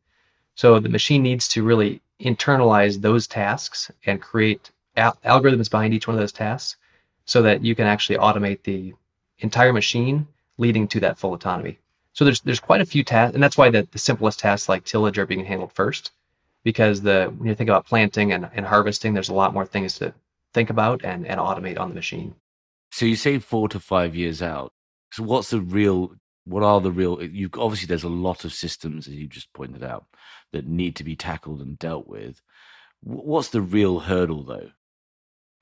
So 0.56 0.80
the 0.80 0.89
machine 0.89 1.23
needs 1.23 1.47
to 1.49 1.63
really 1.63 2.02
internalize 2.19 3.02
those 3.02 3.28
tasks 3.28 3.91
and 4.06 4.21
create 4.21 4.71
al- 4.96 5.18
algorithms 5.26 5.70
behind 5.70 5.94
each 5.94 6.08
one 6.08 6.16
of 6.16 6.20
those 6.20 6.32
tasks 6.32 6.78
so 7.26 7.42
that 7.42 7.64
you 7.64 7.76
can 7.76 7.88
actually 7.88 8.18
automate 8.18 8.64
the 8.64 8.94
entire 9.40 9.74
machine 9.74 10.28
leading 10.58 10.88
to 10.88 11.00
that 11.02 11.18
full 11.18 11.34
autonomy. 11.34 11.78
So 12.14 12.26
there's 12.26 12.42
there's 12.42 12.60
quite 12.60 12.82
a 12.82 12.86
few 12.86 13.04
tasks, 13.04 13.34
and 13.34 13.44
that's 13.44 13.58
why 13.58 13.70
the, 13.70 13.88
the 13.92 14.00
simplest 14.00 14.40
tasks 14.40 14.70
like 14.70 14.86
tillage 14.86 15.18
are 15.18 15.26
being 15.26 15.46
handled 15.46 15.74
first, 15.74 16.12
because 16.64 17.02
the 17.02 17.34
when 17.38 17.50
you 17.50 17.56
think 17.56 17.70
about 17.70 17.88
planting 17.88 18.32
and, 18.32 18.50
and 18.54 18.66
harvesting, 18.66 19.14
there's 19.14 19.30
a 19.30 19.34
lot 19.34 19.54
more 19.54 19.66
things 19.66 19.98
to 20.00 20.14
think 20.54 20.70
about 20.70 21.04
and, 21.04 21.26
and 21.26 21.40
automate 21.40 21.80
on 21.80 21.90
the 21.90 21.96
machine. 21.96 22.36
So 22.92 23.06
you 23.06 23.16
say 23.16 23.40
four 23.40 23.68
to 23.70 23.80
five 23.80 24.16
years 24.16 24.42
out. 24.42 24.72
So 25.12 25.24
what's 25.24 25.50
the 25.50 25.62
real 25.62 26.16
what 26.46 26.62
are 26.62 26.82
the 26.82 26.92
real 26.92 27.24
you 27.24 27.50
obviously 27.58 27.88
there's 27.88 28.04
a 28.04 28.10
lot 28.10 28.46
of 28.46 28.54
systems 28.54 29.08
as 29.08 29.14
you 29.14 29.28
just 29.28 29.52
pointed 29.54 29.84
out 29.84 30.06
that 30.52 30.68
need 30.68 30.96
to 30.98 31.04
be 31.04 31.16
tackled 31.16 31.62
and 31.62 31.80
dealt 31.80 32.08
with. 32.08 32.42
What's 33.02 33.50
the 33.50 33.62
real 33.62 34.00
hurdle 34.00 34.44
though? 34.44 34.70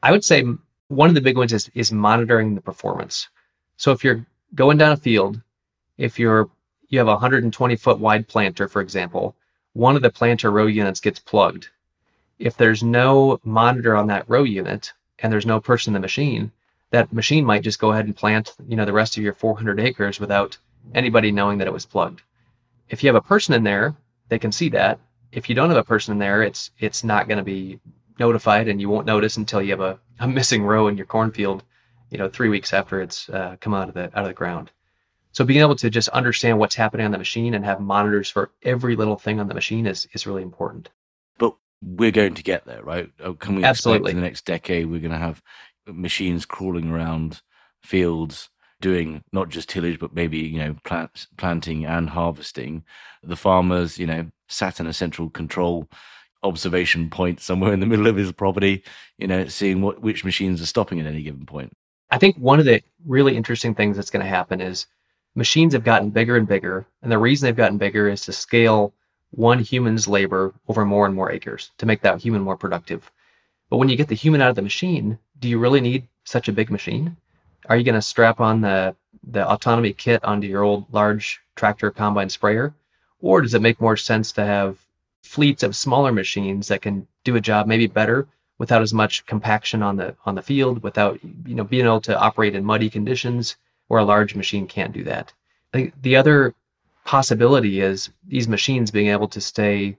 I 0.04 0.12
would 0.12 0.26
say 0.26 0.44
one 0.88 1.10
of 1.10 1.16
the 1.16 1.22
big 1.22 1.38
ones 1.38 1.54
is 1.54 1.70
is 1.74 1.92
monitoring 1.92 2.56
the 2.56 2.62
performance. 2.62 3.30
So 3.78 3.92
if 3.92 4.04
you're 4.04 4.26
going 4.56 4.78
down 4.78 4.92
a 4.94 4.98
field, 4.98 5.40
if 5.98 6.18
you're 6.20 6.50
you 6.90 7.00
have 7.00 7.08
a 7.08 7.12
120 7.12 7.76
foot 7.76 8.00
wide 8.00 8.28
planter, 8.28 8.68
for 8.68 8.82
example, 8.82 9.36
one 9.74 9.96
of 9.96 10.02
the 10.02 10.10
planter 10.10 10.52
row 10.52 10.66
units 10.66 11.00
gets 11.00 11.20
plugged. 11.20 11.70
If 12.40 12.58
there's 12.58 12.84
no 12.84 13.40
monitor 13.44 13.96
on 13.96 14.08
that 14.08 14.30
row 14.30 14.44
unit 14.44 14.92
and 15.20 15.32
there's 15.32 15.46
no 15.46 15.62
person 15.62 15.92
in 15.92 15.94
the 15.94 16.06
machine, 16.06 16.52
that 16.90 17.14
machine 17.14 17.46
might 17.46 17.64
just 17.64 17.80
go 17.80 17.92
ahead 17.92 18.06
and 18.06 18.16
plant, 18.16 18.54
you 18.68 18.76
know, 18.76 18.86
the 18.86 18.94
rest 18.94 19.16
of 19.18 19.24
your 19.24 19.34
400 19.34 19.80
acres 19.80 20.20
without 20.20 20.58
anybody 20.94 21.32
knowing 21.32 21.60
that 21.60 21.68
it 21.68 21.74
was 21.74 21.86
plugged. 21.86 22.22
If 22.90 23.04
you 23.04 23.08
have 23.08 23.24
a 23.24 23.28
person 23.28 23.54
in 23.54 23.64
there, 23.64 23.96
they 24.28 24.40
can 24.40 24.52
see 24.52 24.70
that. 24.70 25.00
If 25.32 25.48
you 25.48 25.56
don't 25.56 25.70
have 25.70 25.78
a 25.78 25.84
person 25.84 26.12
in 26.12 26.20
there, 26.20 26.44
it's 26.44 26.72
it's 26.80 27.04
not 27.04 27.28
going 27.28 27.38
to 27.38 27.44
be 27.44 27.80
notified 28.20 28.68
and 28.68 28.80
you 28.80 28.90
won't 28.90 29.06
notice 29.06 29.38
until 29.38 29.62
you 29.62 29.72
have 29.72 29.82
a, 29.82 30.00
a 30.20 30.28
missing 30.28 30.64
row 30.64 30.88
in 30.88 30.98
your 30.98 31.06
cornfield, 31.06 31.64
you 32.10 32.18
know, 32.18 32.30
three 32.30 32.50
weeks 32.50 32.74
after 32.74 33.02
it's 33.02 33.30
uh, 33.30 33.56
come 33.60 33.74
out 33.74 33.90
of 33.90 33.94
the 33.94 34.04
out 34.04 34.24
of 34.24 34.28
the 34.28 34.34
ground. 34.34 34.72
So 35.34 35.46
being 35.46 35.62
able 35.62 35.78
to 35.78 35.90
just 35.90 36.10
understand 36.10 36.60
what's 36.60 36.76
happening 36.76 37.06
on 37.06 37.12
the 37.12 37.18
machine 37.18 37.54
and 37.54 37.64
have 37.64 37.80
monitors 37.80 38.30
for 38.30 38.52
every 38.64 38.96
little 38.96 39.18
thing 39.18 39.40
on 39.40 39.48
the 39.48 39.54
machine 39.54 39.88
is 39.88 40.08
is 40.14 40.28
really 40.28 40.44
important. 40.44 40.90
But 41.38 41.56
we're 41.82 42.12
going 42.12 42.36
to 42.36 42.44
get 42.44 42.66
there, 42.66 42.84
right? 42.84 43.10
Oh, 43.24 43.34
can 43.34 43.56
we 43.56 43.64
Absolutely. 43.64 44.12
in 44.12 44.18
the 44.18 44.24
next 44.24 44.46
decade 44.46 44.88
we're 44.88 45.00
going 45.00 45.12
to 45.12 45.18
have 45.18 45.42
machines 45.88 46.46
crawling 46.46 46.92
around 46.92 47.42
fields 47.82 48.50
doing 48.82 49.24
not 49.32 49.50
just 49.50 49.70
tillage 49.70 50.00
but 50.00 50.14
maybe 50.14 50.40
you 50.40 50.60
know 50.60 50.76
plant, 50.84 51.28
planting 51.38 51.86
and 51.86 52.10
harvesting 52.10 52.84
the 53.24 53.36
farmers 53.36 53.98
you 53.98 54.08
know 54.08 54.30
sat 54.48 54.80
in 54.80 54.88
a 54.88 54.94
central 54.94 55.30
control 55.30 55.88
observation 56.44 57.10
point 57.10 57.40
somewhere 57.40 57.74
in 57.74 57.80
the 57.80 57.86
middle 57.86 58.08
of 58.08 58.16
his 58.16 58.32
property, 58.32 58.84
you 59.18 59.28
know, 59.28 59.48
seeing 59.48 59.82
what 59.82 60.02
which 60.02 60.26
machines 60.26 60.62
are 60.62 60.66
stopping 60.66 61.00
at 61.00 61.06
any 61.06 61.22
given 61.22 61.46
point. 61.46 61.72
I 62.10 62.18
think 62.18 62.36
one 62.38 62.60
of 62.60 62.66
the 62.66 62.82
really 63.06 63.38
interesting 63.38 63.74
things 63.74 63.96
that's 63.96 64.10
going 64.10 64.24
to 64.24 64.30
happen 64.30 64.60
is 64.60 64.88
machines 65.36 65.74
have 65.74 65.84
gotten 65.84 66.10
bigger 66.10 66.36
and 66.36 66.48
bigger, 66.48 66.86
and 67.02 67.12
the 67.12 67.18
reason 67.18 67.46
they've 67.46 67.56
gotten 67.56 67.78
bigger 67.78 68.10
is 68.10 68.22
to 68.26 68.34
scale 68.34 68.94
one 69.32 69.60
human's 69.60 70.08
labor 70.08 70.54
over 70.68 70.86
more 70.86 71.06
and 71.06 71.16
more 71.16 71.32
acres 71.32 71.72
to 71.78 71.86
make 71.86 72.02
that 72.02 72.22
human 72.22 72.42
more 72.42 72.58
productive. 72.58 73.10
But 73.70 73.78
when 73.78 73.88
you 73.88 73.96
get 73.96 74.10
the 74.10 74.16
human 74.16 74.42
out 74.42 74.50
of 74.50 74.58
the 74.58 74.62
machine, 74.62 75.18
do 75.40 75.48
you 75.48 75.58
really 75.58 75.80
need 75.80 76.08
such 76.26 76.50
a 76.50 76.54
big 76.54 76.70
machine? 76.70 77.16
Are 77.68 77.78
you 77.78 77.86
going 77.86 77.96
to 77.96 78.02
strap 78.02 78.42
on 78.42 78.62
the 78.62 78.96
the 79.24 79.48
autonomy 79.48 79.94
kit 79.94 80.24
onto 80.24 80.48
your 80.48 80.64
old 80.64 80.92
large 80.92 81.40
tractor 81.56 81.92
combine 81.92 82.30
sprayer, 82.30 82.74
or 83.20 83.42
does 83.42 83.54
it 83.54 83.62
make 83.62 83.80
more 83.80 83.96
sense 83.96 84.32
to 84.34 84.44
have 84.44 84.78
fleets 85.24 85.64
of 85.64 85.76
smaller 85.76 86.12
machines 86.12 86.68
that 86.68 86.82
can 86.82 87.08
do 87.24 87.36
a 87.36 87.42
job 87.42 87.68
maybe 87.68 87.88
better 87.88 88.28
without 88.58 88.82
as 88.82 88.94
much 88.94 89.26
compaction 89.26 89.82
on 89.82 89.96
the 89.96 90.16
on 90.26 90.36
the 90.36 90.42
field, 90.42 90.84
without 90.84 91.20
you 91.24 91.56
know 91.56 91.64
being 91.64 91.86
able 91.86 92.02
to 92.02 92.20
operate 92.20 92.56
in 92.56 92.64
muddy 92.64 92.90
conditions 92.90 93.56
where 93.88 94.00
a 94.00 94.06
large 94.06 94.36
machine 94.36 94.68
can't 94.68 94.94
do 94.94 95.04
that. 95.04 95.34
Think 95.74 95.94
the 96.02 96.16
other 96.16 96.54
possibility 97.04 97.82
is 97.82 98.10
these 98.28 98.48
machines 98.48 98.92
being 98.92 99.08
able 99.08 99.28
to 99.30 99.42
stay 99.42 99.98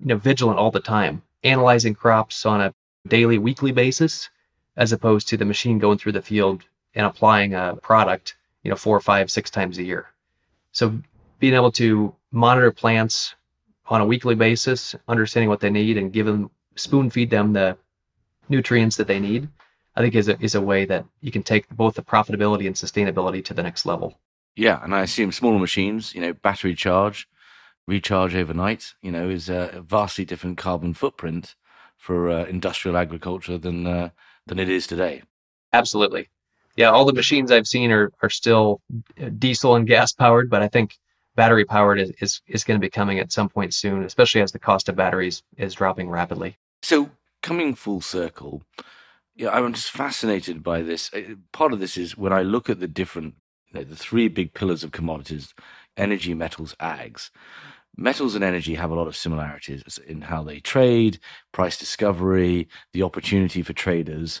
you 0.00 0.06
know 0.06 0.16
vigilant 0.16 0.58
all 0.58 0.70
the 0.70 0.80
time, 0.80 1.22
analyzing 1.44 1.94
crops 1.94 2.46
on 2.46 2.60
a 2.60 2.74
daily, 3.06 3.38
weekly 3.38 3.72
basis, 3.72 4.30
as 4.76 4.92
opposed 4.92 5.28
to 5.28 5.36
the 5.36 5.44
machine 5.44 5.78
going 5.78 5.98
through 5.98 6.12
the 6.12 6.22
field 6.22 6.62
and 6.94 7.04
applying 7.04 7.54
a 7.54 7.76
product 7.82 8.36
you 8.62 8.70
know 8.70 8.76
four, 8.76 9.00
five, 9.00 9.30
six 9.30 9.50
times 9.50 9.78
a 9.78 9.84
year. 9.84 10.06
So 10.72 10.98
being 11.38 11.54
able 11.54 11.72
to 11.72 12.14
monitor 12.32 12.72
plants 12.72 13.34
on 13.88 14.00
a 14.00 14.06
weekly 14.06 14.34
basis, 14.34 14.94
understanding 15.08 15.48
what 15.48 15.60
they 15.60 15.70
need, 15.70 15.96
and 15.96 16.12
give 16.12 16.26
them 16.26 16.50
spoon 16.76 17.10
feed 17.10 17.30
them 17.30 17.52
the 17.52 17.76
nutrients 18.48 18.96
that 18.96 19.06
they 19.06 19.18
need, 19.18 19.48
I 19.96 20.00
think 20.00 20.14
is 20.14 20.28
a 20.28 20.40
is 20.40 20.54
a 20.54 20.60
way 20.60 20.84
that 20.84 21.04
you 21.20 21.32
can 21.32 21.42
take 21.42 21.68
both 21.70 21.94
the 21.94 22.02
profitability 22.02 22.66
and 22.66 22.76
sustainability 22.76 23.44
to 23.46 23.54
the 23.54 23.62
next 23.62 23.86
level. 23.86 24.18
Yeah, 24.56 24.82
and 24.82 24.94
I 24.94 25.02
assume 25.02 25.32
smaller 25.32 25.58
machines, 25.58 26.14
you 26.14 26.20
know, 26.20 26.32
battery 26.32 26.74
charge, 26.74 27.28
recharge 27.86 28.34
overnight, 28.34 28.94
you 29.02 29.10
know, 29.10 29.28
is 29.28 29.48
a 29.48 29.84
vastly 29.86 30.24
different 30.24 30.58
carbon 30.58 30.94
footprint 30.94 31.54
for 31.96 32.28
uh, 32.28 32.44
industrial 32.44 32.96
agriculture 32.96 33.58
than 33.58 33.86
uh, 33.86 34.10
than 34.46 34.58
it 34.58 34.68
is 34.68 34.86
today. 34.86 35.22
Absolutely, 35.72 36.28
yeah. 36.76 36.90
All 36.90 37.04
the 37.04 37.12
machines 37.12 37.50
I've 37.50 37.66
seen 37.66 37.90
are 37.90 38.12
are 38.22 38.30
still 38.30 38.80
uh, 39.20 39.30
diesel 39.38 39.74
and 39.74 39.86
gas 39.86 40.12
powered, 40.12 40.50
but 40.50 40.62
I 40.62 40.68
think 40.68 40.98
battery 41.38 41.64
powered 41.64 42.00
is, 42.00 42.10
is, 42.20 42.40
is 42.48 42.64
going 42.64 42.80
to 42.80 42.84
be 42.84 42.90
coming 42.90 43.20
at 43.20 43.30
some 43.30 43.48
point 43.48 43.72
soon, 43.72 44.02
especially 44.02 44.40
as 44.40 44.50
the 44.50 44.58
cost 44.58 44.88
of 44.88 44.96
batteries 44.96 45.44
is 45.56 45.72
dropping 45.72 46.10
rapidly. 46.10 46.58
So, 46.82 47.10
coming 47.44 47.76
full 47.76 48.00
circle, 48.00 48.64
yeah, 49.36 49.50
I'm 49.50 49.72
just 49.72 49.92
fascinated 49.92 50.64
by 50.64 50.82
this. 50.82 51.12
Part 51.52 51.72
of 51.72 51.78
this 51.78 51.96
is 51.96 52.18
when 52.18 52.32
I 52.32 52.42
look 52.42 52.68
at 52.68 52.80
the 52.80 52.88
different, 52.88 53.36
you 53.68 53.78
know, 53.78 53.84
the 53.84 53.94
three 53.94 54.26
big 54.26 54.52
pillars 54.52 54.82
of 54.82 54.90
commodities 54.90 55.54
energy, 55.96 56.34
metals, 56.34 56.74
ags. 56.80 57.30
Metals 57.96 58.34
and 58.34 58.42
energy 58.42 58.74
have 58.74 58.90
a 58.90 58.94
lot 58.94 59.06
of 59.06 59.16
similarities 59.16 59.98
in 60.06 60.22
how 60.22 60.42
they 60.42 60.58
trade, 60.58 61.20
price 61.52 61.76
discovery, 61.76 62.68
the 62.92 63.02
opportunity 63.04 63.62
for 63.62 63.72
traders. 63.72 64.40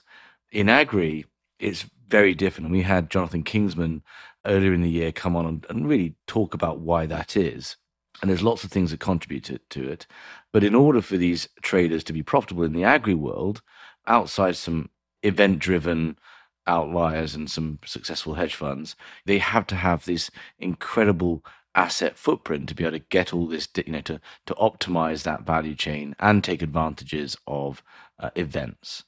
In 0.50 0.68
agri, 0.68 1.26
it's 1.60 1.86
very 2.08 2.34
different. 2.34 2.70
We 2.70 2.82
had 2.82 3.10
Jonathan 3.10 3.44
Kingsman 3.44 4.02
earlier 4.48 4.72
in 4.72 4.82
the 4.82 4.90
year 4.90 5.12
come 5.12 5.36
on 5.36 5.46
and, 5.46 5.66
and 5.68 5.88
really 5.88 6.14
talk 6.26 6.54
about 6.54 6.80
why 6.80 7.06
that 7.06 7.36
is. 7.36 7.76
And 8.20 8.28
there's 8.28 8.42
lots 8.42 8.64
of 8.64 8.70
things 8.70 8.90
that 8.90 9.00
contribute 9.00 9.60
to, 9.70 9.90
it. 9.90 10.06
But 10.52 10.64
in 10.64 10.74
order 10.74 11.00
for 11.00 11.16
these 11.16 11.48
traders 11.62 12.02
to 12.04 12.12
be 12.12 12.22
profitable 12.22 12.64
in 12.64 12.72
the 12.72 12.84
agri 12.84 13.14
world, 13.14 13.62
outside 14.06 14.56
some 14.56 14.90
event 15.22 15.60
driven 15.60 16.18
outliers 16.66 17.34
and 17.34 17.50
some 17.50 17.78
successful 17.84 18.34
hedge 18.34 18.54
funds, 18.54 18.96
they 19.24 19.38
have 19.38 19.66
to 19.68 19.76
have 19.76 20.04
this 20.04 20.30
incredible 20.58 21.44
asset 21.74 22.18
footprint 22.18 22.68
to 22.68 22.74
be 22.74 22.84
able 22.84 22.98
to 22.98 23.04
get 23.08 23.32
all 23.32 23.46
this, 23.46 23.68
you 23.76 23.92
know, 23.92 24.00
to, 24.00 24.20
to 24.46 24.54
optimize 24.54 25.22
that 25.22 25.46
value 25.46 25.76
chain 25.76 26.16
and 26.18 26.42
take 26.42 26.60
advantages 26.60 27.36
of 27.46 27.82
uh, 28.18 28.30
events. 28.34 29.04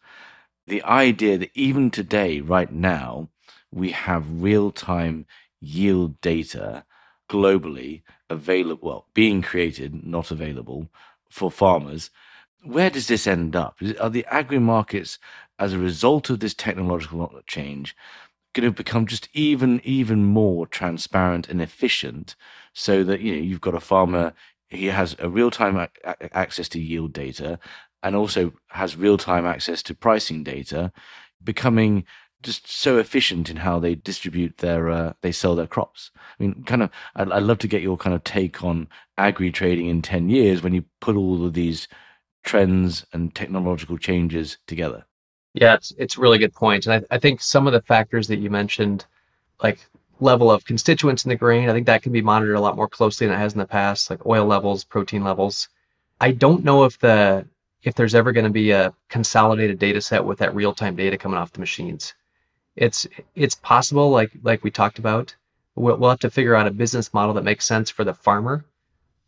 The 0.66 0.82
idea 0.84 1.36
that 1.38 1.50
even 1.54 1.90
today, 1.90 2.40
right 2.40 2.72
now, 2.72 3.28
we 3.72 3.90
have 3.90 4.42
real 4.42 4.70
time 4.70 5.26
yield 5.60 6.20
data 6.20 6.84
globally 7.28 8.02
available, 8.28 8.88
well, 8.88 9.06
being 9.14 9.42
created, 9.42 10.04
not 10.04 10.30
available 10.30 10.88
for 11.28 11.50
farmers. 11.50 12.10
Where 12.62 12.90
does 12.90 13.06
this 13.06 13.26
end 13.26 13.54
up? 13.56 13.78
Are 14.00 14.10
the 14.10 14.26
agri 14.26 14.58
markets, 14.58 15.18
as 15.58 15.72
a 15.72 15.78
result 15.78 16.30
of 16.30 16.40
this 16.40 16.54
technological 16.54 17.40
change, 17.46 17.96
going 18.52 18.68
to 18.68 18.72
become 18.72 19.06
just 19.06 19.28
even 19.32 19.80
even 19.84 20.24
more 20.24 20.66
transparent 20.66 21.48
and 21.48 21.62
efficient, 21.62 22.34
so 22.72 23.04
that 23.04 23.20
you 23.20 23.32
know 23.34 23.40
you've 23.40 23.60
got 23.60 23.74
a 23.74 23.80
farmer 23.80 24.34
he 24.70 24.86
has 24.86 25.16
a 25.18 25.28
real 25.28 25.50
time 25.50 25.88
access 26.32 26.68
to 26.68 26.80
yield 26.80 27.12
data 27.12 27.58
and 28.02 28.16
also 28.16 28.52
has 28.68 28.96
real 28.96 29.18
time 29.18 29.44
access 29.44 29.82
to 29.82 29.94
pricing 29.94 30.42
data, 30.44 30.92
becoming 31.42 32.04
just 32.42 32.70
so 32.70 32.98
efficient 32.98 33.50
in 33.50 33.56
how 33.56 33.78
they 33.78 33.94
distribute 33.94 34.58
their 34.58 34.90
uh, 34.90 35.12
they 35.20 35.32
sell 35.32 35.54
their 35.54 35.66
crops. 35.66 36.10
I 36.16 36.42
mean, 36.42 36.64
kind 36.64 36.82
of, 36.82 36.90
I'd, 37.14 37.30
I'd 37.30 37.42
love 37.42 37.58
to 37.58 37.68
get 37.68 37.82
your 37.82 37.96
kind 37.96 38.14
of 38.14 38.24
take 38.24 38.64
on 38.64 38.88
agri 39.18 39.50
trading 39.50 39.86
in 39.86 40.02
ten 40.02 40.28
years 40.28 40.62
when 40.62 40.72
you 40.72 40.84
put 41.00 41.16
all 41.16 41.44
of 41.44 41.52
these 41.54 41.88
trends 42.42 43.04
and 43.12 43.34
technological 43.34 43.98
changes 43.98 44.58
together. 44.66 45.04
Yeah, 45.54 45.74
it's 45.74 45.92
it's 45.98 46.16
a 46.16 46.20
really 46.20 46.38
good 46.38 46.54
point. 46.54 46.84
point, 46.84 46.86
and 46.86 47.06
I, 47.10 47.16
I 47.16 47.18
think 47.18 47.42
some 47.42 47.66
of 47.66 47.72
the 47.72 47.82
factors 47.82 48.28
that 48.28 48.38
you 48.38 48.50
mentioned, 48.50 49.04
like 49.62 49.78
level 50.20 50.50
of 50.50 50.64
constituents 50.64 51.24
in 51.24 51.30
the 51.30 51.36
grain, 51.36 51.68
I 51.68 51.72
think 51.72 51.86
that 51.86 52.02
can 52.02 52.12
be 52.12 52.22
monitored 52.22 52.56
a 52.56 52.60
lot 52.60 52.76
more 52.76 52.88
closely 52.88 53.26
than 53.26 53.36
it 53.36 53.38
has 53.38 53.52
in 53.52 53.58
the 53.58 53.66
past, 53.66 54.10
like 54.10 54.24
oil 54.26 54.46
levels, 54.46 54.84
protein 54.84 55.24
levels. 55.24 55.68
I 56.20 56.32
don't 56.32 56.64
know 56.64 56.84
if 56.84 56.98
the 56.98 57.46
if 57.82 57.94
there's 57.94 58.14
ever 58.14 58.32
going 58.32 58.44
to 58.44 58.50
be 58.50 58.70
a 58.70 58.94
consolidated 59.08 59.78
data 59.78 60.00
set 60.00 60.24
with 60.24 60.38
that 60.38 60.54
real 60.54 60.74
time 60.74 60.96
data 60.96 61.18
coming 61.18 61.38
off 61.38 61.52
the 61.52 61.60
machines 61.60 62.14
it's 62.76 63.06
it's 63.34 63.54
possible 63.54 64.10
like 64.10 64.30
like 64.42 64.64
we 64.64 64.70
talked 64.70 64.98
about. 64.98 65.34
We'll, 65.74 65.96
we'll 65.96 66.10
have 66.10 66.20
to 66.20 66.30
figure 66.30 66.54
out 66.54 66.66
a 66.66 66.70
business 66.70 67.12
model 67.14 67.34
that 67.34 67.44
makes 67.44 67.64
sense 67.64 67.90
for 67.90 68.04
the 68.04 68.14
farmer 68.14 68.64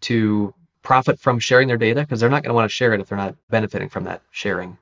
to 0.02 0.54
profit 0.82 1.18
from 1.20 1.38
sharing 1.38 1.68
their 1.68 1.76
data 1.76 2.00
because 2.00 2.20
they're 2.20 2.30
not 2.30 2.42
going 2.42 2.50
to 2.50 2.54
want 2.54 2.68
to 2.68 2.74
share 2.74 2.92
it 2.92 3.00
if 3.00 3.08
they're 3.08 3.18
not 3.18 3.36
benefiting 3.50 3.88
from 3.88 4.04
that 4.04 4.22
sharing. 4.30 4.76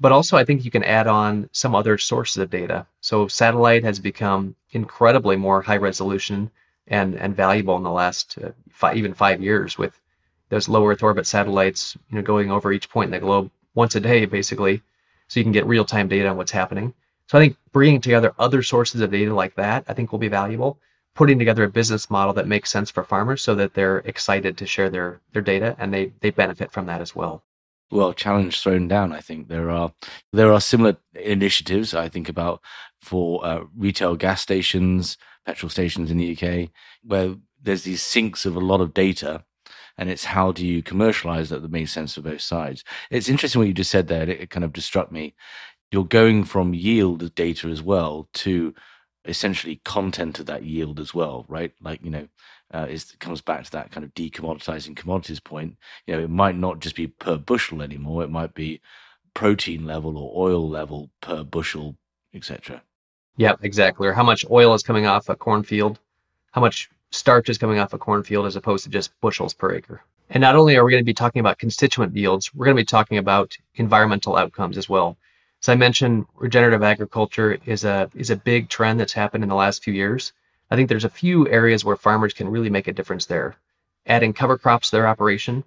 But 0.00 0.12
also 0.12 0.36
i 0.36 0.44
think 0.44 0.64
you 0.64 0.70
can 0.70 0.84
add 0.84 1.06
on 1.06 1.48
some 1.52 1.74
other 1.74 1.98
sources 1.98 2.38
of 2.38 2.50
data. 2.50 2.86
So 3.00 3.28
satellite 3.28 3.84
has 3.84 3.98
become 3.98 4.54
incredibly 4.72 5.36
more 5.36 5.62
high 5.62 5.78
resolution 5.78 6.50
and 6.88 7.14
and 7.16 7.34
valuable 7.36 7.76
in 7.76 7.82
the 7.82 7.90
last 7.90 8.38
uh, 8.42 8.50
five, 8.70 8.96
even 8.96 9.14
five 9.14 9.42
years 9.42 9.78
with 9.78 9.98
those 10.48 10.68
low 10.68 10.86
earth 10.86 11.02
orbit 11.02 11.26
satellites 11.26 11.96
you 12.10 12.16
know 12.16 12.22
going 12.22 12.50
over 12.50 12.72
each 12.72 12.88
point 12.88 13.08
in 13.08 13.12
the 13.12 13.18
globe 13.18 13.50
once 13.74 13.94
a 13.96 14.00
day 14.00 14.24
basically 14.24 14.82
so 15.28 15.40
you 15.40 15.44
can 15.44 15.52
get 15.52 15.66
real 15.66 15.84
time 15.84 16.08
data 16.08 16.28
on 16.28 16.36
what's 16.36 16.52
happening 16.52 16.94
so 17.28 17.38
I 17.38 17.40
think 17.40 17.56
bringing 17.72 18.00
together 18.00 18.34
other 18.38 18.62
sources 18.62 19.00
of 19.00 19.10
data 19.10 19.34
like 19.34 19.54
that, 19.56 19.84
I 19.88 19.94
think 19.94 20.12
will 20.12 20.18
be 20.18 20.28
valuable. 20.28 20.78
Putting 21.14 21.38
together 21.38 21.64
a 21.64 21.68
business 21.68 22.10
model 22.10 22.34
that 22.34 22.46
makes 22.46 22.70
sense 22.70 22.90
for 22.90 23.02
farmers 23.02 23.42
so 23.42 23.54
that 23.54 23.74
they're 23.74 23.98
excited 23.98 24.58
to 24.58 24.66
share 24.66 24.90
their, 24.90 25.20
their 25.32 25.42
data 25.42 25.74
and 25.78 25.92
they, 25.92 26.12
they 26.20 26.30
benefit 26.30 26.70
from 26.70 26.86
that 26.86 27.00
as 27.00 27.16
well. 27.16 27.42
Well, 27.90 28.12
challenge 28.12 28.60
thrown 28.60 28.88
down. 28.88 29.12
I 29.12 29.20
think 29.20 29.48
there 29.48 29.70
are 29.70 29.92
there 30.32 30.52
are 30.52 30.60
similar 30.60 30.96
initiatives. 31.14 31.94
I 31.94 32.08
think 32.08 32.28
about 32.28 32.60
for 33.00 33.46
uh, 33.46 33.64
retail 33.76 34.16
gas 34.16 34.42
stations, 34.42 35.16
petrol 35.46 35.70
stations 35.70 36.10
in 36.10 36.18
the 36.18 36.36
UK, 36.36 36.70
where 37.04 37.36
there's 37.62 37.84
these 37.84 38.02
sinks 38.02 38.44
of 38.44 38.56
a 38.56 38.60
lot 38.60 38.80
of 38.80 38.92
data 38.92 39.44
and 39.98 40.10
it's 40.10 40.24
how 40.24 40.52
do 40.52 40.66
you 40.66 40.82
commercialize 40.82 41.48
that 41.48 41.62
that 41.62 41.70
makes 41.70 41.92
sense 41.92 42.14
for 42.14 42.20
both 42.20 42.40
sides. 42.40 42.84
It's 43.10 43.28
interesting 43.28 43.60
what 43.60 43.68
you 43.68 43.74
just 43.74 43.90
said 43.90 44.08
there. 44.08 44.22
It, 44.22 44.40
it 44.40 44.50
kind 44.50 44.64
of 44.64 44.72
just 44.72 44.86
struck 44.86 45.10
me 45.10 45.34
you're 45.90 46.04
going 46.04 46.44
from 46.44 46.74
yield 46.74 47.34
data 47.34 47.68
as 47.68 47.82
well 47.82 48.28
to 48.34 48.74
essentially 49.24 49.80
content 49.84 50.38
of 50.38 50.46
that 50.46 50.64
yield 50.64 51.00
as 51.00 51.14
well, 51.14 51.44
right? 51.48 51.72
Like, 51.80 52.02
you 52.02 52.10
know, 52.10 52.28
uh, 52.72 52.86
it 52.88 53.04
comes 53.20 53.40
back 53.40 53.64
to 53.64 53.72
that 53.72 53.90
kind 53.90 54.04
of 54.04 54.14
decommoditizing 54.14 54.96
commodities 54.96 55.40
point. 55.40 55.76
You 56.06 56.16
know, 56.16 56.22
it 56.22 56.30
might 56.30 56.56
not 56.56 56.80
just 56.80 56.96
be 56.96 57.06
per 57.06 57.36
bushel 57.36 57.82
anymore. 57.82 58.24
It 58.24 58.30
might 58.30 58.54
be 58.54 58.80
protein 59.34 59.86
level 59.86 60.16
or 60.18 60.48
oil 60.48 60.68
level 60.68 61.10
per 61.20 61.44
bushel, 61.44 61.96
etc. 62.34 62.82
Yep, 63.36 63.60
exactly. 63.62 64.08
Or 64.08 64.12
how 64.12 64.24
much 64.24 64.44
oil 64.50 64.74
is 64.74 64.82
coming 64.82 65.06
off 65.06 65.28
a 65.28 65.36
cornfield, 65.36 65.98
how 66.52 66.60
much 66.60 66.90
starch 67.10 67.48
is 67.48 67.58
coming 67.58 67.78
off 67.78 67.92
a 67.92 67.98
cornfield 67.98 68.46
as 68.46 68.56
opposed 68.56 68.84
to 68.84 68.90
just 68.90 69.12
bushels 69.20 69.54
per 69.54 69.74
acre. 69.74 70.02
And 70.30 70.40
not 70.40 70.56
only 70.56 70.76
are 70.76 70.84
we 70.84 70.90
going 70.90 71.02
to 71.02 71.06
be 71.06 71.14
talking 71.14 71.40
about 71.40 71.58
constituent 71.58 72.16
yields, 72.16 72.52
we're 72.52 72.64
going 72.64 72.76
to 72.76 72.80
be 72.80 72.86
talking 72.86 73.18
about 73.18 73.56
environmental 73.76 74.36
outcomes 74.36 74.76
as 74.76 74.88
well. 74.88 75.16
So 75.66 75.72
I 75.72 75.74
mentioned 75.74 76.26
regenerative 76.36 76.84
agriculture 76.84 77.58
is 77.66 77.82
a 77.82 78.08
is 78.14 78.30
a 78.30 78.36
big 78.36 78.68
trend 78.68 79.00
that's 79.00 79.14
happened 79.14 79.42
in 79.42 79.48
the 79.48 79.56
last 79.56 79.82
few 79.82 79.92
years. 79.92 80.32
I 80.70 80.76
think 80.76 80.88
there's 80.88 81.02
a 81.02 81.18
few 81.22 81.48
areas 81.48 81.84
where 81.84 81.96
farmers 81.96 82.34
can 82.34 82.48
really 82.48 82.70
make 82.70 82.86
a 82.86 82.92
difference 82.92 83.26
there. 83.26 83.56
Adding 84.06 84.32
cover 84.32 84.56
crops 84.58 84.90
to 84.90 84.96
their 84.96 85.08
operation, 85.08 85.64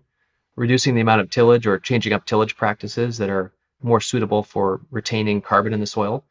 reducing 0.56 0.96
the 0.96 1.02
amount 1.02 1.20
of 1.20 1.30
tillage 1.30 1.68
or 1.68 1.78
changing 1.78 2.14
up 2.14 2.24
tillage 2.24 2.56
practices 2.56 3.18
that 3.18 3.30
are 3.30 3.52
more 3.84 4.00
suitable 4.00 4.42
for 4.42 4.80
retaining 4.90 5.42
carbon 5.42 5.74
in 5.74 5.82
the 5.82 5.86
soil, 5.86 6.24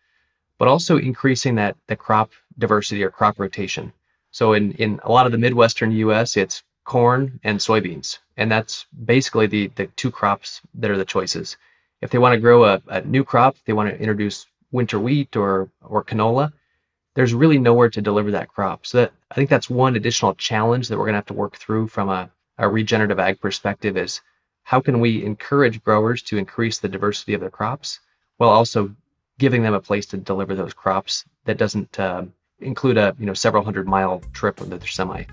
but 0.57 0.67
also 0.67 0.97
increasing 0.97 1.57
that 1.57 1.77
the 1.89 1.97
crop 1.97 2.31
diversity 2.59 3.05
or 3.05 3.11
crop 3.11 3.39
rotation. 3.39 3.93
So 4.31 4.55
in, 4.55 4.73
in 4.85 4.99
a 5.05 5.13
lot 5.13 5.27
of 5.27 5.33
the 5.33 5.37
Midwestern 5.37 5.93
US, 5.93 6.39
it's 6.39 6.63
corn 6.85 7.39
and 7.45 7.59
soybeans. 7.59 8.19
And 8.39 8.51
that's 8.51 8.87
basically 9.05 9.47
the, 9.47 9.67
the 9.75 9.89
two 9.89 10.11
crops 10.11 10.63
that 10.77 10.91
are 10.91 10.97
the 10.97 11.05
choices. 11.05 11.59
If 12.01 12.11
they 12.11 12.19
want 12.19 12.35
to 12.35 12.41
grow 12.41 12.65
a, 12.65 12.83
a 12.89 13.01
new 13.03 13.25
crop, 13.25 13.57
they 13.65 13.73
want 13.73 13.91
to 13.91 13.99
introduce 13.99 14.47
winter 14.71 14.99
wheat 14.99 15.37
or, 15.37 15.71
or 15.83 16.05
canola, 16.05 16.53
there's 17.15 17.35
really 17.35 17.59
nowhere 17.59 17.91
to 17.91 18.03
deliver 18.03 18.31
that 18.33 18.49
crop. 18.49 18.87
So 18.87 18.99
that, 18.99 19.13
I 19.31 19.35
think 19.35 19.51
that's 19.51 19.69
one 19.69 19.97
additional 19.97 20.35
challenge 20.35 20.89
that 20.89 20.99
we're 20.99 21.07
going 21.07 21.15
to 21.15 21.19
have 21.19 21.27
to 21.27 21.35
work 21.35 21.57
through 21.57 21.89
from 21.89 22.09
a, 22.09 22.31
a 22.59 22.69
regenerative 22.69 23.19
ag 23.19 23.41
perspective 23.41 23.97
is 23.97 24.21
how 24.63 24.81
can 24.81 25.01
we 25.01 25.25
encourage 25.25 25.83
growers 25.83 26.23
to 26.23 26.39
increase 26.39 26.79
the 26.79 26.89
diversity 26.89 27.35
of 27.35 27.41
their 27.41 27.51
crops 27.51 28.01
while 28.37 28.51
also 28.51 28.95
giving 29.39 29.63
them 29.63 29.75
a 29.75 29.81
place 29.81 30.07
to 30.07 30.17
deliver 30.17 30.55
those 30.55 30.75
crops 30.75 31.25
that 31.45 31.57
doesn't 31.57 31.99
uh, 31.99 32.25
include 32.61 32.99
a 32.99 33.17
you 33.19 33.27
know 33.27 33.35
several 33.35 33.65
hundred 33.65 33.87
mile 33.87 34.21
trip 34.33 34.61
with 34.61 34.71
their 34.71 34.87
semi. 34.87 35.25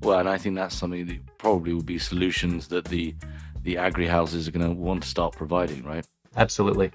Well, 0.00 0.18
and 0.18 0.28
I 0.28 0.38
think 0.38 0.56
that's 0.56 0.74
something 0.74 1.06
that 1.06 1.38
probably 1.38 1.74
would 1.74 1.86
be 1.86 1.98
solutions 1.98 2.66
that 2.68 2.86
the 2.86 3.14
the 3.62 3.78
agri 3.78 4.06
houses 4.06 4.48
are 4.48 4.50
going 4.50 4.66
to 4.66 4.74
want 4.74 5.02
to 5.02 5.08
start 5.08 5.34
providing, 5.34 5.84
right? 5.84 6.06
Absolutely. 6.36 6.90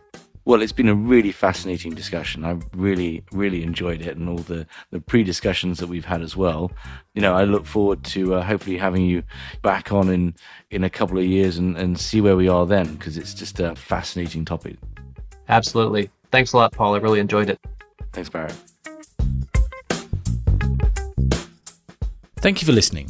Well, 0.45 0.61
it's 0.61 0.71
been 0.71 0.87
a 0.87 0.95
really 0.95 1.33
fascinating 1.33 1.93
discussion. 1.93 2.45
I 2.45 2.57
really, 2.73 3.21
really 3.33 3.63
enjoyed 3.63 4.01
it 4.01 4.15
and 4.15 4.29
all 4.29 4.37
the, 4.37 4.65
the 4.91 5.01
pre 5.01 5.21
discussions 5.23 5.79
that 5.79 5.87
we've 5.87 6.05
had 6.05 6.21
as 6.21 6.37
well. 6.37 6.71
You 7.13 7.21
know, 7.21 7.35
I 7.35 7.43
look 7.43 7.65
forward 7.65 8.03
to 8.05 8.35
uh, 8.35 8.43
hopefully 8.43 8.77
having 8.77 9.05
you 9.05 9.23
back 9.61 9.91
on 9.91 10.09
in, 10.09 10.35
in 10.71 10.85
a 10.85 10.89
couple 10.89 11.17
of 11.17 11.25
years 11.25 11.57
and, 11.57 11.77
and 11.77 11.99
see 11.99 12.21
where 12.21 12.37
we 12.37 12.47
are 12.47 12.65
then, 12.65 12.95
because 12.95 13.17
it's 13.17 13.33
just 13.33 13.59
a 13.59 13.75
fascinating 13.75 14.45
topic. 14.45 14.77
Absolutely. 15.49 16.09
Thanks 16.31 16.53
a 16.53 16.57
lot, 16.57 16.71
Paul. 16.71 16.95
I 16.95 16.99
really 16.99 17.19
enjoyed 17.19 17.49
it. 17.49 17.59
Thanks, 18.13 18.29
Barrett. 18.29 18.55
Thank 22.37 22.61
you 22.61 22.65
for 22.65 22.71
listening. 22.71 23.09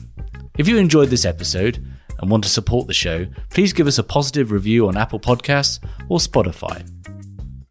If 0.58 0.68
you 0.68 0.78
enjoyed 0.78 1.10
this 1.10 1.26
episode 1.26 1.86
and 2.20 2.30
want 2.30 2.44
to 2.44 2.50
support 2.50 2.86
the 2.88 2.94
show, 2.94 3.26
please 3.50 3.72
give 3.74 3.88
us 3.88 3.98
a 3.98 4.04
positive 4.04 4.52
review 4.52 4.88
on 4.88 4.98
Apple 4.98 5.20
Podcasts 5.20 5.80
or 6.10 6.20
Spotify. 6.20 6.88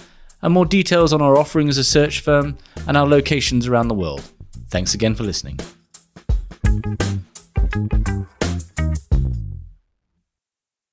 and 0.41 0.53
more 0.53 0.65
details 0.65 1.13
on 1.13 1.21
our 1.21 1.38
offering 1.38 1.69
as 1.69 1.77
a 1.77 1.84
search 1.84 2.21
firm 2.21 2.57
and 2.88 2.97
our 2.97 3.07
locations 3.07 3.67
around 3.67 3.88
the 3.88 3.93
world. 3.93 4.23
Thanks 4.69 4.93
again 4.93 5.15
for 5.15 5.23
listening. 5.23 5.59